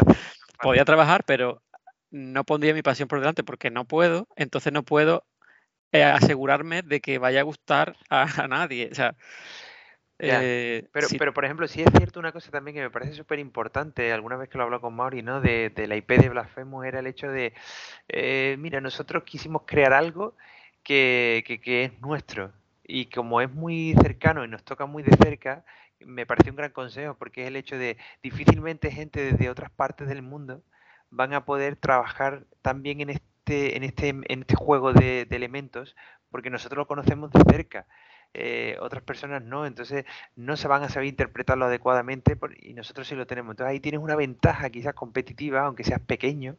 [0.61, 1.63] podía trabajar, pero
[2.11, 5.25] no pondría mi pasión por delante porque no puedo, entonces no puedo
[5.93, 8.89] eh, asegurarme de que vaya a gustar a, nadie.
[8.91, 9.15] O sea,
[10.19, 13.39] eh, pero, pero, por ejemplo, sí es cierto una cosa también que me parece súper
[13.39, 15.41] importante, alguna vez que lo hablo con Mauri, ¿no?
[15.41, 17.55] De, la IP de Blasphemous era el hecho de,
[18.09, 20.35] eh, mira, nosotros quisimos crear algo
[20.83, 22.53] que, que, es nuestro
[22.83, 25.65] y como es muy cercano y nos toca muy de cerca,
[26.01, 30.09] me pareció un gran consejo porque es el hecho de difícilmente gente desde otras partes
[30.09, 30.63] del mundo
[31.11, 35.97] van a poder trabajar también en este, en este, en este juego de, elementos
[36.31, 37.87] porque nosotros lo conocemos de cerca.
[38.35, 40.05] Eh, otras personas no, entonces
[40.37, 43.53] no se van a saber interpretarlo adecuadamente y nosotros sí lo tenemos.
[43.53, 46.57] Entonces ahí tienes una ventaja quizás competitiva, aunque seas pequeño,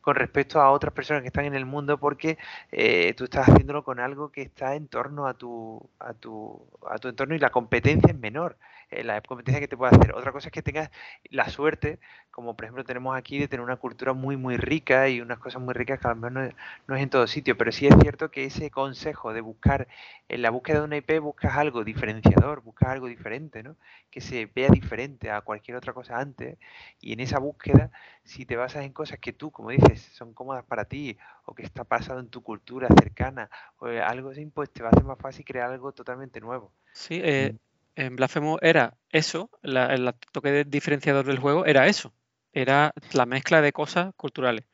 [0.00, 2.38] con respecto a otras personas que están en el mundo porque
[2.72, 6.98] eh, tú estás haciéndolo con algo que está en torno a tu, a tu, a
[6.98, 8.56] tu entorno y la competencia es menor.
[8.90, 10.12] Eh, la competencia que te puede hacer.
[10.14, 10.90] Otra cosa es que tengas
[11.30, 12.00] la suerte,
[12.32, 15.62] como por ejemplo tenemos aquí, de tener una cultura muy, muy rica y unas cosas
[15.62, 16.50] muy ricas que a lo mejor no,
[16.88, 19.86] no es en todo sitio, pero sí es cierto que ese consejo de buscar,
[20.28, 23.76] en la búsqueda de una IP, buscas algo diferenciador, buscas algo diferente, ¿no?
[24.10, 26.58] Que se vea diferente a cualquier otra cosa antes
[27.00, 27.90] y en esa búsqueda,
[28.24, 31.62] si te basas en cosas que tú, como dices, son cómodas para ti o que
[31.62, 35.18] está pasado en tu cultura cercana o algo así, pues te va a hacer más
[35.18, 36.72] fácil crear algo totalmente nuevo.
[36.92, 37.56] Sí, eh,
[37.96, 42.12] en Blasphemous era eso, el toque diferenciador del juego era eso,
[42.52, 44.64] era la mezcla de cosas culturales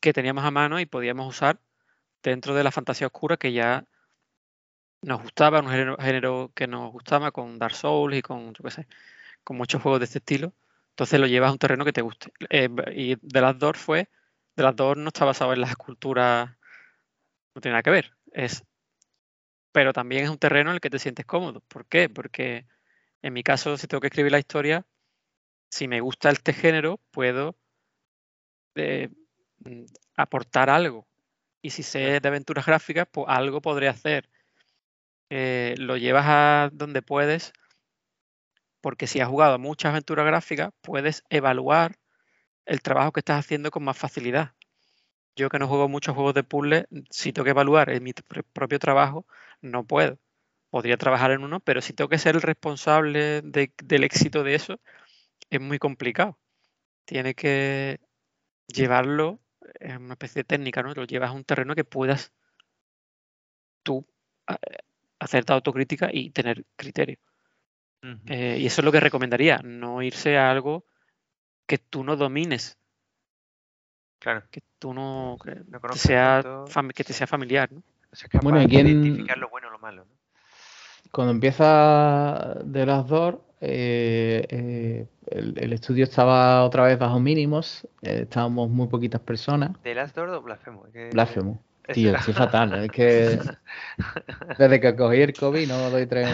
[0.00, 1.58] que teníamos a mano y podíamos usar
[2.22, 3.84] dentro de la fantasía oscura que ya
[5.02, 8.86] nos gustaba, un género, que nos gustaba con Dark Souls y con, yo qué sé,
[9.44, 10.52] con muchos juegos de este estilo,
[10.90, 12.32] Entonces lo llevas a un terreno que te guste.
[12.50, 14.08] Eh, y The Last Door fue,
[14.54, 16.50] The Last Door no está basado en las esculturas,
[17.54, 18.12] no tiene nada que ver.
[18.32, 18.64] Es,
[19.72, 21.60] pero también es un terreno en el que te sientes cómodo.
[21.68, 22.08] ¿Por qué?
[22.08, 22.66] Porque
[23.22, 24.86] en mi caso, si tengo que escribir la historia,
[25.68, 27.56] si me gusta este género, puedo
[28.74, 29.10] eh,
[29.58, 29.84] mm,
[30.16, 31.06] aportar algo.
[31.60, 34.30] Y si sé de aventuras gráficas, pues algo podré hacer.
[35.30, 37.52] Eh, lo llevas a donde puedes,
[38.80, 41.96] porque si has jugado muchas aventuras gráficas, puedes evaluar
[42.66, 44.54] el trabajo que estás haciendo con más facilidad.
[45.36, 48.12] Yo que no juego muchos juegos de puzzle, si tengo que evaluar en mi
[48.52, 49.26] propio trabajo,
[49.60, 50.18] no puedo.
[50.70, 54.80] Podría trabajar en uno, pero si tengo que ser el responsable del éxito de eso,
[55.50, 56.38] es muy complicado.
[57.06, 58.00] Tiene que
[58.68, 59.40] llevarlo
[59.80, 60.94] en una especie de técnica, ¿no?
[60.94, 62.32] Lo llevas a un terreno que puedas
[63.82, 64.06] tú
[65.26, 67.18] eh, hacerte autocrítica y tener criterio.
[68.26, 70.84] Eh, y eso es lo que recomendaría, no irse a algo
[71.66, 72.78] que tú no domines.
[74.20, 74.44] Claro.
[74.50, 76.42] Que tú no, que, te, sea
[76.94, 77.80] que te sea familiar, ¿no?
[77.80, 78.86] O bueno, ¿y quién...
[78.86, 80.16] identificar lo bueno o lo malo, ¿no?
[81.10, 88.70] Cuando empieza The Last Door, eh, eh, el, estudio estaba otra vez bajo mínimos, estábamos
[88.70, 89.72] muy poquitas personas.
[89.82, 90.88] ¿The Last Door o Blasphemous?
[91.12, 91.58] Blasphemous.
[91.92, 92.84] Tío, es fatal.
[92.84, 93.38] Es que
[94.58, 96.28] desde que cogí el COVID no doy tres.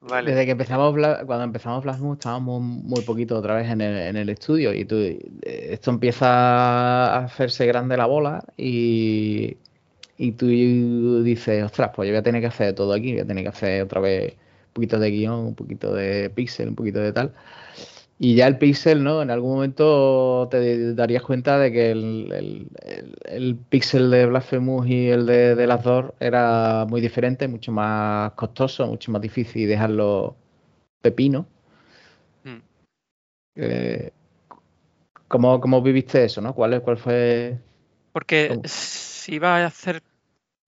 [0.00, 0.30] Vale.
[0.30, 0.94] Desde que empezamos
[1.26, 4.96] cuando empezamos Blasphemous estábamos muy poquito otra vez en el, en el estudio y tú,
[5.42, 9.56] esto empieza a hacerse grande la bola y,
[10.16, 13.26] y tú dices, ostras, pues yo voy a tener que hacer todo aquí, voy a
[13.26, 17.00] tener que hacer otra vez un poquito de guion, un poquito de pixel, un poquito
[17.00, 17.34] de tal.
[18.18, 19.20] Y ya el pixel, ¿no?
[19.20, 22.68] En algún momento te darías cuenta de que el,
[23.24, 28.32] el, pixel de Blasphemous y el de, de, las dos era muy diferente, mucho más
[28.32, 30.34] costoso, mucho más difícil dejarlo
[31.02, 31.46] pepino.
[32.42, 32.62] Hmm.
[33.54, 34.10] Eh,
[35.28, 36.54] ¿cómo, viviste eso, no?
[36.54, 37.58] ¿Cuál, cuál fue...?
[38.12, 40.02] Porque si iba a hacer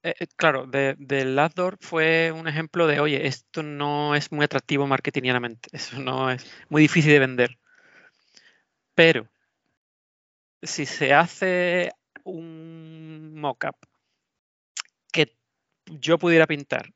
[0.08, 4.86] eh, eh, claro, de, de fue un ejemplo de, oye, esto no es muy atractivo
[4.86, 7.58] marketingianamente, eso no es muy difícil de vender.
[8.94, 9.28] Pero
[10.62, 11.92] si se hace
[12.24, 13.76] un mock-up
[15.12, 15.36] que
[15.86, 16.92] yo pudiera pintar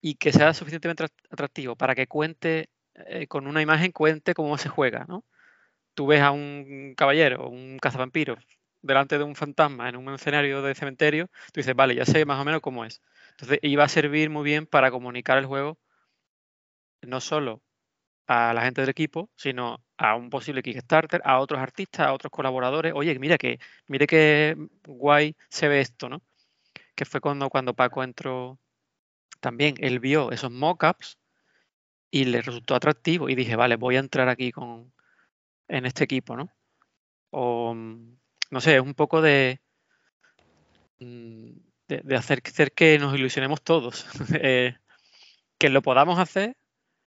[0.00, 4.68] y que sea suficientemente atractivo para que cuente eh, con una imagen, cuente cómo se
[4.68, 5.24] juega, ¿no?
[5.94, 8.44] Tú ves a un caballero, un cazavampiros
[8.82, 12.40] delante de un fantasma en un escenario de cementerio, tú dices, vale, ya sé más
[12.40, 13.02] o menos cómo es.
[13.32, 15.78] Entonces iba a servir muy bien para comunicar el juego
[17.02, 17.62] no solo
[18.26, 22.30] a la gente del equipo, sino a un posible Kickstarter, a otros artistas, a otros
[22.30, 22.92] colaboradores.
[22.94, 24.56] Oye, mira que, mire qué
[24.86, 26.22] guay se ve esto, ¿no?
[26.94, 28.58] Que fue cuando, cuando Paco entró
[29.40, 31.18] también, él vio esos mockups
[32.10, 34.92] y le resultó atractivo y dije, vale, voy a entrar aquí con
[35.68, 36.50] en este equipo, ¿no?
[37.30, 37.74] O,
[38.50, 39.60] no sé, es un poco de,
[41.00, 41.50] mm,
[41.88, 42.42] de, hacer,
[42.72, 44.06] que nos ilusionemos todos.
[44.42, 44.76] Eh,
[45.58, 46.56] que lo podamos hacer,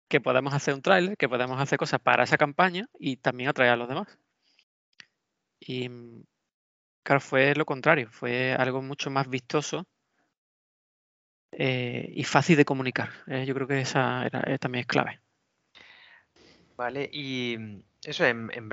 [0.08, 3.72] que podamos hacer un tráiler, que podamos hacer cosas para esa campaña y también atraer
[3.72, 4.18] a los demás.
[5.60, 6.24] Y mm,
[7.02, 9.86] claro, fue lo contrario, fue algo mucho más vistoso
[11.52, 13.10] eh, y fácil de comunicar.
[13.26, 15.20] Eh, yo creo que esa era, también es clave.
[16.76, 18.68] Vale, y mm, eso, en, en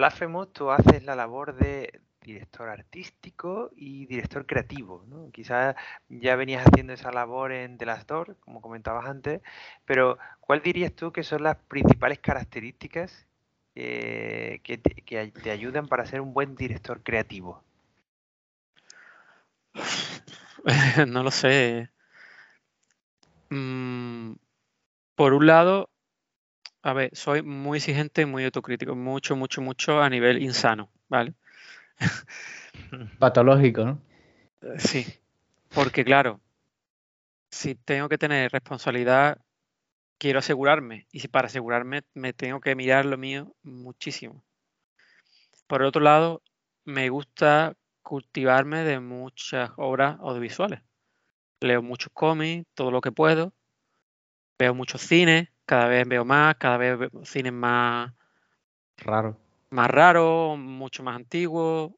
[0.52, 5.04] tú haces la labor de, director artístico y director creativo.
[5.08, 5.32] ¿no?
[5.32, 5.76] Quizás
[6.10, 9.42] ya venías haciendo esa labor en The Last Door, como comentabas antes,
[9.86, 13.26] pero ¿cuál dirías tú que son las principales características
[13.76, 17.64] eh, que, te, ayudan para ser un buen director creativo?
[21.08, 21.90] no lo sé.
[23.50, 24.34] Mm,
[25.16, 25.90] por un lado,
[26.84, 31.34] a ver, soy muy exigente muy autocrítico, mucho, mucho, mucho a nivel insano, ¿vale?
[33.20, 34.02] Patológico, ¿no?
[34.78, 35.06] Sí,
[35.74, 36.40] porque claro,
[37.50, 39.40] si tengo que tener responsabilidad,
[40.18, 41.08] quiero asegurarme.
[41.12, 44.44] Y si para asegurarme me tengo que mirar lo mío muchísimo.
[45.68, 46.42] Por otro lado,
[46.86, 50.82] me gusta cultivarme de muchas obras audiovisuales.
[51.60, 53.54] Leo muchos cómics, todo lo que puedo.
[54.60, 58.14] Veo muchos cines, cada vez veo más, cada vez veo cines más
[58.98, 59.36] raros
[59.72, 61.98] más raro, mucho más antiguo,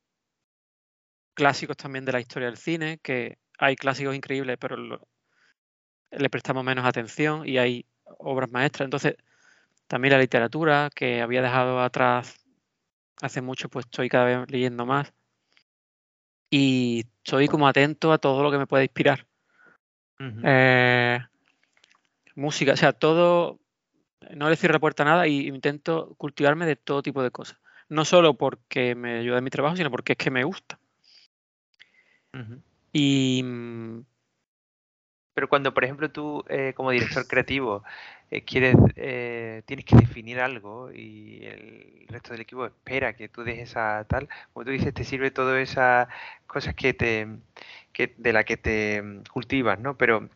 [1.33, 4.77] clásicos también de la historia del cine, que hay clásicos increíbles, pero
[6.11, 7.85] le prestamos menos atención y hay
[8.19, 8.85] obras maestras.
[8.85, 9.15] Entonces,
[9.87, 12.39] también la literatura, que había dejado atrás
[13.21, 15.13] hace mucho, pues estoy cada vez leyendo más.
[16.49, 19.25] Y estoy como atento a todo lo que me puede inspirar.
[20.19, 21.19] Eh,
[22.35, 23.59] música, o sea, todo,
[24.35, 27.57] no le cierro la puerta a nada y intento cultivarme de todo tipo de cosas.
[27.93, 30.79] No solo porque me ayuda en mi trabajo, sino porque es que me gusta.
[32.91, 33.43] Y
[35.33, 37.83] pero cuando, por ejemplo, tú eh, como director creativo
[38.31, 43.43] eh, quieres, eh, tienes que definir algo y el resto del equipo espera que tú
[43.43, 46.07] dejes esa tal, como tú dices, te sirve todas esas
[46.47, 47.27] cosas que te,
[47.91, 49.97] que, de la que te mm, cultivas, ¿no?
[49.97, 50.29] Pero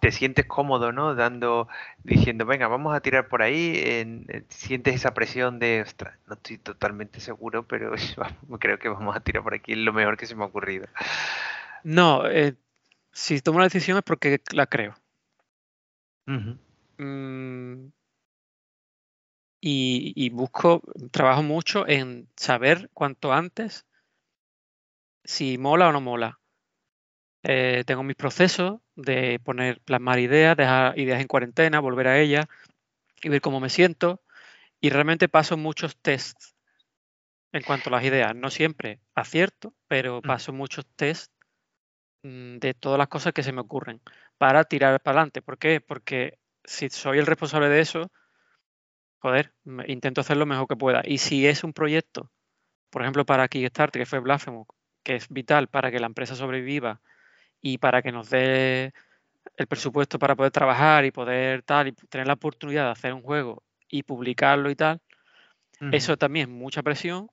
[0.00, 1.14] te sientes cómodo, ¿no?
[1.14, 1.68] Dando,
[2.02, 4.16] diciendo, venga, vamos a tirar por ahí,
[4.48, 7.92] sientes esa presión de, ostras, no estoy totalmente seguro, pero
[8.60, 10.86] creo que vamos a tirar por aquí, es lo mejor que se me ha ocurrido.
[11.82, 12.54] No, eh,
[13.12, 14.94] si tomo una decisión es porque la creo.
[16.26, 17.88] Mm,
[19.60, 23.86] y, busco, trabajo mucho en saber cuanto antes
[25.24, 26.38] si mola o no mola.
[27.42, 32.46] Eh, tengo mis procesos de poner, plasmar ideas, dejar ideas en cuarentena, volver a ellas
[33.22, 34.20] y ver cómo me siento.
[34.80, 36.54] Y realmente paso muchos tests
[37.52, 38.34] en cuanto a las ideas.
[38.34, 40.22] No siempre acierto, pero mm.
[40.22, 41.34] paso muchos tests
[42.24, 44.00] Mm, de todas las cosas que se me ocurren
[44.38, 45.42] para tirar para adelante.
[45.42, 45.80] ¿Por qué?
[45.80, 48.10] Porque si soy el responsable de eso,
[49.18, 49.52] joder,
[49.86, 51.02] intento hacer lo mejor que pueda.
[51.04, 52.30] Y si es un proyecto,
[52.90, 54.66] por ejemplo, para Kickstarter, que fue Blasphemous,
[55.02, 57.02] que es vital para que la empresa sobreviva
[57.66, 58.92] y para que nos dé
[59.56, 63.22] el presupuesto para poder trabajar y poder tal, y tener la oportunidad de hacer un
[63.22, 65.00] juego y publicarlo y tal,
[65.90, 67.30] eso también es mucha presión,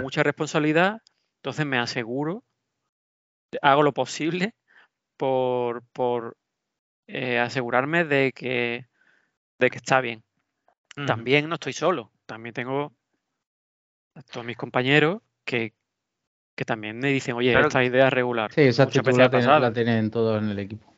[0.00, 1.02] mucha responsabilidad.
[1.38, 2.44] Entonces me aseguro
[3.60, 4.54] hago lo posible
[5.16, 6.36] por, por
[7.08, 8.86] eh, asegurarme de que,
[9.58, 10.22] de que está bien.
[11.06, 12.92] También no estoy solo, también tengo
[14.14, 15.74] a todos mis compañeros que,
[16.54, 18.52] que también me dicen, oye, esta idea es regular.
[18.52, 20.91] Sí, esa la, la tienen todos en el equipo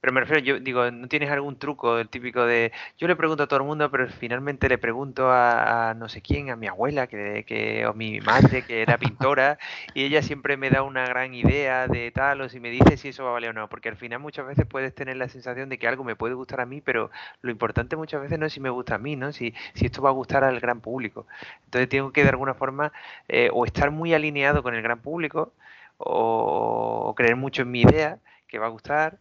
[0.00, 3.44] pero me refiero, yo digo, ¿no tienes algún truco el típico de, yo le pregunto
[3.44, 7.06] a todo el mundo, pero finalmente le pregunto a, no sé quién, a mi abuela,
[7.06, 9.58] que, que, o mi madre, que era pintora,
[9.94, 13.08] y ella siempre me da una gran idea de tal, o si me dice si
[13.08, 15.70] eso va a valer o no, porque al final muchas veces puedes tener la sensación
[15.70, 18.52] de que algo me puede gustar a mí, pero lo importante muchas veces no es
[18.52, 19.32] si me gusta a mí, ¿no?
[19.32, 21.26] Si, si esto va a gustar al gran público.
[21.64, 22.92] Entonces tengo que de alguna forma
[23.28, 25.52] eh, o estar muy alineado con el gran público,
[25.96, 28.18] o creer mucho en mi idea,
[28.54, 29.18] que va a gustar.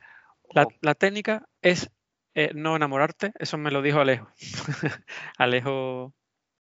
[0.81, 1.89] La, técnica es
[2.35, 4.31] eh, no enamorarte, eso me lo dijo Alejo,
[5.39, 6.14] Alejo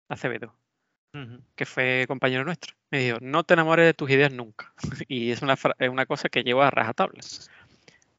[0.10, 0.54] Acevedo,
[1.56, 2.76] que fue compañero nuestro.
[2.92, 4.74] Me dijo, no te enamores de tus ideas nunca.
[5.08, 7.22] y es una, es una cosa que llevo a rajatabla.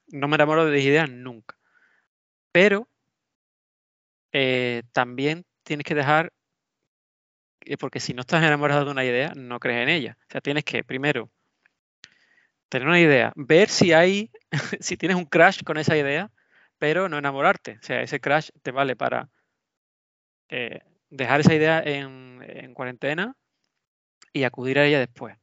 [0.09, 1.59] No me enamoro de mis ideas nunca.
[2.51, 2.89] Pero
[4.33, 6.33] eh, también tienes que dejar,
[7.61, 10.17] eh, porque si no estás enamorado de una idea, no crees en ella.
[10.19, 11.31] O sea, tienes que primero
[12.71, 14.31] tener una idea, ver si hay,
[14.81, 16.31] si tienes un crash con esa idea,
[16.79, 17.79] pero no enamorarte.
[17.81, 19.29] O sea, ese crash te vale para
[20.49, 20.81] eh,
[21.11, 23.37] dejar esa idea en, cuarentena
[24.33, 25.37] y acudir a ella después.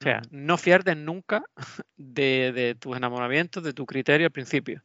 [0.00, 1.44] O sea, no fiarte nunca
[1.96, 4.82] de, tus enamoramientos, de tu criterio al principio.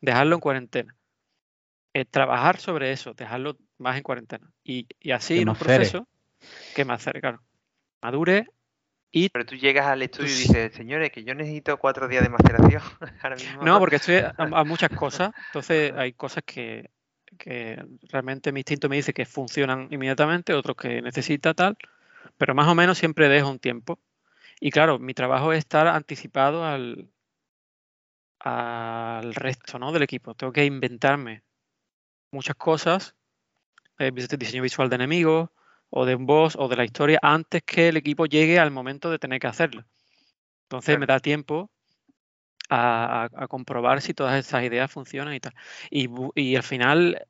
[0.00, 0.96] Dejarlo en cuarentena.
[1.92, 4.50] Eh, trabajar sobre eso, dejarlo más en cuarentena.
[4.64, 6.08] Y, así en un proceso
[6.74, 7.40] que más cerca,
[8.02, 8.48] Madure
[9.32, 12.82] pero tú llegas al estudio y dices, señores, que yo necesito cuatro días de maceración.
[13.62, 15.32] No, porque estoy a, muchas cosas.
[15.48, 16.90] Entonces hay cosas que,
[18.10, 21.76] realmente mi instinto me dice que funcionan inmediatamente, otros que necesita tal.
[22.36, 23.98] Pero más o menos siempre dejo un tiempo.
[24.60, 27.08] Y claro, mi trabajo es estar anticipado al,
[28.40, 29.92] al resto ¿no?
[29.92, 30.34] del equipo.
[30.34, 31.42] Tengo que inventarme
[32.30, 33.14] muchas cosas.
[33.98, 35.48] Eh, diseño visual de enemigos,
[35.90, 39.10] o de un boss o de la historia antes que el equipo llegue al momento
[39.10, 39.84] de tener que hacerlo.
[40.64, 41.70] Entonces me da tiempo
[42.68, 45.54] a, comprobar si todas esas ideas funcionan y tal.
[45.90, 47.26] Y, al final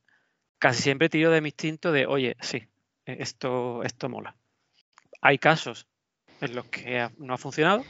[0.58, 2.66] casi siempre tiro de mi instinto de, oye, sí,
[3.04, 4.36] e, esto, esto mola.
[5.20, 5.86] Hay casos
[6.40, 7.84] en los que no ha funcionado,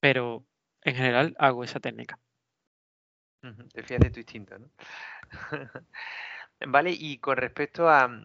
[0.00, 0.44] pero
[0.82, 2.18] en general hago esa técnica.
[3.72, 4.70] Te fías de tu instinto, ¿no?
[6.66, 8.24] Vale, y con respecto a, mm,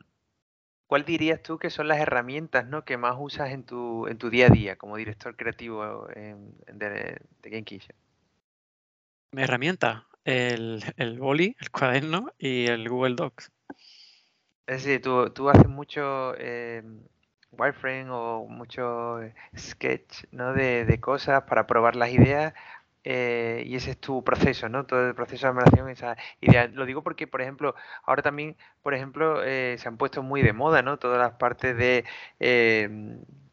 [0.88, 2.86] ¿cuál dirías tú que son las herramientas ¿no?
[2.86, 7.50] que más usas en tu, en tu día a día como director creativo de, de
[7.50, 7.66] Game
[9.32, 13.52] Mi herramienta, el, el boli, el cuaderno y el Google Docs.
[14.68, 16.84] Es decir, tú, tú haces mucho eh,
[17.52, 19.20] wireframe o mucho
[19.58, 20.54] sketch ¿no?
[20.54, 22.54] de, de cosas para probar las ideas
[23.10, 24.86] eh, y ese es tu proceso, ¿no?
[24.86, 26.68] Todo el proceso de admiración, esa idea.
[26.68, 27.74] Lo digo porque, por ejemplo,
[28.04, 31.00] ahora también, por ejemplo, eh, se han puesto muy de moda, ¿no?
[31.00, 32.04] Todas las partes de,
[32.42, 32.90] eh,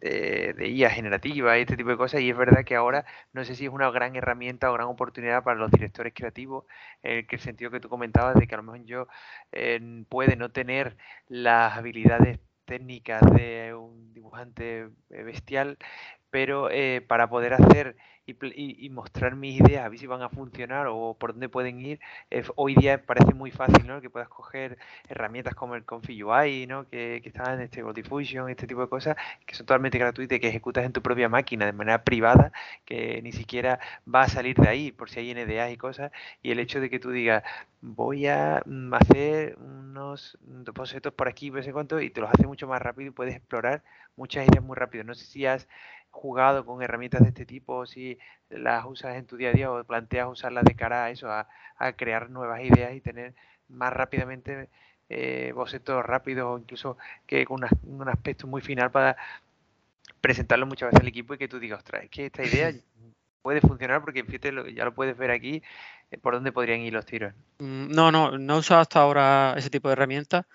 [0.00, 2.20] de, IA generativa y este tipo de cosas.
[2.20, 5.44] Y es verdad que ahora no sé si es una gran herramienta o gran oportunidad
[5.44, 6.64] para los directores creativos,
[7.04, 9.06] en el sentido que tú comentabas de que a lo mejor yo
[10.08, 10.96] puede no tener
[11.28, 15.78] las habilidades técnicas de un dibujante bestial,
[16.34, 17.94] pero eh, para poder hacer
[18.26, 22.00] y, mostrar mis ideas, a ver si van a funcionar o por dónde pueden ir.
[22.56, 24.00] hoy día parece muy fácil, ¿no?
[24.00, 24.76] Que puedas coger
[25.08, 26.88] herramientas como el UI, ¿no?
[26.88, 29.16] Que, que están en este Diffusion, este tipo de cosas,
[29.46, 32.50] que son totalmente gratuitas y que ejecutas en tu propia máquina de manera privada,
[32.84, 33.78] que ni siquiera
[34.12, 36.10] va a salir de ahí por si hay NDAs y cosas.
[36.42, 37.44] Y el hecho de que tú digas,
[37.80, 40.36] voy a mm, hacer unos
[40.74, 43.36] bocetos por aquí, no sé cuánto, y te los hace mucho más rápido y puedes
[43.36, 43.84] explorar
[44.16, 45.04] muchas ideas muy rápido.
[45.04, 45.68] No sé si has
[46.14, 48.18] jugado con herramientas de este tipo, si
[48.48, 51.46] las usas en tu día a día o planteas usarlas de cara a eso, a,
[51.96, 53.34] crear nuevas ideas y tener
[53.68, 54.70] más rápidamente
[55.08, 56.96] eh, bocetos rápidos o incluso
[57.26, 59.16] que con un aspecto muy final para
[60.20, 62.72] presentarlo muchas veces al equipo y que tú digas, ostras, es que esta idea
[63.42, 65.62] puede funcionar porque fíjate, ya lo puedes ver aquí
[66.10, 67.34] eh, por dónde podrían ir los tiros.
[67.58, 70.46] Mm, no, no, no he usado hasta ahora ese tipo de herramientas,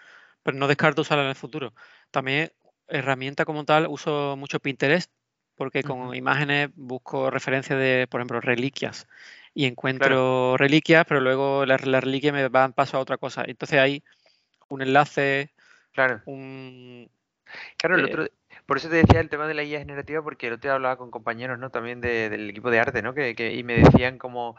[0.42, 1.74] pero no descarto usarla en el futuro.
[2.12, 2.50] También
[2.88, 5.12] herramienta como tal, uso mucho Pinterest
[5.60, 9.10] porque con imágenes busco referencias de, por ejemplo, reliquias
[9.54, 13.44] y encuentro reliquias, pero luego las la reliquias me van paso a otra cosa.
[13.46, 14.02] Entonces hay
[14.70, 15.52] un enlace,
[15.92, 16.22] claro.
[16.28, 17.12] un...
[17.76, 18.28] Claro, el eh, otro,
[18.66, 20.96] por eso te decía el tema de la IA generativa, porque el otro día hablaba
[20.96, 21.72] con compañeros, ¿no?
[21.72, 23.14] También del equipo de arte, ¿no?
[23.14, 24.56] Que, y me decían como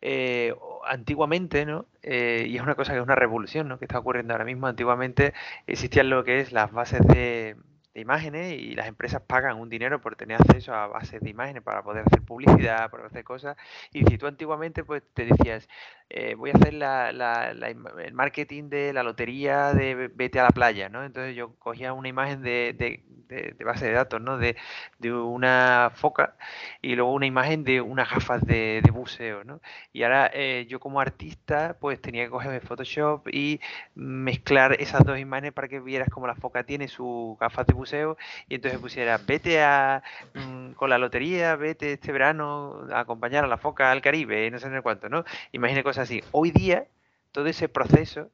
[0.00, 0.52] eh,
[0.84, 1.86] antiguamente, ¿no?
[2.02, 3.78] Eh, y es una cosa que es una revolución, ¿no?
[3.78, 4.66] Que está ocurriendo ahora mismo.
[4.66, 5.32] Antiguamente
[5.68, 7.54] existían lo que es las bases de,
[7.94, 11.62] de imágenes y las empresas pagan un dinero por tener acceso a bases de imágenes
[11.62, 13.56] para poder hacer publicidad, para hacer cosas.
[13.92, 15.68] Y si tú antiguamente pues te decías,
[16.08, 17.10] eh, voy a hacer la,
[17.50, 21.04] el marketing de la lotería de vete a la playa, ¿no?
[21.04, 22.74] Entonces yo cogía una imagen de,
[23.28, 24.38] de, base de datos, ¿no?
[24.38, 24.56] De,
[25.00, 26.36] una foca
[26.82, 29.60] y luego una imagen de unas gafas de, buceo, ¿no?
[29.92, 33.60] Y ahora eh, yo como artista pues tenía que coger Photoshop y
[33.94, 37.79] mezclar esas dos imágenes para que vieras cómo la foca tiene sus gafas de buceo
[38.48, 40.02] y entonces pusiera vete a
[40.34, 44.58] mm, con la lotería, vete este verano a acompañar a la foca al Caribe, no
[44.58, 45.24] sé en cuánto, ¿no?
[45.52, 46.22] Imagine cosas así.
[46.32, 46.86] Hoy día
[47.32, 48.30] todo ese proceso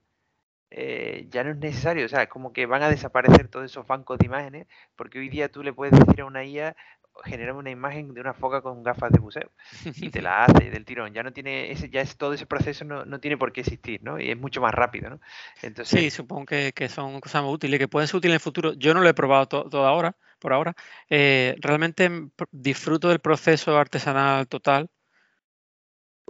[0.71, 4.19] eh, ya no es necesario, o sea, como que van a desaparecer todos esos bancos
[4.19, 4.67] de imágenes,
[4.97, 6.77] porque hoy día tú le puedes decir a una IA,
[7.25, 9.51] generar una imagen de una foca con gafas de buceo
[9.85, 11.13] y te la hace del tirón.
[11.13, 14.03] Ya no tiene ese, ya es todo ese proceso no, no tiene por qué existir,
[14.03, 14.21] ¿no?
[14.21, 15.21] Y es mucho más rápido, ¿no?
[15.63, 18.41] Entonces, sí, supongo que, que son cosas muy útiles, que pueden ser útiles en el
[18.41, 18.73] futuro.
[18.75, 20.75] Yo no lo he probado todo ahora, por ahora.
[21.09, 22.11] Eh, realmente
[22.51, 24.89] disfruto del proceso artesanal total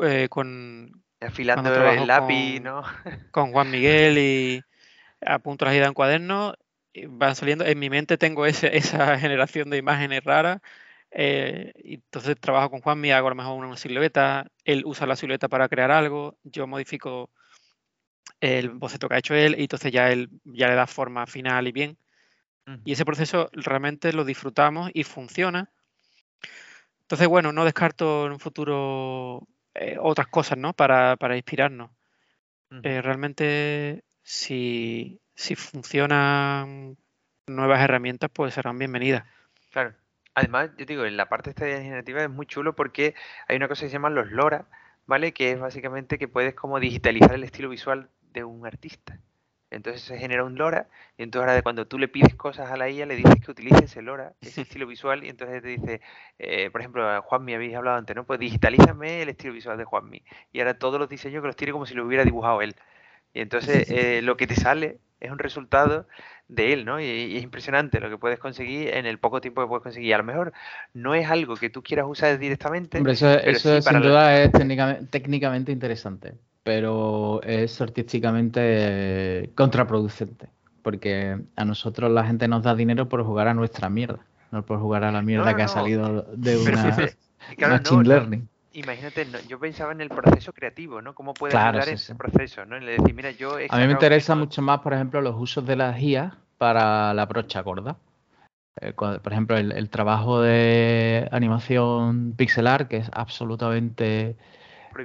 [0.03, 2.83] eh, con, Afilando el lápiz, ¿no?
[3.31, 4.63] Con Juan Miguel y
[5.21, 6.55] apunto las ideas en cuaderno,
[7.09, 7.65] van saliendo.
[7.65, 10.61] En mi mente tengo ese, esa generación de imágenes raras.
[11.11, 15.17] Eh, entonces trabajo con Juan, me hago a lo mejor una silueta, él usa la
[15.17, 17.31] silueta para crear algo, yo modifico
[18.41, 21.69] el boceto que ha hecho él y entonces ya él ya le da forma final
[21.69, 21.99] y bien.
[22.85, 25.71] Y ese proceso realmente lo disfrutamos y funciona.
[27.03, 30.73] Entonces, bueno, no descarto en un futuro eh, otras cosas, ¿no?
[30.73, 31.93] Para, para inspirarnos.
[32.83, 36.97] Eh, realmente, si, si funcionan
[37.47, 39.25] nuevas herramientas, pues serán bienvenidas.
[39.71, 39.95] Claro.
[40.35, 43.15] Además, yo digo, en la parte esta generativa es muy chulo porque
[43.47, 44.67] hay una cosa que se llama los LoRa,
[45.07, 45.33] ¿vale?
[45.33, 49.19] Que es básicamente que puedes como digitalizar el estilo visual de un artista.
[49.71, 50.89] Entonces se genera un LoRa
[51.19, 53.85] y entonces ahora cuando tú le pides cosas a la IA le dices que utilice
[53.85, 56.01] ese LoRa, ese estilo visual y entonces te dice,
[56.39, 58.25] eh, por ejemplo, a Juanmi habéis hablado antes, ¿no?
[58.25, 60.23] Pues digitalízame el estilo visual de Juanmi
[60.53, 62.75] y ahora todos los diseños que los tiene como si lo hubiera dibujado él.
[63.35, 66.07] Y entonces eh, lo que te sale es un resultado
[66.49, 67.01] de él, ¿no?
[67.01, 70.15] Y, es impresionante lo que puedes conseguir en el poco tiempo que puedes conseguir.
[70.15, 70.53] A lo mejor
[70.95, 72.99] no es algo que tú quieras usar directamente.
[72.99, 74.51] Hombre, eso, eso sin duda es
[75.11, 76.35] técnicamente interesante
[76.67, 80.49] pero es artísticamente contraproducente.
[80.83, 84.81] Porque a nosotros la gente nos da dinero por jugar a nuestra mierda, no por
[84.81, 86.97] jugar a la mierda que ha salido de una
[87.69, 88.49] machine learning.
[88.77, 91.15] Imagínate, yo pensaba en el proceso creativo, ¿no?
[91.15, 92.67] ¿Cómo puede ayudar ese proceso?
[92.67, 92.79] ¿no?
[92.79, 95.99] Decir, mira, yo a mí me interesa mucho más, por ejemplo, los usos de las
[95.99, 97.97] IA para la brocha gorda.
[98.83, 104.37] Eh, por ejemplo, el, trabajo de animación pixelar, que es absolutamente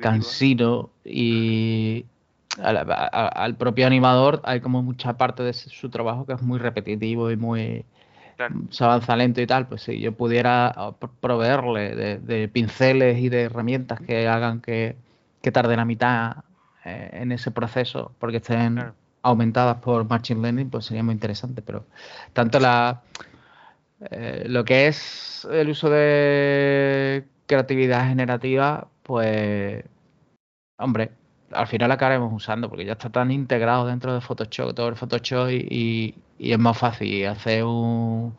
[0.02, 2.06] cansino y
[2.61, 7.38] al, propio animador hay como mucha parte de su trabajo que es muy repetitivo y
[7.38, 7.85] muy
[8.69, 10.73] se avanza lento y tal, pues si yo pudiera
[11.19, 14.95] proveerle de, pinceles y de herramientas que hagan que,
[15.41, 16.38] que tarde la mitad
[16.85, 18.93] eh, en ese proceso porque estén
[19.23, 21.61] aumentadas por Machine Learning, pues sería muy interesante.
[21.61, 21.85] Pero
[22.34, 23.01] tanto la
[24.09, 29.84] Eh, lo que es el uso de creatividad generativa, pues,
[30.77, 31.11] hombre,
[31.53, 34.95] al final la acabaremos usando porque ya está tan integrado dentro de Photoshop, todo el
[34.95, 38.36] Photoshop y, es más fácil hacer un,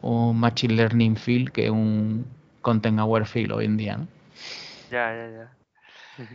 [0.00, 2.26] un Machine Learning field que un
[2.60, 4.08] Content Aware field hoy en día, ¿no?
[4.90, 6.26] Ya, ya, ya.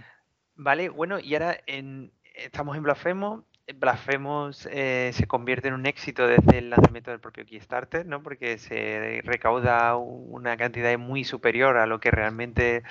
[0.55, 3.43] Vale, bueno, y ahora en, estamos en Blasphemous.
[3.75, 8.23] Blasphemous eh, se convierte en un éxito desde el lanzamiento del propio Kickstarter, ¿no?
[8.23, 12.83] Porque se recauda una cantidad muy superior a lo que realmente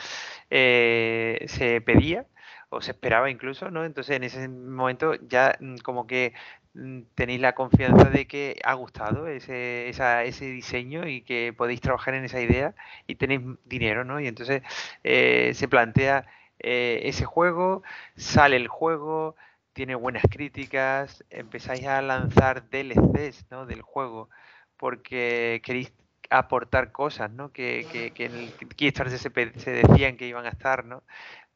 [0.51, 2.27] eh, se pedía
[2.69, 3.85] o se esperaba incluso, ¿no?
[3.85, 6.35] Entonces en ese momento ya mm, como que
[6.75, 12.15] mm, tenéis la confianza de que ha gustado ese, ese diseño y que podéis trabajar
[12.15, 12.75] en esa idea
[13.07, 14.21] y tenéis dinero, ¿no?
[14.21, 14.63] Y entonces
[15.05, 16.27] eh, se plantea
[16.59, 17.83] eh, ese juego,
[18.17, 19.37] sale el juego,
[19.73, 23.67] tiene buenas críticas, empezáis a lanzar DLCs, ¿no?
[23.67, 24.29] Del juego
[24.77, 25.93] porque queréis
[26.31, 27.53] aportar cosas, ¿no?
[27.53, 29.31] Que, que, que en el Kickstarter se,
[29.61, 31.03] se decían que iban a estar, ¿no?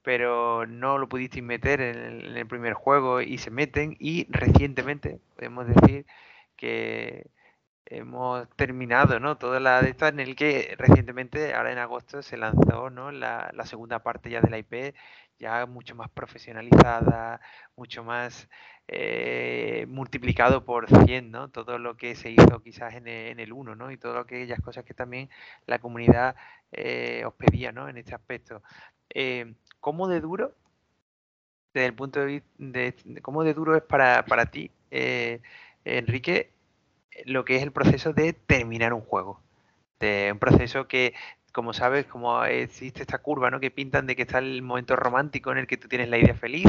[0.02, 5.66] Pero no lo pudisteis meter en el, primer juego y se meten y recientemente podemos
[5.66, 6.06] decir
[6.56, 7.26] que
[7.86, 9.36] hemos terminado ¿no?
[9.36, 13.10] toda la de estas en el que recientemente ahora en agosto se lanzó ¿no?
[13.10, 14.94] la, segunda parte ya de la IP
[15.38, 17.40] ya mucho más profesionalizada
[17.76, 18.48] mucho más
[18.88, 21.48] eh, multiplicado por 100 ¿no?
[21.48, 23.90] todo lo que se hizo quizás en el, 1 ¿no?
[23.90, 25.30] y todas aquellas cosas que también
[25.66, 26.36] la comunidad
[26.72, 27.88] eh, os pedía ¿no?
[27.88, 28.62] en este aspecto
[29.14, 30.54] eh, ¿cómo de duro,
[31.74, 35.40] desde el punto de vista de, cómo de duro es para, ti, eh,
[35.84, 36.52] Enrique,
[37.26, 39.40] lo que es el proceso de terminar un juego?
[40.00, 41.14] De un proceso que,
[41.52, 43.60] como sabes, como existe esta curva, ¿no?
[43.60, 46.34] Que pintan de que está el momento romántico en el que tú tienes la idea
[46.34, 46.68] feliz,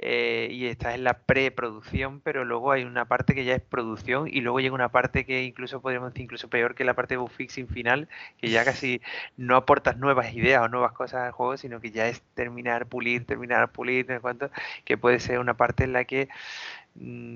[0.00, 4.28] eh, y estás en la preproducción, pero luego hay una parte que ya es producción
[4.28, 7.26] y luego llega una parte que incluso podríamos decir incluso peor que la parte de
[7.28, 8.08] fixing final,
[8.40, 9.00] que ya casi
[9.36, 13.26] no aportas nuevas ideas o nuevas cosas al juego, sino que ya es terminar, pulir,
[13.26, 14.50] terminar, pulir, cuanto,
[14.84, 16.28] que puede ser una parte en la que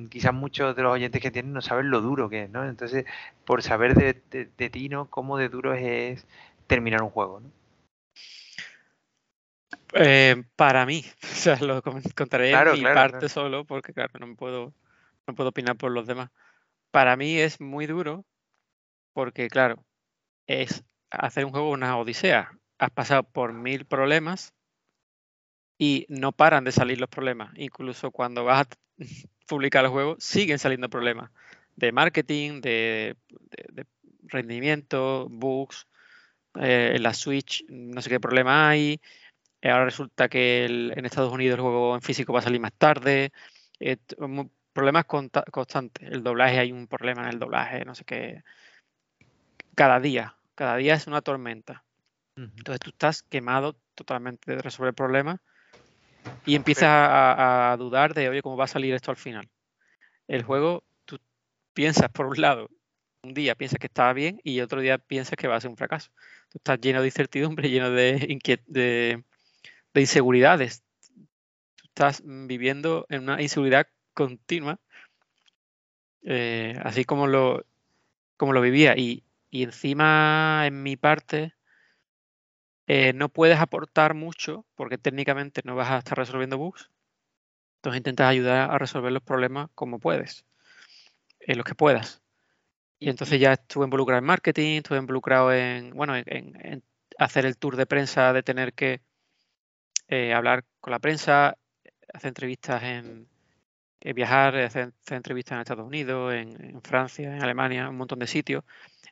[0.09, 2.65] quizás muchos de los oyentes que tienen no saben lo duro que es, ¿no?
[2.65, 3.05] Entonces,
[3.45, 5.09] por saber de, de ti, ¿no?
[5.09, 6.27] Cómo de duro es
[6.67, 7.51] terminar un juego, ¿no?
[9.95, 14.73] Eh, para mí, o sea, lo contaré en mi parte solo, porque claro, no puedo,
[15.27, 16.31] no puedo opinar por los demás.
[16.91, 18.25] Para mí es muy duro,
[19.13, 19.85] porque claro,
[20.47, 22.53] es hacer un juego una odisea.
[22.79, 24.55] Has pasado por mil problemas
[25.79, 27.53] y no paran de salir los problemas.
[27.57, 28.67] Incluso cuando vas
[29.03, 29.07] a
[29.47, 31.31] publicar el juego, siguen saliendo problemas
[31.77, 33.17] de marketing, de,
[34.25, 35.87] rendimiento, bugs,
[36.61, 39.01] eh, en la Switch, no sé qué problema hay,
[39.63, 42.73] eh, ahora resulta que en Estados Unidos el juego en físico va a salir más
[42.73, 43.33] tarde.
[43.79, 43.97] Eh,
[44.73, 46.11] problemas constantes.
[46.11, 48.43] El doblaje, hay un problema en el doblaje, no sé qué.
[49.77, 51.85] Cada día, cada día es una tormenta.
[52.37, 55.41] Entonces tú estás quemado totalmente de resolver problemas
[56.45, 59.49] y empiezas a, dudar de, oye, ¿cómo va a salir esto al final?
[60.29, 61.19] El juego, tú
[61.73, 62.69] piensas por un lado,
[63.23, 65.77] un día piensas que estaba bien y otro día piensas que va a ser un
[65.77, 66.11] fracaso.
[66.51, 69.25] Tú estás lleno de incertidumbre, lleno de,
[69.95, 70.83] de inseguridades.
[71.77, 74.79] Tú estás viviendo en una inseguridad continua,
[76.23, 77.65] eh, así como lo,
[78.37, 78.97] como lo vivía.
[78.97, 81.55] Y, encima, en mi parte,
[82.87, 86.91] eh, no puedes aportar mucho porque técnicamente no vas a estar resolviendo bugs.
[87.77, 90.45] Entonces intentas ayudar a resolver los problemas como puedes,
[91.41, 92.23] en los que puedas.
[92.99, 96.85] Y entonces ya estuve involucrado en marketing, estuve involucrado en, bueno, en
[97.19, 99.01] hacer el tour de prensa de tener que
[100.09, 101.57] eh, hablar con la prensa,
[102.13, 103.29] hacer entrevistas en
[104.01, 108.65] eh, viajar, hacer, entrevistas en Estados Unidos, en, Francia, en Alemania, un montón de sitios.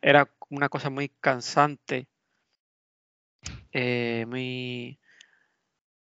[0.02, 2.06] Era una cosa muy cansante,
[3.72, 4.98] eh, muy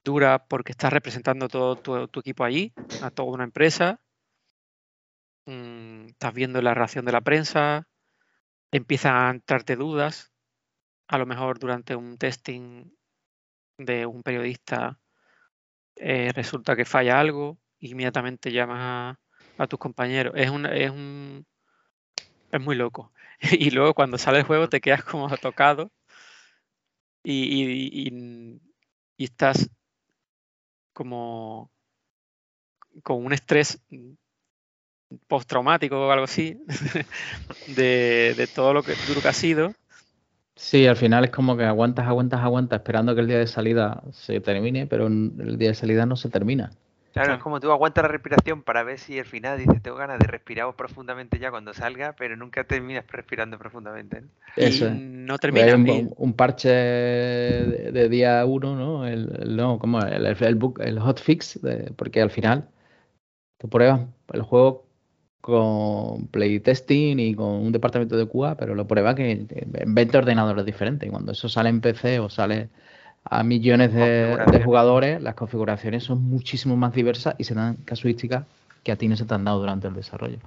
[0.03, 1.75] dura porque estás representando todo
[2.07, 3.99] tu, equipo allí, a toda una empresa.
[5.45, 7.87] Mm, estás viendo la reacción de la prensa,
[8.71, 10.31] empiezan a entrarte dudas.
[11.07, 12.85] A lo mejor durante un testing
[13.77, 14.99] de un periodista
[15.95, 19.17] eh, resulta que falla algo, inmediatamente llamas
[19.57, 20.33] a, tus compañeros.
[20.35, 21.45] Es, un, es, un,
[22.51, 23.11] es muy loco.
[23.51, 25.91] y luego cuando sale el juego te quedas como tocado
[27.23, 28.59] y,
[29.17, 29.69] y, estás
[30.93, 31.71] como
[33.03, 33.79] con un estrés
[35.27, 36.57] postraumático o algo así
[37.75, 39.73] de, de todo lo que duro que ha sido
[40.61, 44.03] Sí, al final es como que aguantas, aguantas, aguantas, esperando que el día de salida
[44.11, 46.71] se termine, pero el día de salida no se termina.
[47.13, 50.19] Claro, es como tú aguantas la respiración para ver si al final dices, tengo ganas
[50.19, 54.21] de respirar profundamente ya cuando salga, pero nunca terminas respirando profundamente.
[54.21, 54.29] ¿no?
[54.55, 55.73] Eso Y no Pues hay termina.
[55.73, 59.05] un, un parche de, de día 1, ¿no?
[59.07, 60.11] El, el- no, ¿cómo es?
[60.13, 62.69] el, el, book- el hotfix, de- porque al final
[63.57, 64.01] tú pruebas
[64.33, 64.85] el juego
[65.41, 69.47] con playtesting y con un departamento de QA, pero lo prueba que en
[69.95, 71.07] 20 ordenadores diferentes.
[71.07, 72.69] Y cuando eso sale en PC o sale
[73.23, 78.45] a millones de, jugadores, las configuraciones son muchísimo más diversas y se dan casuísticas
[78.83, 80.39] que a ti no se te han dado durante el desarrollo.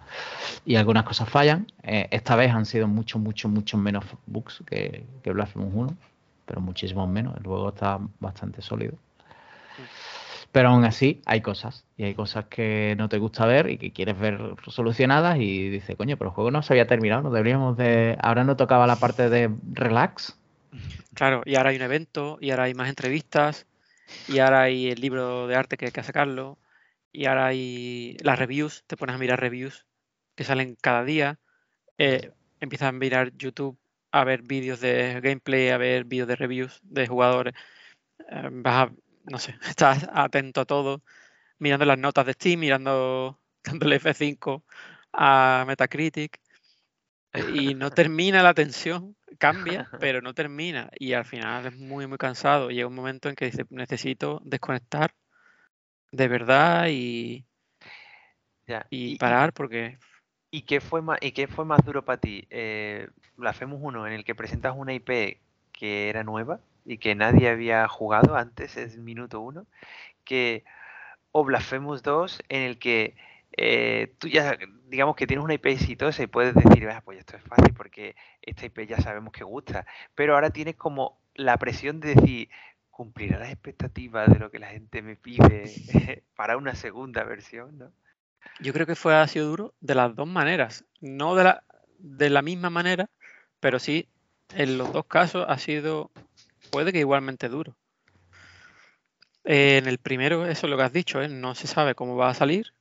[0.66, 1.66] Y algunas cosas fallan.
[1.82, 5.96] Eh, esta vez han sido mucho, mucho, mucho menos bugs que, que Blasphemous 1,
[6.46, 7.36] pero muchísimos menos.
[7.36, 8.94] El juego está bastante sólido.
[10.54, 11.84] Pero aún así hay cosas.
[11.96, 15.96] Y hay cosas que no te gusta ver y que quieres ver solucionadas y dices,
[15.96, 18.16] coño, pero el juego no se había terminado, no deberíamos de...
[18.22, 20.36] Ahora no tocaba la parte de relax.
[21.14, 23.66] Claro, y ahora hay un evento, y ahora hay más entrevistas,
[24.28, 26.58] y ahora hay el libro de arte que hay que sacarlo,
[27.12, 29.86] y ahora hay las reviews, te pones a mirar reviews
[30.34, 31.38] que salen cada día,
[31.98, 33.78] eh, empiezas a mirar YouTube,
[34.12, 37.54] a ver vídeos de gameplay, a ver vídeos de reviews de jugadores,
[38.30, 38.92] eh, vas a,
[39.24, 41.02] no sé, estás atento a todo,
[41.58, 44.64] mirando las notas de Steam, mirando, dándole F5
[45.12, 46.40] a Metacritic,
[47.34, 50.90] y no termina la tensión, cambia, pero no termina.
[50.98, 52.70] Y al final es muy, muy cansado.
[52.70, 55.12] Llega un momento en que dice, necesito desconectar
[56.12, 57.44] de verdad y,
[58.66, 58.86] Ya.
[58.90, 59.98] y parar porque
[60.50, 62.46] ¿Y qué fue más, y qué fue más duro para ti?
[62.48, 65.40] Eh, Blasphemous 1, en el que presentas una IP
[65.72, 69.66] que era nueva y que nadie había jugado antes, es minuto 1,
[70.24, 70.64] que
[71.32, 73.16] o Blasphemous 2, en el que
[73.56, 74.56] eh, tú ya,
[74.94, 78.14] digamos que tienes una IP exitosa y puedes decir, "Ah, pues esto es fácil porque
[78.40, 82.48] esta IP ya sabemos que gusta, pero ahora tienes como la presión de decir,
[82.92, 85.64] cumplirá las expectativas de lo que la gente me pide
[86.36, 87.92] para una segunda versión, ¿no?
[88.60, 90.84] yo creo que fue ha sido duro de las dos maneras.
[91.00, 91.64] No de la,
[91.98, 93.10] de la misma manera,
[93.58, 94.08] pero sí,
[94.54, 96.12] en los dos casos ha sido,
[96.70, 97.74] puede que igualmente duro.
[99.42, 101.28] Eh, en el primero, eso es lo que has dicho, ¿eh?
[101.28, 102.72] no se sabe cómo va a salir.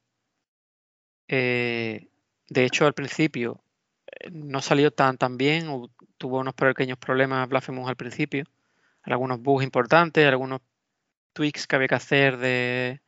[1.28, 2.08] Eh,
[2.50, 3.62] de hecho, al principio
[4.08, 5.68] eh, no salió tan, tan bien,
[6.18, 8.46] tuvo unos pequeños problemas Blasphemous al principio,
[9.04, 10.62] algunos bugs importantes, algunos
[11.34, 13.02] tweaks que había que hacer de,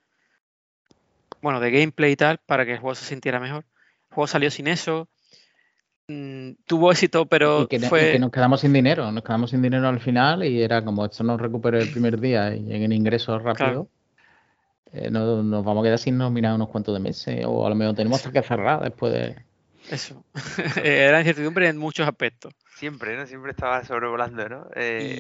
[1.41, 3.65] bueno, de gameplay y tal, para que el juego se sintiera mejor.
[4.09, 5.07] El juego salió sin eso,
[6.07, 8.13] mm, tuvo éxito, pero y, que, y fue...
[8.13, 9.11] que nos quedamos sin dinero.
[9.11, 12.55] Nos quedamos sin dinero al final y era como esto nos recupere el primer día
[12.55, 13.89] y en el ingreso rápido.
[14.95, 17.75] Eh, no- nos vamos a quedar sin nominar unos cuantos de meses o a lo
[17.75, 19.35] mejor tenemos que cerrar después de...
[19.89, 20.23] Eso.
[20.83, 22.53] Era incertidumbre en muchos aspectos.
[22.75, 23.25] Siempre, ¿no?
[23.27, 24.67] Siempre estaba sobrevolando, ¿no?
[24.75, 25.19] Eh,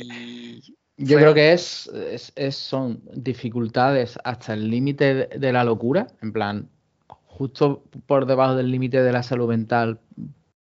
[0.97, 5.63] Y Yo creo que es, es- es- son dificultades hasta el límite de, de la
[5.63, 6.69] locura, en plan,
[7.27, 9.99] justo por debajo del límite de la salud mental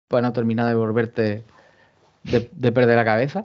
[0.07, 1.43] para no terminar de volverte,
[2.23, 3.41] de, de perder la cabeza,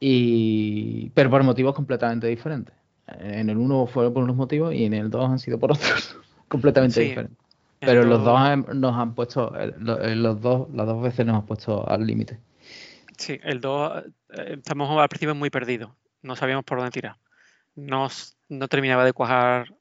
[0.00, 2.74] y, pero por motivos completamente diferentes.
[3.06, 6.16] En el uno fue por unos motivos y en el dos han sido por otros
[6.48, 7.38] completamente Sí, diferentes.
[7.80, 11.02] en Pero los dos han- nos han puesto, eh, lo- eh, los dos, las dos
[11.02, 12.40] veces nos han puesto al límite.
[13.16, 15.92] Sí, el 2 estamos al principio muy perdidos.
[16.22, 17.16] No sabíamos por dónde tirar.
[17.74, 18.08] No,
[18.48, 19.74] no terminaba de cuajar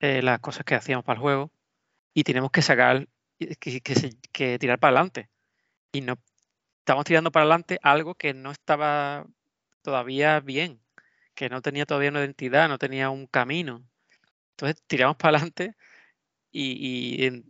[0.00, 1.50] eh, las cosas que hacíamos para el juego.
[2.14, 3.08] Y tenemos que sacar,
[3.38, 5.28] que, que que tirar para adelante.
[5.92, 6.18] Y no
[6.80, 9.26] estamos tirando para adelante algo que no estaba
[9.82, 10.80] todavía bien,
[11.34, 13.84] que no tenía todavía una identidad, no tenía un camino.
[14.52, 15.74] Entonces tiramos para adelante
[16.50, 17.44] y,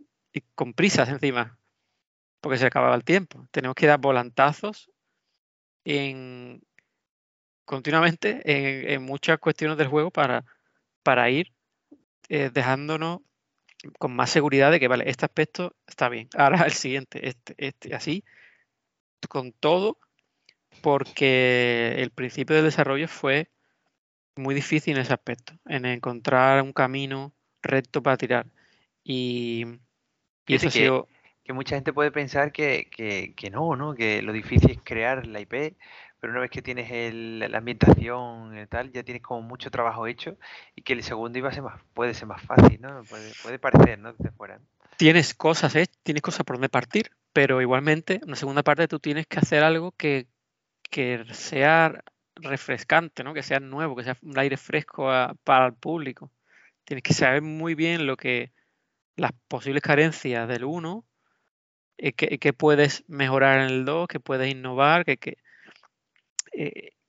[0.55, 1.59] con prisas encima
[2.41, 3.47] porque se acababa el tiempo.
[3.51, 4.91] Tenemos que dar volantazos
[5.85, 6.61] en,
[7.65, 10.45] continuamente en, en muchas cuestiones del juego para,
[11.03, 11.53] para ir
[12.29, 13.21] eh, dejándonos
[13.99, 16.29] con más seguridad de que, vale, este aspecto está bien.
[16.35, 18.23] Ahora el siguiente, este, este, así,
[19.29, 19.97] con todo,
[20.81, 23.49] porque el principio del desarrollo fue
[24.35, 28.45] muy difícil en ese aspecto, en encontrar un camino recto para tirar.
[29.03, 29.65] Y,
[30.47, 31.07] y eso Fíjate ha que- sido
[31.43, 33.93] que mucha gente puede pensar que, que- que no, ¿no?
[33.95, 35.75] Que lo difícil es crear la IP,
[36.19, 40.07] pero una vez que tienes el- la ambientación y tal, ya tienes como mucho trabajo
[40.07, 40.37] hecho
[40.75, 43.03] y que el segundo iba a ser más, puede ser más fácil, ¿no?
[43.03, 44.13] Puede, puede parecer, ¿no?
[44.13, 44.59] Desde fuera.
[44.97, 45.87] tienes cosas, ¿eh?
[46.03, 49.63] tienes cosas por donde partir, pero igualmente, en la segunda parte tú tienes que hacer
[49.63, 50.27] algo que,
[50.89, 52.01] que sea
[52.35, 53.33] refrescante, ¿no?
[53.33, 55.07] Que sea nuevo, que sea un aire fresco
[55.43, 56.31] para el público.
[56.85, 58.51] Tienes que saber muy bien lo que
[59.15, 61.05] las posibles carencias del 1,
[61.97, 65.17] eh, que, puedes mejorar en el 2, que puedes innovar, eh,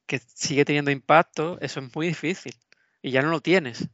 [0.07, 2.55] que sigue teniendo impacto, eso es muy difícil
[3.05, 3.89] y ya no lo tienes.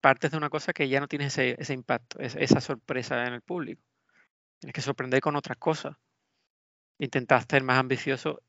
[0.00, 3.82] partes de una cosa que ya no tiene ese, impacto, esa sorpresa en el público.
[4.60, 5.96] Tienes que sorprender con otras cosas.
[6.98, 8.40] Intentar ser más ambicioso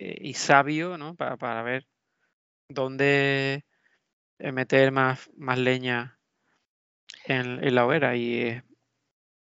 [0.00, 1.14] y sabio, ¿no?
[1.14, 1.86] Para, para ver
[2.68, 3.64] dónde
[4.38, 6.18] eh, meter más, más leña
[7.24, 8.62] en, la hoguera y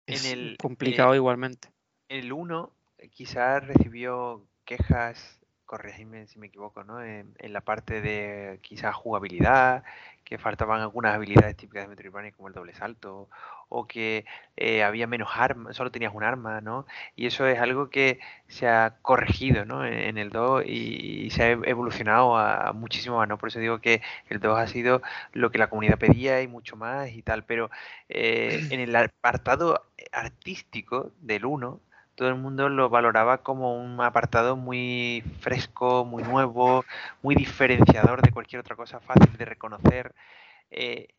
[0.06, 1.70] es el, complicado igualmente.
[2.08, 2.72] El 1
[3.12, 5.37] quizás recibió quejas
[5.68, 7.04] corregidme si me equivoco, ¿no?
[7.04, 9.84] En, la parte de quizás jugabilidad,
[10.24, 13.30] que faltaban algunas habilidades típicas de Metroidvania como el doble salto,
[13.70, 14.26] o que
[14.56, 16.86] eh, había menos armas, solo tenías un arma, ¿no?
[17.16, 19.86] Y eso es algo que se ha corregido, ¿no?
[19.86, 23.38] En, el 2 y, se ha evolucionado a, muchísimo más, ¿no?
[23.38, 25.02] Por eso digo que el 2 ha sido
[25.34, 27.70] lo que la comunidad pedía y mucho más y tal, pero
[28.10, 31.82] eh, en el apartado artístico del 1
[32.18, 36.84] todo el mundo lo valoraba como un apartado muy fresco, muy nuevo,
[37.22, 40.16] muy diferenciador de cualquier otra cosa, fácil de reconocer.
[40.72, 41.10] Eh,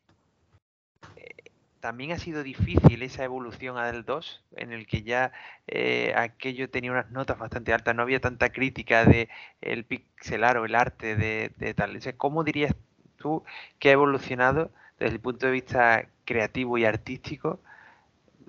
[1.79, 5.31] también ha sido difícil esa evolución a del 2, en el que ya
[5.67, 9.29] eh, aquello tenía unas notas bastante altas, no había tanta crítica de
[9.61, 11.97] el pixelar o el arte de, de tal.
[12.17, 12.75] ¿Cómo dirías
[13.15, 13.45] tú
[13.79, 14.69] que ha evolucionado
[14.99, 17.61] desde el punto de vista creativo y artístico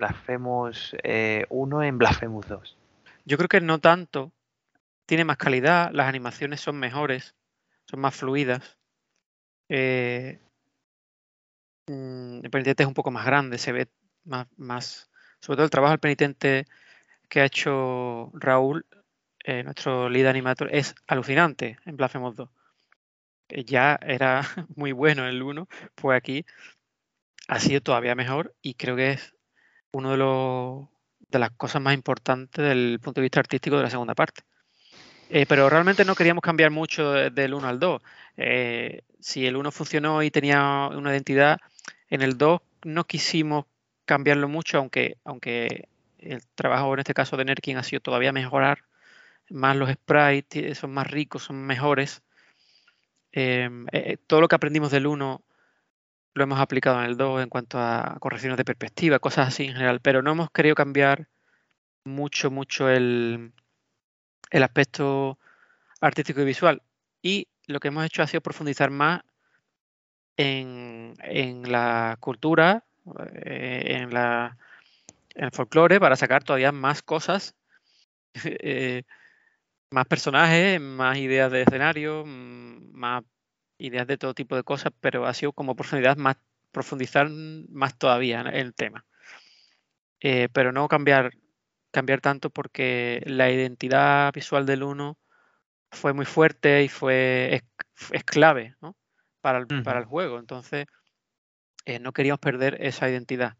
[0.01, 0.95] Blasphemous
[1.49, 2.77] 1 eh, en Blasphemous 2.
[3.23, 4.31] Yo creo que no tanto.
[5.05, 7.35] Tiene más calidad, las animaciones son mejores,
[7.85, 8.77] son más fluidas.
[9.69, 10.39] Eh,
[11.87, 13.89] mm, el penitente es un poco más grande, se ve
[14.23, 16.65] más, más, sobre todo el trabajo del penitente
[17.29, 18.85] que ha hecho Raúl,
[19.43, 22.49] eh, nuestro lead animator, es alucinante en Blasphemous 2.
[23.49, 24.41] Ya era
[24.75, 26.45] muy bueno el 1, pues aquí
[27.47, 29.35] ha sido todavía mejor y creo que es
[29.91, 30.87] uno de los
[31.29, 34.43] de las cosas más importantes del punto de vista artístico de la segunda parte.
[35.29, 38.01] Eh, pero realmente no queríamos cambiar mucho del 1 al 2.
[38.35, 41.57] Eh, si el 1 funcionó y tenía una identidad,
[42.09, 43.65] en el 2 no quisimos
[44.03, 45.87] cambiarlo mucho, aunque, aunque
[46.19, 48.83] el trabajo en este caso de Nerkin ha sido todavía mejorar
[49.49, 52.21] más los sprites, son más ricos, son mejores.
[53.31, 53.69] Eh,
[54.27, 55.41] todo lo que aprendimos del 1
[56.33, 59.73] lo hemos aplicado en el 2 en cuanto a correcciones de perspectiva, cosas así en
[59.73, 61.27] general, pero no hemos querido cambiar
[62.05, 63.53] mucho, mucho el,
[64.49, 65.37] el aspecto
[65.99, 66.81] artístico y visual.
[67.21, 69.21] Y lo que hemos hecho ha sido profundizar más
[70.37, 71.13] en,
[71.65, 72.83] la cultura,
[73.33, 74.57] eh, en, la,
[75.35, 77.55] en el folclore, para sacar todavía más cosas,
[78.43, 79.03] eh,
[79.91, 83.23] más personajes, más ideas de escenario, más
[83.81, 86.37] ideas de todo tipo de cosas, pero ha sido como profundidad más,
[86.71, 89.05] profundizar más todavía en el tema.
[90.19, 91.31] Eh, pero no cambiar,
[91.91, 95.17] cambiar tanto porque la identidad visual del uno
[95.91, 97.61] fue muy fuerte y fue
[98.11, 98.75] es, clave
[99.41, 100.39] para, el, para el juego.
[100.39, 100.85] Entonces,
[101.85, 103.57] eh, no queríamos perder esa identidad.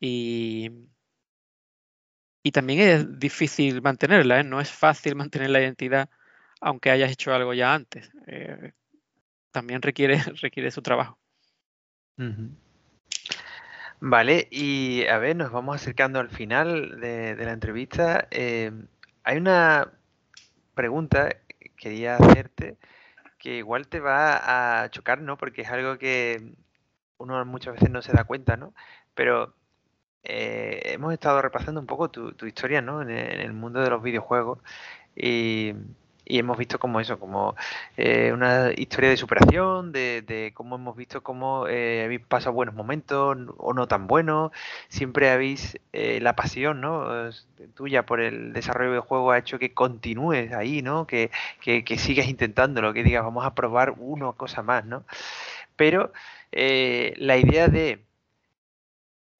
[0.00, 0.70] Y,
[2.42, 4.44] y también es difícil mantenerla, ¿eh?
[4.44, 6.08] no es fácil mantener la identidad
[6.64, 8.08] aunque hayas hecho algo ya antes
[9.52, 11.18] también requiere, requiere su trabajo.
[14.00, 18.26] Vale, y a ver, nos vamos acercando al final de, la entrevista.
[18.30, 18.72] Eh,
[19.22, 19.92] hay una
[20.74, 22.78] pregunta que quería hacerte
[23.38, 25.36] que igual te va a chocar, ¿no?
[25.36, 26.54] Porque es algo que
[27.18, 28.74] uno muchas veces no se da cuenta, ¿no?
[29.14, 29.54] Pero
[30.22, 33.02] eh, hemos estado repasando un poco tu, historia, ¿no?
[33.02, 34.60] En el, mundo de los videojuegos.
[35.16, 35.74] Y,
[36.24, 37.56] y hemos visto como eso, como
[37.96, 43.36] eh, una historia de superación, de, cómo hemos visto cómo eh, habéis pasado buenos momentos
[43.56, 44.52] o no tan buenos,
[44.88, 47.30] siempre habéis eh, la pasión ¿no?
[47.74, 51.06] tuya por el desarrollo del juego ha hecho que continúes ahí, ¿no?
[51.06, 51.30] que,
[51.60, 55.04] que, que sigas intentándolo, que digas vamos a probar una cosa más, ¿no?
[55.76, 56.12] Pero
[56.52, 58.04] la idea de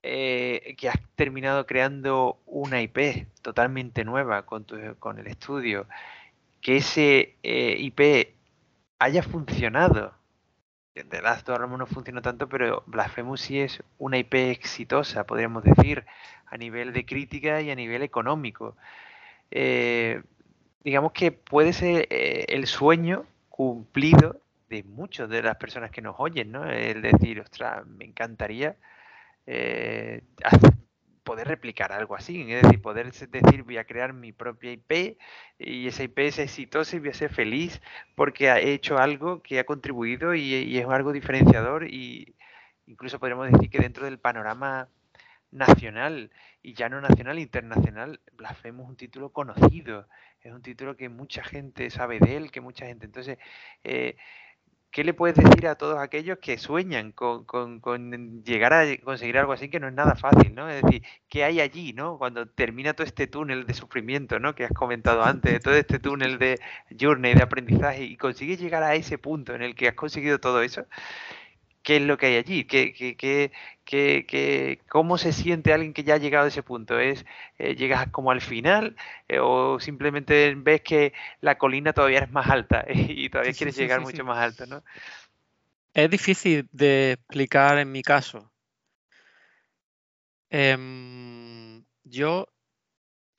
[0.03, 5.87] que has terminado creando una IP totalmente nueva con, tu, con el estudio,
[6.63, 8.35] que ese eh, IP
[8.99, 10.15] haya funcionado.
[10.95, 16.05] The Last of no funcionó tanto, pero Blasphemous sí es una IP exitosa, podríamos decir,
[16.47, 18.77] a nivel de crítica y a nivel económico.
[19.51, 20.23] Eh,
[20.85, 26.17] digamos que puede ser eh, el sueño cumplido de muchas de las personas que nos
[26.19, 26.71] oyen, ¿no?
[26.71, 28.77] El decir, ostras, me encantaría
[31.25, 35.19] poder replicar algo así, es decir, poder decir voy a crear mi propia IP
[35.59, 37.81] y esa IP es exitosa y voy a ser feliz
[38.15, 42.35] porque ha hecho algo que ha contribuido y, es algo diferenciador y
[42.87, 44.89] incluso podríamos decir que dentro del panorama
[45.51, 46.31] nacional
[46.63, 50.09] y ya no nacional, internacional, Blasphemous es un título conocido,
[50.41, 53.39] es un título que mucha gente sabe de él, que mucha gente, entonces,
[53.85, 54.17] eh,
[54.93, 57.45] ¿qué le puedes decir a todos aquellos que sueñan con,
[58.45, 60.69] llegar a conseguir algo así que no es nada fácil, ¿no?
[60.69, 62.19] Es decir, ¿qué hay allí, ¿no?
[62.19, 64.55] Cuando termina todo este túnel de sufrimiento, ¿no?
[64.55, 66.61] Que has comentado antes, todo este túnel de
[67.01, 70.63] journey, de aprendizaje, y consigues llegar a ese punto en el que has conseguido todo
[70.63, 70.87] eso,
[71.83, 73.53] qué es lo que hay allí, ¿Qué, qué,
[73.85, 76.99] qué, cómo se siente alguien que ya ha llegado a ese punto.
[76.99, 77.25] ¿Es,
[77.59, 78.97] eh, ¿Llegas como al final
[79.29, 84.01] eh, o simplemente ves que la colina todavía es más alta y todavía quieres llegar
[84.01, 84.67] mucho más alto?
[84.67, 84.83] ¿no?
[85.95, 88.51] Es difícil de explicar en mi caso.
[90.51, 92.47] Em, yo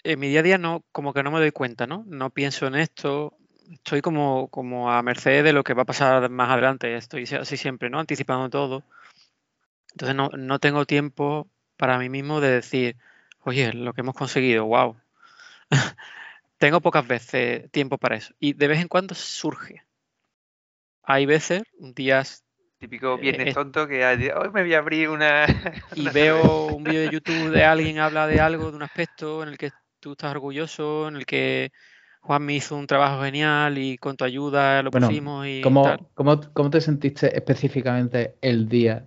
[0.03, 2.03] en mi día a día no, como que no me doy cuenta, ¿no?
[2.07, 3.37] No pienso en esto,
[3.73, 6.95] estoy como, como a merced de lo que va a pasar más adelante.
[6.95, 7.99] Estoy así siempre, ¿no?
[7.99, 8.83] Anticipando todo.
[9.91, 11.47] Entonces no, no tengo tiempo
[11.77, 12.97] para mí mismo de decir,
[13.41, 14.95] oye, lo que hemos conseguido, wow.
[16.57, 18.33] tengo pocas veces tiempo para eso.
[18.39, 19.83] Y de vez en cuando surge.
[21.03, 22.43] Hay veces, días...
[22.79, 25.45] Típico viernes eh, tonto que hoy me voy a abrir una...
[25.95, 29.49] y veo un vídeo de YouTube de alguien habla de algo, de un aspecto en
[29.49, 31.71] el que tú estás orgulloso, en el que
[32.23, 36.69] Juan me hizo un trabajo genial y con tu ayuda lo pusimos y ¿cómo, ¿cómo,
[36.69, 39.05] te sentiste específicamente el día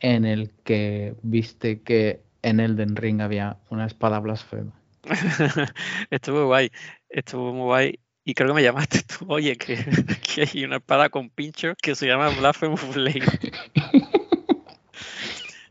[0.00, 4.72] en el que viste que en Elden Ring había una espada blasfema?
[6.10, 6.72] estuvo guay,
[7.08, 8.00] estuvo muy guay.
[8.24, 9.76] Y creo que me llamaste tú, oye, que,
[10.20, 13.52] que hay una espada con pincho que se llama Blasphemous Blade.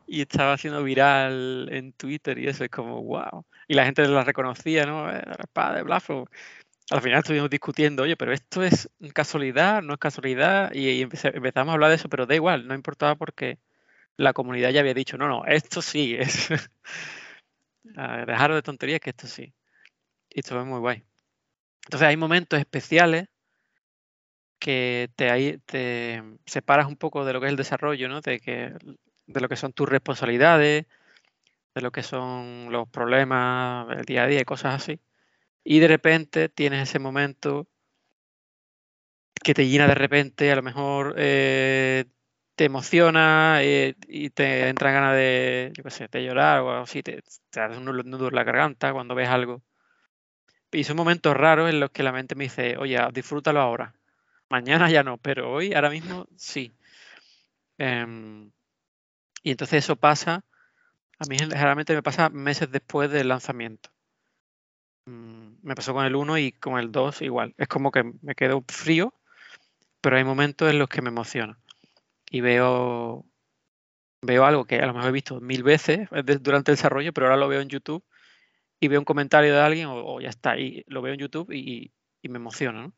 [0.07, 3.45] y estaba haciendo viral en Twitter y eso es como, wow.
[3.67, 5.09] Y la gente la reconocía, ¿no?
[5.09, 6.29] Eh, la espada de Blasphemous
[6.91, 11.73] al final estuvimos discutiendo, oye, pero esto es casualidad, no es casualidad, y, empezamos a
[11.73, 13.59] hablar de eso, pero da igual, no importaba porque
[14.17, 16.49] la comunidad ya había dicho, no, no, esto sí es.
[17.83, 19.53] Dejaros de tonterías que esto sí.
[20.29, 21.03] Y esto es muy guay.
[21.85, 23.27] Entonces hay momentos especiales
[24.59, 28.21] que te, separas un poco de lo que es el desarrollo, ¿no?
[28.21, 28.77] De
[29.27, 30.85] lo que son tus responsabilidades,
[31.75, 34.99] de lo que son los problemas del día a día y cosas así
[35.63, 37.67] y de repente tienes ese momento
[39.43, 42.05] que te llena de repente, a lo mejor eh,
[42.55, 47.77] te emociona eh, y te entra ganas de, yo llorar o así, te, te das
[47.77, 49.63] un nudo en la garganta cuando ves algo.
[50.71, 53.93] Y son momentos raros en los que la mente me dice, oye, disfrútalo ahora.
[54.49, 56.73] Mañana ya no, pero hoy, ahora mismo, sí.
[57.77, 58.51] Em,
[59.43, 60.43] y entonces eso pasa,
[61.19, 63.91] a mí generalmente me pasa meses después del lanzamiento.
[65.05, 67.53] Mm, me pasó con el 1 y con el 2 igual.
[67.57, 69.13] Es como que me quedo frío,
[70.01, 71.57] pero hay momentos en los que me emociona.
[72.29, 73.25] Y veo,
[74.21, 76.07] veo algo que a lo mejor he visto mil veces
[76.41, 78.03] durante el desarrollo, pero ahora lo veo en YouTube
[78.79, 81.91] y veo un comentario de alguien o, ya está, y lo veo en YouTube y,
[82.23, 82.91] me emociona,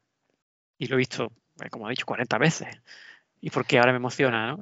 [0.78, 1.32] Y lo he visto,
[1.64, 2.68] eh, como he dicho, 40 veces.
[3.40, 4.58] ¿Y por qué ahora me emociona,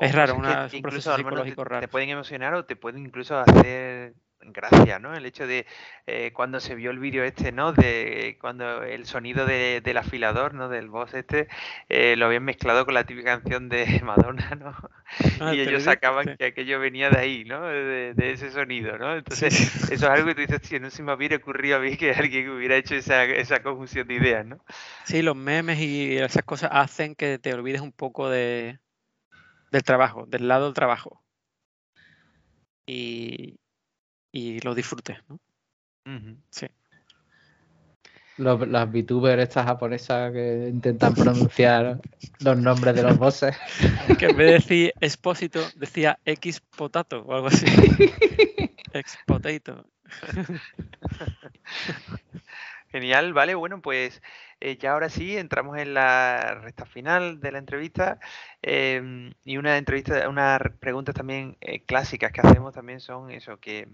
[0.00, 1.80] es raro, una, un proceso psicológico raro.
[1.80, 5.14] Te pueden emocionar o te pueden incluso hacer gracia, ¿no?
[5.14, 5.66] El hecho de
[6.06, 7.72] eh, cuando se vio el vídeo este, ¿no?
[7.72, 10.68] De cuando el sonido del afilador, ¿no?
[10.68, 11.48] Del boss este,
[11.88, 14.74] eh, lo habían mezclado con la típica canción de Madonna, ¿no?
[15.40, 17.62] Ah, y ellos sacaban que aquello venía de ahí, ¿no?
[17.66, 19.16] De, ese sonido, ¿no?
[19.16, 21.96] Entonces, eso es algo que tú dices, tío, no se me hubiera ocurrido a mí
[21.96, 24.64] que alguien hubiera hecho esa, esa conjunción de ideas, ¿no?
[25.04, 28.78] Sí, los memes y esas cosas hacen que te olvides un poco de,
[29.70, 31.22] del trabajo, del lado del trabajo.
[32.86, 33.59] Y,
[34.32, 35.38] y lo disfrute, ¿no?
[36.50, 36.66] Sí.
[38.36, 42.00] las VTubers estas japonesas que intentan pronunciar
[42.40, 43.56] los nombres de los bosses.
[44.18, 47.66] Que en vez de decir expósito, decía X potato o algo así.
[48.92, 49.84] X potato.
[52.90, 54.20] Genial, vale, bueno, pues
[54.58, 58.18] eh, ya ahora sí entramos en la recta final de la entrevista
[58.62, 63.88] em, y una entrevista, unas preguntas también eh, clásicas que hacemos también son eso, que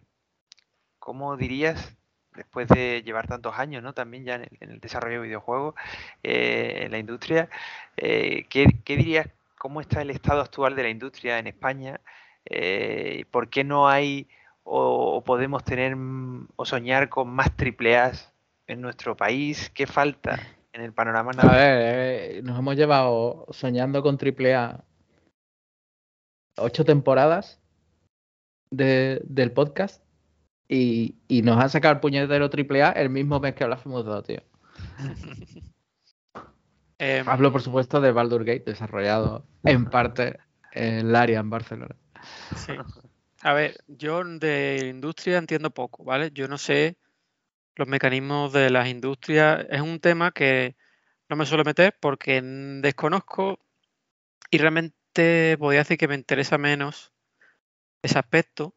[1.07, 1.97] ¿cómo dirías,
[2.35, 3.93] después de llevar tantos años, ¿no?
[3.93, 5.77] También ya en el, desarrollo de videojuegos,
[6.25, 7.49] eh, en la industria,
[7.97, 12.01] eh, ¿qué, dirías, cómo está el estado actual de la industria en España?
[12.45, 14.27] Eh, ¿Por qué no hay
[14.65, 15.97] o, podemos tener
[16.57, 18.11] o soñar con más triple A
[18.67, 19.71] en nuestro país?
[19.71, 20.41] ¿Qué falta
[20.73, 21.31] en el panorama?
[21.39, 24.83] A ver, nos hemos llevado soñando con triple A
[26.57, 27.61] ocho temporadas
[28.73, 30.06] del podcast
[30.69, 34.43] y, nos han sacado el puñetero triple A el mismo mes que hablamos dos, tío.
[36.99, 40.39] Em, Hablo, por supuesto, de Baldur Gate, desarrollado en parte
[40.73, 41.95] en el área en Barcelona.
[42.57, 42.73] Sí.
[43.43, 46.31] A ver, yo de industria entiendo poco, ¿vale?
[46.33, 46.97] Yo no sé
[47.75, 49.67] los mecanismos de las industrias.
[49.69, 50.77] Es un tema que
[51.29, 53.59] no me suelo meter porque desconozco
[54.51, 57.13] y realmente podría decir que me interesa menos
[58.03, 58.75] ese aspecto.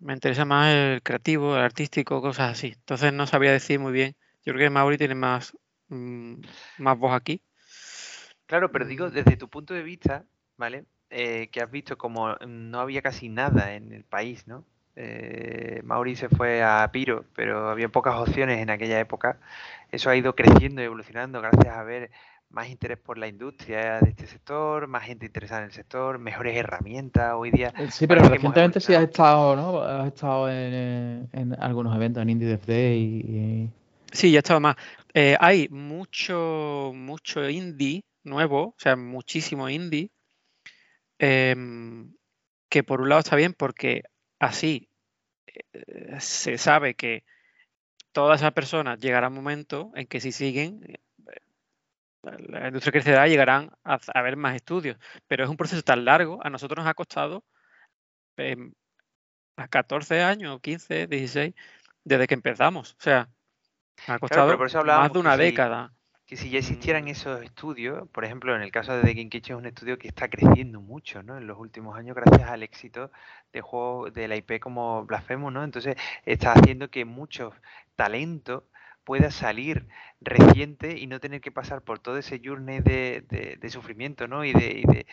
[0.00, 2.68] Me interesa más el creativo, el artístico, cosas así.
[2.76, 4.16] Entonces no sabría decir muy bien.
[4.44, 5.56] Yo creo que Mauri tiene más,
[5.88, 6.34] mm,
[6.78, 7.40] más voz aquí.
[8.46, 10.24] Claro, pero digo, desde tu punto de vista,
[10.56, 10.84] ¿vale?
[11.10, 14.64] Eh, que has visto como no había casi nada en el país, ¿no?
[14.96, 19.38] Eh, Mauri se fue a Piro, pero había pocas opciones en aquella época.
[19.90, 22.10] Eso ha ido creciendo y evolucionando gracias a ver
[22.50, 26.56] más interés por la industria de este sector, más gente interesada en el sector, mejores
[26.56, 27.72] herramientas hoy día.
[27.78, 29.80] Eh, sí, pero recientemente sí has estado, ¿no?
[29.80, 33.70] Has estado en, algunos eventos en Indie Dev Day y...
[34.12, 34.76] Sí, ya he estado más.
[35.12, 40.10] Eh, hay mucho, mucho indie nuevo, o sea, muchísimo indie,
[41.18, 42.14] em,
[42.68, 44.02] que por un lado está bien porque
[44.38, 44.88] así
[45.46, 47.24] eh, se sabe que
[48.12, 50.80] todas esas personas llegará un momento en que si siguen,
[52.24, 54.96] la industria crecerá y llegarán a, haber más estudios.
[55.26, 57.44] Pero es un proceso tan largo, a nosotros nos ha costado
[58.36, 58.72] em,
[59.56, 61.54] a 14 años, 15, 16,
[62.04, 62.92] desde que empezamos.
[62.92, 63.28] O sea,
[64.06, 65.92] ha costado más de una década.
[66.26, 69.56] que si ya existieran esos estudios, por ejemplo, en el caso de The Game Kitchen
[69.56, 71.36] es un estudio que está creciendo mucho, ¿no?
[71.36, 73.10] En los últimos años, gracias al éxito
[73.52, 75.62] de juegos de la IP como Blasphemous, ¿no?
[75.62, 77.54] Entonces, está haciendo que muchos
[77.94, 78.64] talentos
[79.04, 79.86] pueda salir
[80.20, 84.44] reciente y no tener que pasar por todo ese journey de, de, sufrimiento, ¿no?
[84.44, 85.06] Y de, y de,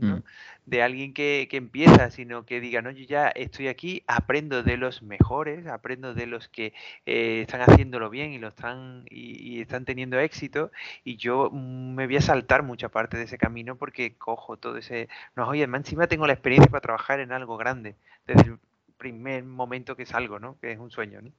[0.00, 0.16] ¿no?
[0.16, 0.22] Mm.
[0.66, 4.76] De alguien que, que, empieza, sino que diga, no, yo ya estoy aquí, aprendo de
[4.76, 6.72] los mejores, aprendo de los que
[7.06, 10.70] eh, están haciéndolo bien y lo están y, están teniendo éxito,
[11.04, 14.76] y yo mm, me voy a saltar mucha parte de ese camino porque cojo todo
[14.76, 18.56] ese, no, oye, encima tengo la experiencia para trabajar en algo grande desde
[19.00, 20.58] primer momento que es algo, ¿no?
[20.60, 21.32] Que es un sueño, ¿no?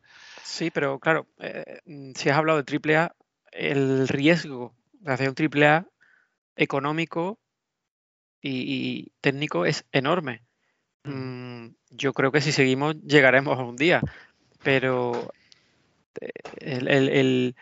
[0.44, 3.16] Sí, pero claro, eh, mm, si has hablado de AAA,
[3.52, 5.86] el riesgo de hacer un AAA
[6.56, 7.40] económico
[8.42, 10.42] y, técnico es enorme.
[11.04, 14.02] Mm, yo creo que si seguimos llegaremos a un día,
[14.64, 15.32] pero
[16.20, 17.54] eh,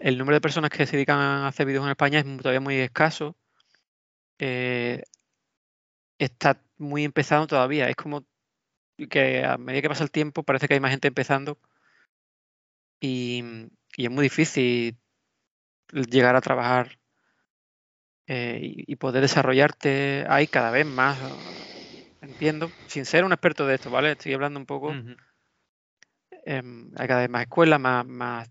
[0.00, 2.76] el, número de personas que se dedican a hacer vídeos en España es todavía muy
[2.76, 3.36] escaso.
[4.38, 5.04] Eh,
[6.18, 7.88] está muy empezado todavía.
[7.88, 8.24] Es como
[8.96, 11.58] que a medida que pasa el tiempo parece que hay más gente empezando
[13.00, 13.44] y,
[13.96, 14.96] es muy difícil
[15.92, 16.98] llegar a trabajar
[18.26, 21.18] eh, y, poder desarrollarte ahí cada vez más.
[22.22, 24.12] Entiendo, sin ser un experto de esto, ¿vale?
[24.12, 24.92] Estoy hablando un poco.
[26.46, 28.50] Em, hay cada vez más escuelas, más, más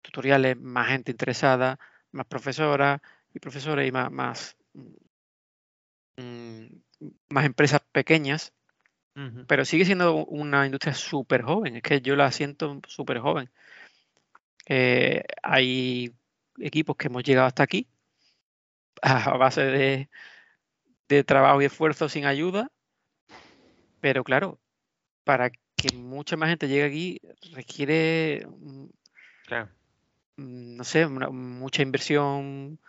[0.00, 1.78] tutoriales, más gente interesada,
[2.12, 3.00] más profesoras
[3.34, 4.56] y profesores y más, más,
[6.16, 6.66] mm,
[7.30, 8.52] más empresas pequeñas
[9.46, 13.48] pero sigue siendo una industria súper joven, es que yo la siento súper joven.
[14.66, 16.12] Eh, hay
[16.58, 17.86] equipos que hemos llegado hasta aquí
[19.02, 20.08] a base
[21.06, 22.72] de, trabajo y esfuerzo sin ayuda,
[24.00, 24.58] pero claro,
[25.22, 27.20] para que mucha más gente llegue aquí
[27.52, 28.86] requiere, mm,
[30.36, 32.80] no sé, mucha inversión,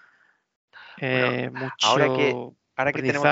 [0.98, 2.32] eh, mucho ahora que,
[2.76, 3.28] ahora que tenemos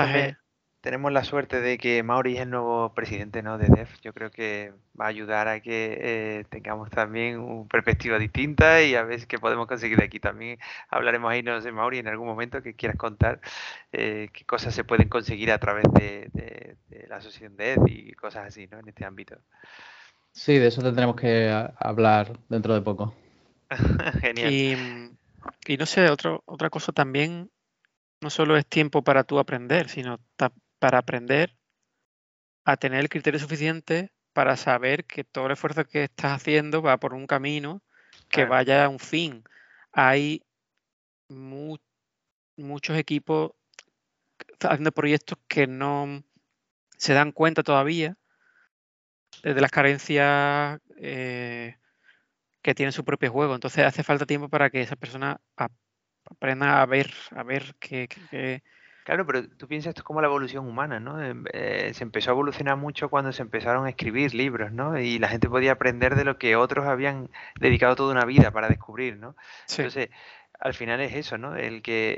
[0.84, 3.56] tenemos la suerte de que Mauri es el nuevo presidente ¿no?
[3.56, 4.02] de DEF.
[4.02, 8.94] Yo creo que va a ayudar a que eh, tengamos también una perspectiva distinta y
[8.94, 10.20] a ver qué podemos conseguir de aquí.
[10.20, 10.58] También
[10.90, 13.40] hablaremos ahí, no sé, Mauri, en algún momento que quieras contar
[13.92, 16.76] eh, qué cosas se pueden conseguir a través de,
[17.08, 18.78] la asociación DEF y cosas así, ¿no?
[18.78, 19.36] En este ámbito.
[20.32, 23.14] Sí, de eso tendremos que hablar dentro de poco.
[24.20, 24.52] Genial.
[25.66, 27.50] Y, no sé, otro, otra cosa también,
[28.20, 30.20] no solo es tiempo para tú aprender, sino
[30.84, 31.56] para aprender
[32.66, 36.98] a tener el criterio suficiente para saber que todo el esfuerzo que estás haciendo va
[36.98, 37.82] por un camino
[38.28, 39.44] que vaya a un fin.
[39.92, 40.42] Hay
[41.30, 43.52] muchos equipos
[44.60, 46.22] haciendo proyectos que no
[46.98, 48.18] se dan cuenta todavía
[49.42, 51.78] de las carencias eh,
[52.60, 53.54] que tiene su propio juego.
[53.54, 55.40] Entonces hace falta tiempo para que esa persona
[56.26, 58.06] aprenda a ver, a ver qué,
[59.04, 61.22] Claro, pero tú piensas esto es como la evolución humana, ¿no?
[61.22, 64.98] Em, eh, se empezó a evolucionar mucho cuando se empezaron a escribir libros, ¿no?
[64.98, 67.28] Y la gente podía aprender de lo que otros habían
[67.60, 69.36] dedicado toda una vida para descubrir, ¿no?
[69.68, 70.08] Entonces,
[70.58, 71.54] al final es eso, ¿no?
[71.56, 72.16] El que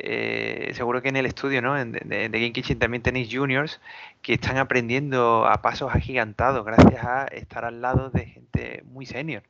[0.70, 1.76] eh, seguro que en el estudio, ¿no?
[1.76, 3.80] En, de, Game Kitchen también tenéis juniors
[4.22, 9.42] que están aprendiendo a pasos agigantados gracias a estar al lado de gente muy senior.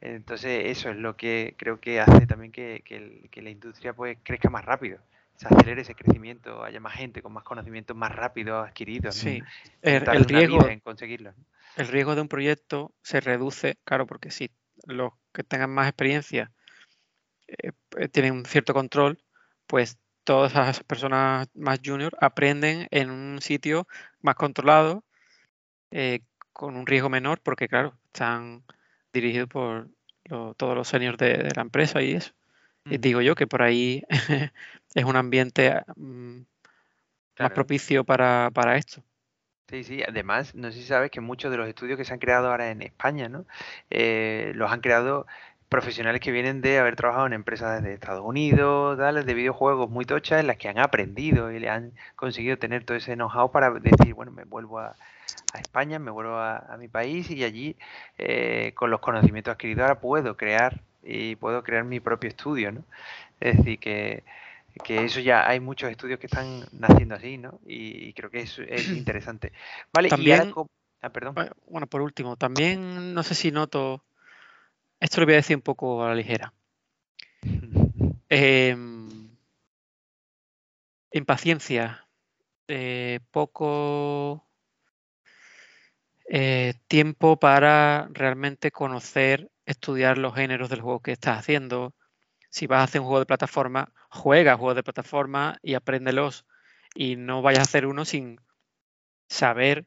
[0.00, 2.82] Entonces, eso es lo que creo que hace también que,
[3.30, 5.00] que la industria pues crezca más rápido
[5.40, 9.14] se acelere ese crecimiento, haya más gente con más conocimientos más rápido adquiridos.
[9.14, 9.42] Sí,
[9.80, 11.32] el, riesgo en conseguirlo.
[11.78, 14.50] El riesgo de un proyecto se reduce, claro, porque si
[14.84, 16.52] los que tengan más experiencia
[17.48, 17.72] eh,
[18.08, 19.18] tienen un cierto control,
[19.66, 23.88] pues todas esas personas más junior aprenden en un sitio
[24.20, 25.04] más controlado,
[25.90, 26.20] eh,
[26.52, 28.62] con un riesgo menor, porque claro, están
[29.10, 29.88] dirigidos por
[30.58, 32.34] todos los seniors de, la empresa y eso.
[32.84, 33.00] Y mm.
[33.00, 34.02] digo yo que por ahí
[34.94, 36.40] es un ambiente mm,
[37.38, 39.02] más propicio para, para esto.
[39.68, 42.18] Sí, sí, además, no sé si sabes que muchos de los estudios que se han
[42.18, 43.46] creado ahora en España, ¿no?
[43.88, 45.26] Eh, los han creado
[45.68, 50.40] profesionales que vienen de haber trabajado en empresas de Estados Unidos, de videojuegos muy tochas,
[50.40, 54.12] en las que han aprendido y le han conseguido tener todo ese know-how para decir,
[54.14, 54.96] bueno, me vuelvo a,
[55.54, 57.76] España, me vuelvo a, mi país y allí,
[58.18, 62.84] eh, con los conocimientos adquiridos, ahora puedo crear y puedo crear mi propio estudio, ¿no?
[63.40, 64.22] Es decir, que
[64.84, 67.60] que eso ya hay muchos estudios que están naciendo así, ¿no?
[67.66, 69.52] Y, creo que es, es interesante.
[69.92, 70.54] Vale, también,
[71.02, 71.34] ah, perdón.
[71.66, 74.04] Bueno, por último, también no sé si noto,
[75.00, 76.52] esto lo voy a decir un poco a la ligera.
[78.32, 79.28] Em,
[81.10, 82.06] impaciencia,
[82.68, 84.46] eh, poco
[86.28, 91.94] eh, tiempo para realmente conocer, estudiar los géneros del juego que estás haciendo,
[92.50, 96.44] si vas a hacer un juego de plataforma, juega juegos de plataforma y apréndelos.
[96.94, 98.40] Y no vayas a hacer uno sin
[99.28, 99.86] saber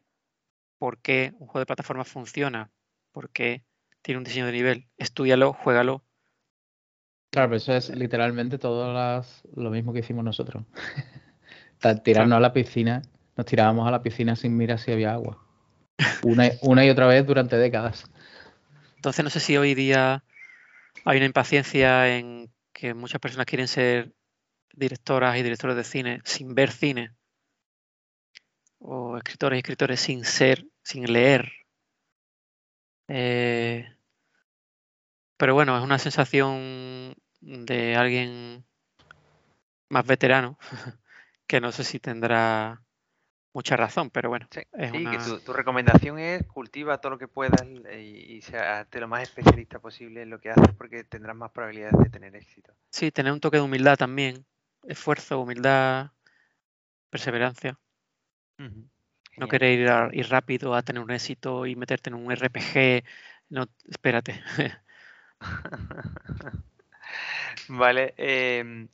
[0.79, 2.71] por qué un juego de plataforma funciona,
[3.11, 3.65] por qué
[4.01, 4.87] tiene un diseño de nivel.
[4.97, 6.03] Estudialo, juégalo.
[7.29, 8.93] Claro, pero eso es literalmente todo
[9.55, 10.63] lo mismo que hicimos nosotros.
[12.03, 13.01] Tirarnos a la piscina,
[13.35, 15.43] nos tirábamos a la piscina sin mirar si había agua.
[16.23, 18.09] Una, una y otra vez durante décadas.
[19.03, 20.23] Entonces no sé si hoy día
[21.03, 24.13] hay una impaciencia en que muchas personas quieren ser
[24.73, 27.11] directoras y directores de cine sin ver cine.
[28.79, 31.51] O escritores y escritores sin ser, sin leer.
[33.09, 33.93] Eh,
[35.35, 38.65] pero bueno, es una sensación de alguien
[39.89, 40.57] más veterano
[41.45, 42.81] que no sé si tendrá
[43.53, 44.47] mucha razón, pero bueno.
[44.51, 49.79] Sí, que tu, recomendación es cultiva todo lo que puedas y, sea lo más especialista
[49.79, 52.73] posible en lo que haces porque tendrás más probabilidades de tener éxito.
[52.89, 54.45] Sí, tener un toque de humildad también.
[54.83, 56.11] Esfuerzo, humildad,
[57.09, 57.79] perseverancia.
[59.37, 63.03] No querer ir, ir, rápido a tener un éxito y meterte en un RPG.
[63.49, 64.41] No, espérate.
[67.67, 68.13] vale.
[68.17, 68.87] Eh,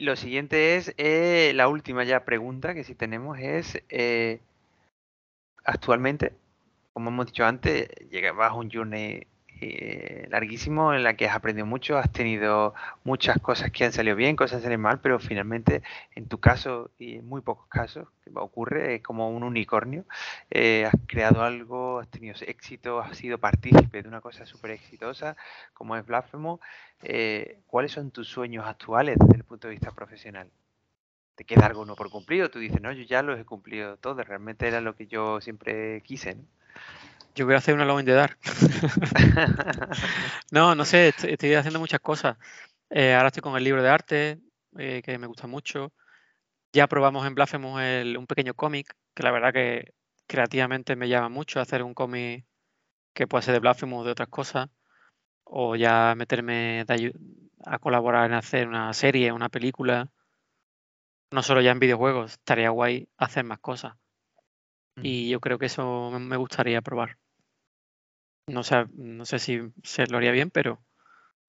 [0.00, 4.40] lo siguiente es, eh, la última ya pregunta que sí tenemos es, eh,
[5.64, 6.32] actualmente,
[6.92, 9.26] como hemos dicho antes, llevas un journey
[9.60, 12.74] eh, larguísimo en la que has aprendido mucho, has tenido
[13.04, 15.82] muchas cosas que han salido bien, cosas que han salido mal, pero finalmente
[16.14, 20.04] en tu caso y en muy pocos casos que ocurre es como un unicornio,
[20.50, 25.36] has creado algo, has tenido éxito, has sido partícipe de una cosa súper exitosa
[25.74, 26.60] como es Blasphemous
[27.02, 30.50] eh, ¿cuáles son tus sueños actuales desde el punto de vista profesional?
[31.34, 32.50] ¿Te queda algo no por cumplir?
[32.50, 36.02] tú dices, no, yo ya los he cumplido todos, realmente era lo que yo siempre
[36.02, 36.42] quise, ¿no?
[37.34, 38.38] Yo voy a hacer una Alone de Dark.
[40.50, 42.36] no, no sé, estoy, haciendo muchas cosas.
[42.90, 44.40] Eh, ahora estoy con el libro de arte,
[44.78, 45.92] eh, que me gusta mucho.
[46.72, 47.80] Ya probamos en Blasphemous
[48.16, 49.92] un pequeño cómic, que la verdad que
[50.26, 52.44] creativamente me llama mucho hacer un cómic
[53.14, 54.68] que pueda ser de Blasphemous o de otras cosas
[55.44, 56.84] o ya meterme
[57.64, 60.12] a colaborar en hacer una serie, una película,
[61.32, 63.94] no solo ya en videojuegos, estaría guay hacer más cosas.
[65.02, 67.16] Y yo creo que eso me gustaría probar.
[68.46, 70.80] No sé, no sé si se lo haría bien, pero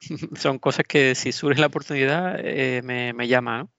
[0.35, 3.59] son cosas que si surge la oportunidad eh, me, me, llama.
[3.59, 3.69] ¿no?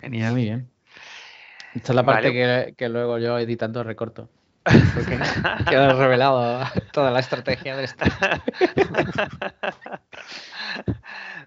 [0.00, 0.32] Genial.
[0.32, 0.70] Muy bien.
[1.74, 4.30] Esta es la parte que, que, luego yo editando recorto.
[4.94, 5.18] Porque
[5.70, 8.04] revelado toda la estrategia de esto.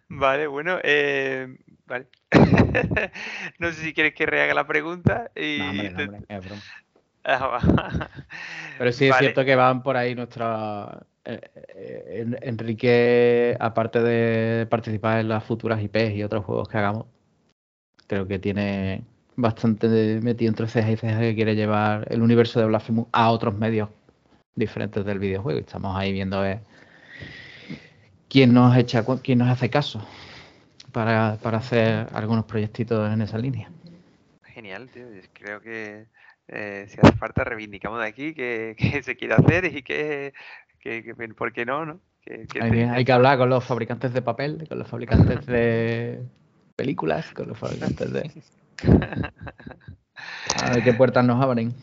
[0.07, 2.07] Vale, bueno, eh, vale.
[3.59, 5.31] no sé si quieres que rehaga la pregunta.
[5.35, 6.39] Y ah,
[8.77, 11.05] Pero sí es cierto que van por ahí nuestra...
[11.25, 11.41] Eh,
[11.75, 17.05] eh, Enrique, aparte de participar en las futuras IPs y otros juegos que hagamos,
[18.07, 19.03] creo que tiene
[19.39, 23.57] bastante metido entre cejas y cejas que quiere llevar el universo de Blasphemous a otros
[23.57, 23.89] medios
[24.55, 25.59] diferentes del videojuego.
[25.59, 26.59] Estamos ahí viendo ver
[28.27, 30.05] quién nos echa, quién nos hace caso
[30.91, 33.71] para, hacer algunos proyectitos en esa línea.
[34.43, 35.05] Genial, tío.
[35.33, 36.07] Creo que
[36.49, 40.33] eh, si hace falta reivindicamos de aquí que, se quiere hacer y que,
[41.37, 41.85] ¿por qué no?
[41.85, 41.99] no?
[42.59, 46.21] hay, hay que hablar con los fabricantes de papel, con los fabricantes de
[46.75, 48.31] películas, con los fabricantes de...
[50.63, 51.73] A ver qué puertas nos abren.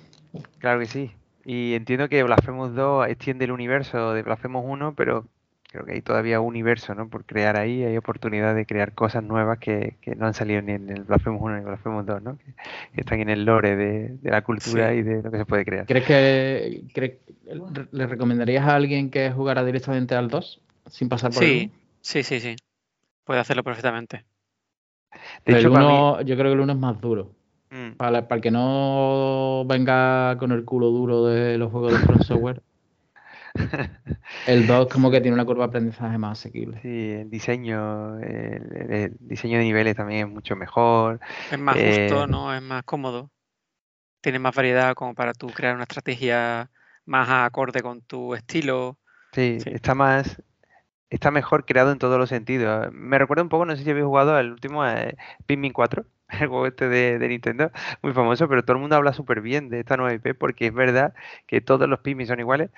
[0.59, 1.11] Claro que sí.
[1.45, 5.27] Y entiendo que Blasphemous 2 extiende el universo de Blasphemous 1, pero
[5.71, 7.09] creo que hay todavía un universo ¿no?
[7.09, 10.73] por crear ahí, hay oportunidad de crear cosas nuevas que, que no han salido ni
[10.73, 12.37] en el Blasphemous 1 ni en el Blasphemous 2, ¿no?
[12.39, 14.99] que, están en el lore de, de la cultura Sí.
[14.99, 15.87] y de lo que se puede crear.
[15.87, 17.19] ¿Crees que cre-
[17.93, 20.61] le recomendarías a alguien que jugara directamente al 2
[20.91, 21.71] sin pasar por Sí, el
[22.01, 22.57] sí, sí, sí.
[23.25, 24.25] Puede hacerlo perfectamente.
[25.47, 25.59] De 1?
[25.59, 27.35] hecho, el mí- 1 yo creo que el 1 es más duro.
[27.73, 32.63] Mm, Para, que no venga con el culo duro de los juegos de From Software,
[34.47, 36.83] el 2 como que tiene una curva de aprendizaje más asequible.
[36.83, 41.21] Sí, el diseño, el, el diseño de niveles también es mucho mejor.
[41.49, 42.55] Es más Eh, justo, ¿no?
[42.55, 43.31] Es más cómodo.
[44.23, 46.71] Tiene más variedad como para tú crear una estrategia
[47.07, 48.99] más acorde con tu estilo.
[49.33, 49.71] Sí, Sí.
[49.71, 50.43] está más,
[51.11, 52.93] está mejor creado en todos los sentidos.
[52.93, 55.17] Me recuerda un poco, no sé si habéis jugado al último eh,
[55.47, 56.05] Pikmin 4,
[56.41, 57.71] el juego este de, Nintendo,
[58.03, 60.75] muy famoso, pero todo el mundo habla súper bien de esta nueva IP porque es
[60.75, 61.15] verdad
[61.47, 62.71] que todos los Pikmin son iguales,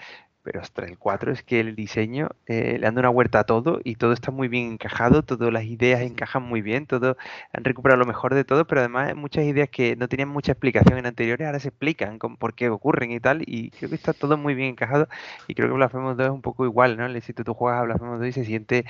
[0.49, 3.45] pero hasta el 4 es que el diseño eh, le han dado una huerta a
[3.45, 7.19] todo y todo está muy bien encajado, todas las ideas encajan muy bien, todo
[7.53, 10.53] han recuperado lo mejor de todo, pero además hay muchas ideas que no tenían mucha
[10.53, 13.97] explicación en anteriores, ahora se explican con por qué ocurren y tal, y creo que
[13.97, 15.07] está todo muy bien encajado
[15.49, 17.21] y creo que Blasphemous 2 es un poco igual, ¿no?
[17.21, 18.87] Si tú, tú juegas a Blasphemous 2 y se siente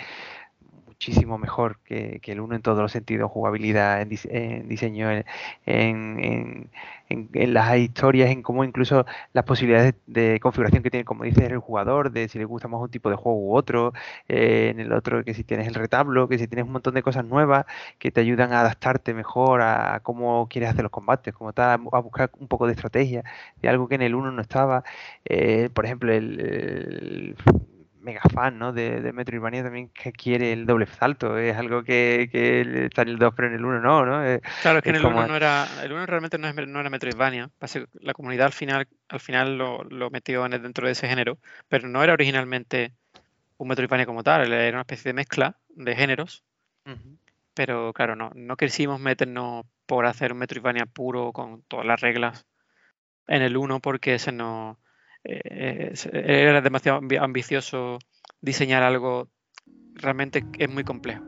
[1.01, 5.09] muchísimo mejor que, que el 1 en todos los sentidos, jugabilidad, en, dise- en diseño,
[5.11, 5.25] en,
[5.67, 6.71] en,
[7.09, 11.59] en- las historias, en cómo incluso las posibilidades de, configuración que tiene, como dices, el
[11.59, 13.93] jugador, de si le gusta más un tipo de juego u otro,
[14.29, 17.03] eh, en el otro que si tienes el retablo, que si tienes un montón de
[17.03, 17.65] cosas nuevas
[18.01, 21.79] que te ayudan a adaptarte mejor a, cómo quieres hacer los combates, como tal, a,
[21.79, 23.23] bu- a buscar un poco de estrategia,
[23.63, 24.83] de algo que en el 1 no estaba.
[25.25, 27.37] Eh, por ejemplo, el
[28.09, 28.73] mega fan ¿no?
[28.73, 33.09] de, de Metroidvania también que quiere el doble salto, es algo que, que está en
[33.09, 34.25] el 2 pero en el 1 no, ¿no?
[34.27, 35.67] Eh, Claro, es que en el 1 como- no era.
[35.83, 37.51] El 1 realmente no, es, no era Metroidvania.
[38.01, 41.39] La comunidad al final, al final lo, lo metió en el- dentro de ese género,
[41.69, 42.95] pero no era originalmente
[43.59, 46.45] un Metroidvania como tal, era una especie de mezcla de géneros.
[46.87, 47.19] ujú.
[47.55, 52.47] Pero claro, no, no quisimos meternos por hacer un Metroidvania puro con todas las reglas
[53.27, 54.79] en el 1 porque ese no
[55.29, 57.99] eh, era demasiado ambi- ambicioso
[58.41, 59.29] diseñar algo
[59.95, 61.23] realmente que es muy complejo.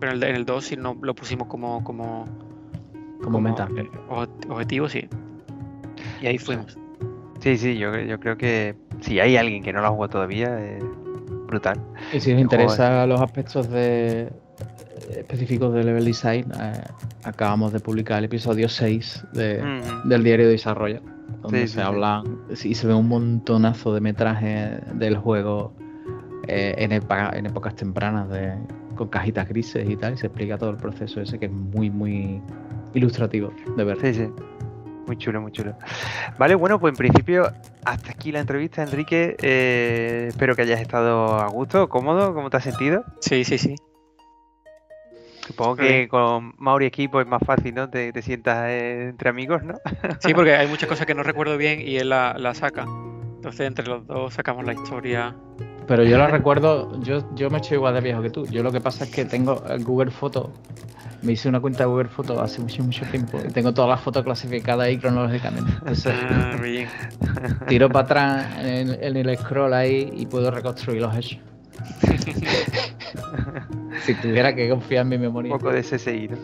[0.00, 2.24] Pero en el, en el 2 sí no, lo pusimos como, como,
[3.22, 3.68] Como meta.
[3.76, 3.88] eh,
[4.48, 5.06] objetivo, sí.
[6.22, 6.78] Y ahí fuimos.
[7.40, 10.58] Sí, sí, yo, yo creo que si hay alguien que no lo ha jugado todavía,
[10.64, 10.82] es
[11.46, 11.78] brutal.
[12.12, 14.30] Y si os interesa los aspectos de,
[15.16, 16.82] específicos de level design, eh,
[17.24, 19.62] acabamos de publicar el episodio 6 de,
[20.04, 21.00] del diario de desarrollo,
[21.42, 21.82] donde Sí, se sí, sí.
[21.82, 22.22] habla
[22.64, 25.72] y se ve un montonazo de metraje del juego
[26.48, 28.54] eh, en, epa- en épocas tempranas de,
[28.96, 31.90] con cajitas grises y tal, y se explica todo el proceso ese que es muy,
[31.90, 32.40] muy
[32.94, 33.98] ilustrativo de ver.
[34.00, 34.28] Sí, sí.
[35.06, 35.74] Muy chulo, muy chulo.
[36.38, 37.50] Vale, bueno, pues en principio
[37.84, 39.36] hasta aquí la entrevista, Enrique.
[39.42, 43.02] Eh, espero que hayas estado a gusto, cómodo, ¿cómo te has sentido?
[43.20, 43.74] Sí, sí, sí.
[45.50, 47.90] Supongo que con Mauri equipo es más fácil, ¿no?
[47.90, 49.74] Te, te sientas eh, entre amigos, ¿no?
[50.20, 52.86] Sí, porque hay muchas cosas que no recuerdo bien y él la, la saca.
[53.36, 55.34] Entonces entre los dos sacamos la historia.
[55.88, 58.46] Pero yo la recuerdo, yo, yo me estoy igual de viejo que tú.
[58.46, 60.52] Yo lo que pasa es que tengo el Google Foto,
[61.22, 64.00] me hice una cuenta de Google Foto hace mucho, mucho tiempo y tengo todas las
[64.00, 65.72] fotos clasificadas ahí cronológicamente.
[65.80, 66.88] Entonces Ah, bien.
[67.66, 71.40] tiro para atrás en, en el scroll ahí y puedo reconstruir los hechos.
[74.00, 75.52] si tuviera que confiar en mi Un memoria.
[75.52, 76.38] poco de CSI, ¿no?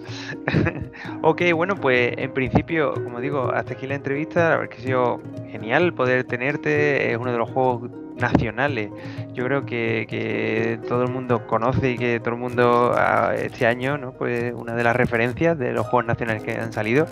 [1.23, 4.51] ok, bueno, pues en principio, como digo, hasta aquí la entrevista.
[4.51, 5.21] La verdad que ha sido
[5.51, 7.11] genial poder tenerte.
[7.13, 8.91] Es uno de los juegos nacionales.
[9.35, 13.67] Yo creo que, que todo el mundo conoce y que todo el mundo ah, este
[13.67, 14.13] año, ¿no?
[14.13, 17.07] Pues una de las referencias de los juegos nacionales que han salido.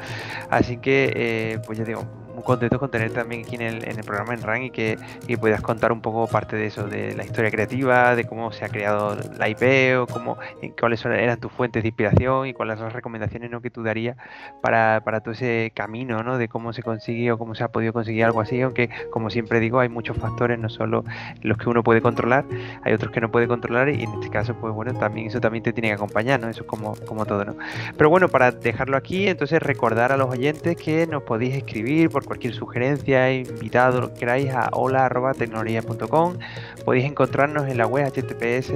[0.51, 2.05] Así que, eh, pues ya digo,
[2.35, 4.99] muy contento con tenerte también aquí en el, en el programa en RAN y que,
[5.27, 8.65] y puedas contar un poco parte de eso, de la historia creativa, de cómo se
[8.65, 12.77] ha creado la IP o cómo, en cuáles eran tus fuentes de inspiración y cuáles
[12.77, 14.17] son las recomendaciones que tú darías
[14.63, 16.39] para, para todo ese camino ¿no?
[16.39, 19.61] de cómo se consigue o cómo se ha podido conseguir algo así, aunque como siempre
[19.61, 21.05] digo, hay muchos factores, no solo
[21.43, 22.45] los que uno puede controlar,
[22.83, 25.63] hay otros que no puede controlar y en este caso, pues bueno, también eso también
[25.63, 26.49] te tiene que acompañar, ¿no?
[26.49, 27.57] Eso es como, como todo, ¿no?
[27.97, 32.24] Pero bueno, para dejarlo aquí, entonces recordar a los oyentes que nos podéis escribir por
[32.25, 36.39] cualquier sugerencia, invitado, que queráis a hola.tecnología.com.
[36.85, 38.73] Podéis encontrarnos en la web https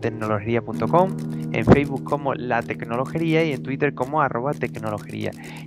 [0.00, 1.16] tecnología.com,
[1.52, 4.52] en Facebook como La Tecnologería y en Twitter como arroba.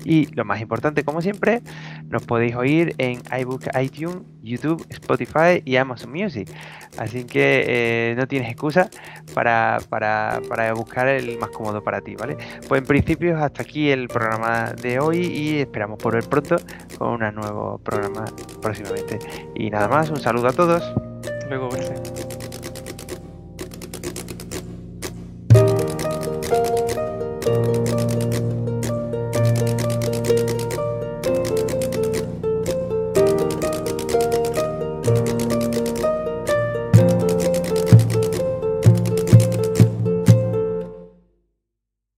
[0.05, 1.61] Y lo más importante, como siempre,
[2.09, 6.49] nos podéis oír en iBook, iTunes, YouTube, Spotify y Amazon Music.
[6.97, 8.89] Así que eh, no tienes excusa
[9.33, 12.37] para, para, para, buscar el más cómodo para ti, ¿vale?
[12.67, 16.57] Pues en principio hasta aquí el programa de hoy y esperamos por volver pronto
[16.97, 18.25] con un nuevo programa
[18.61, 19.19] próximamente.
[19.55, 20.83] Y nada más, un saludo a todos.
[21.49, 22.33] Luego, verte.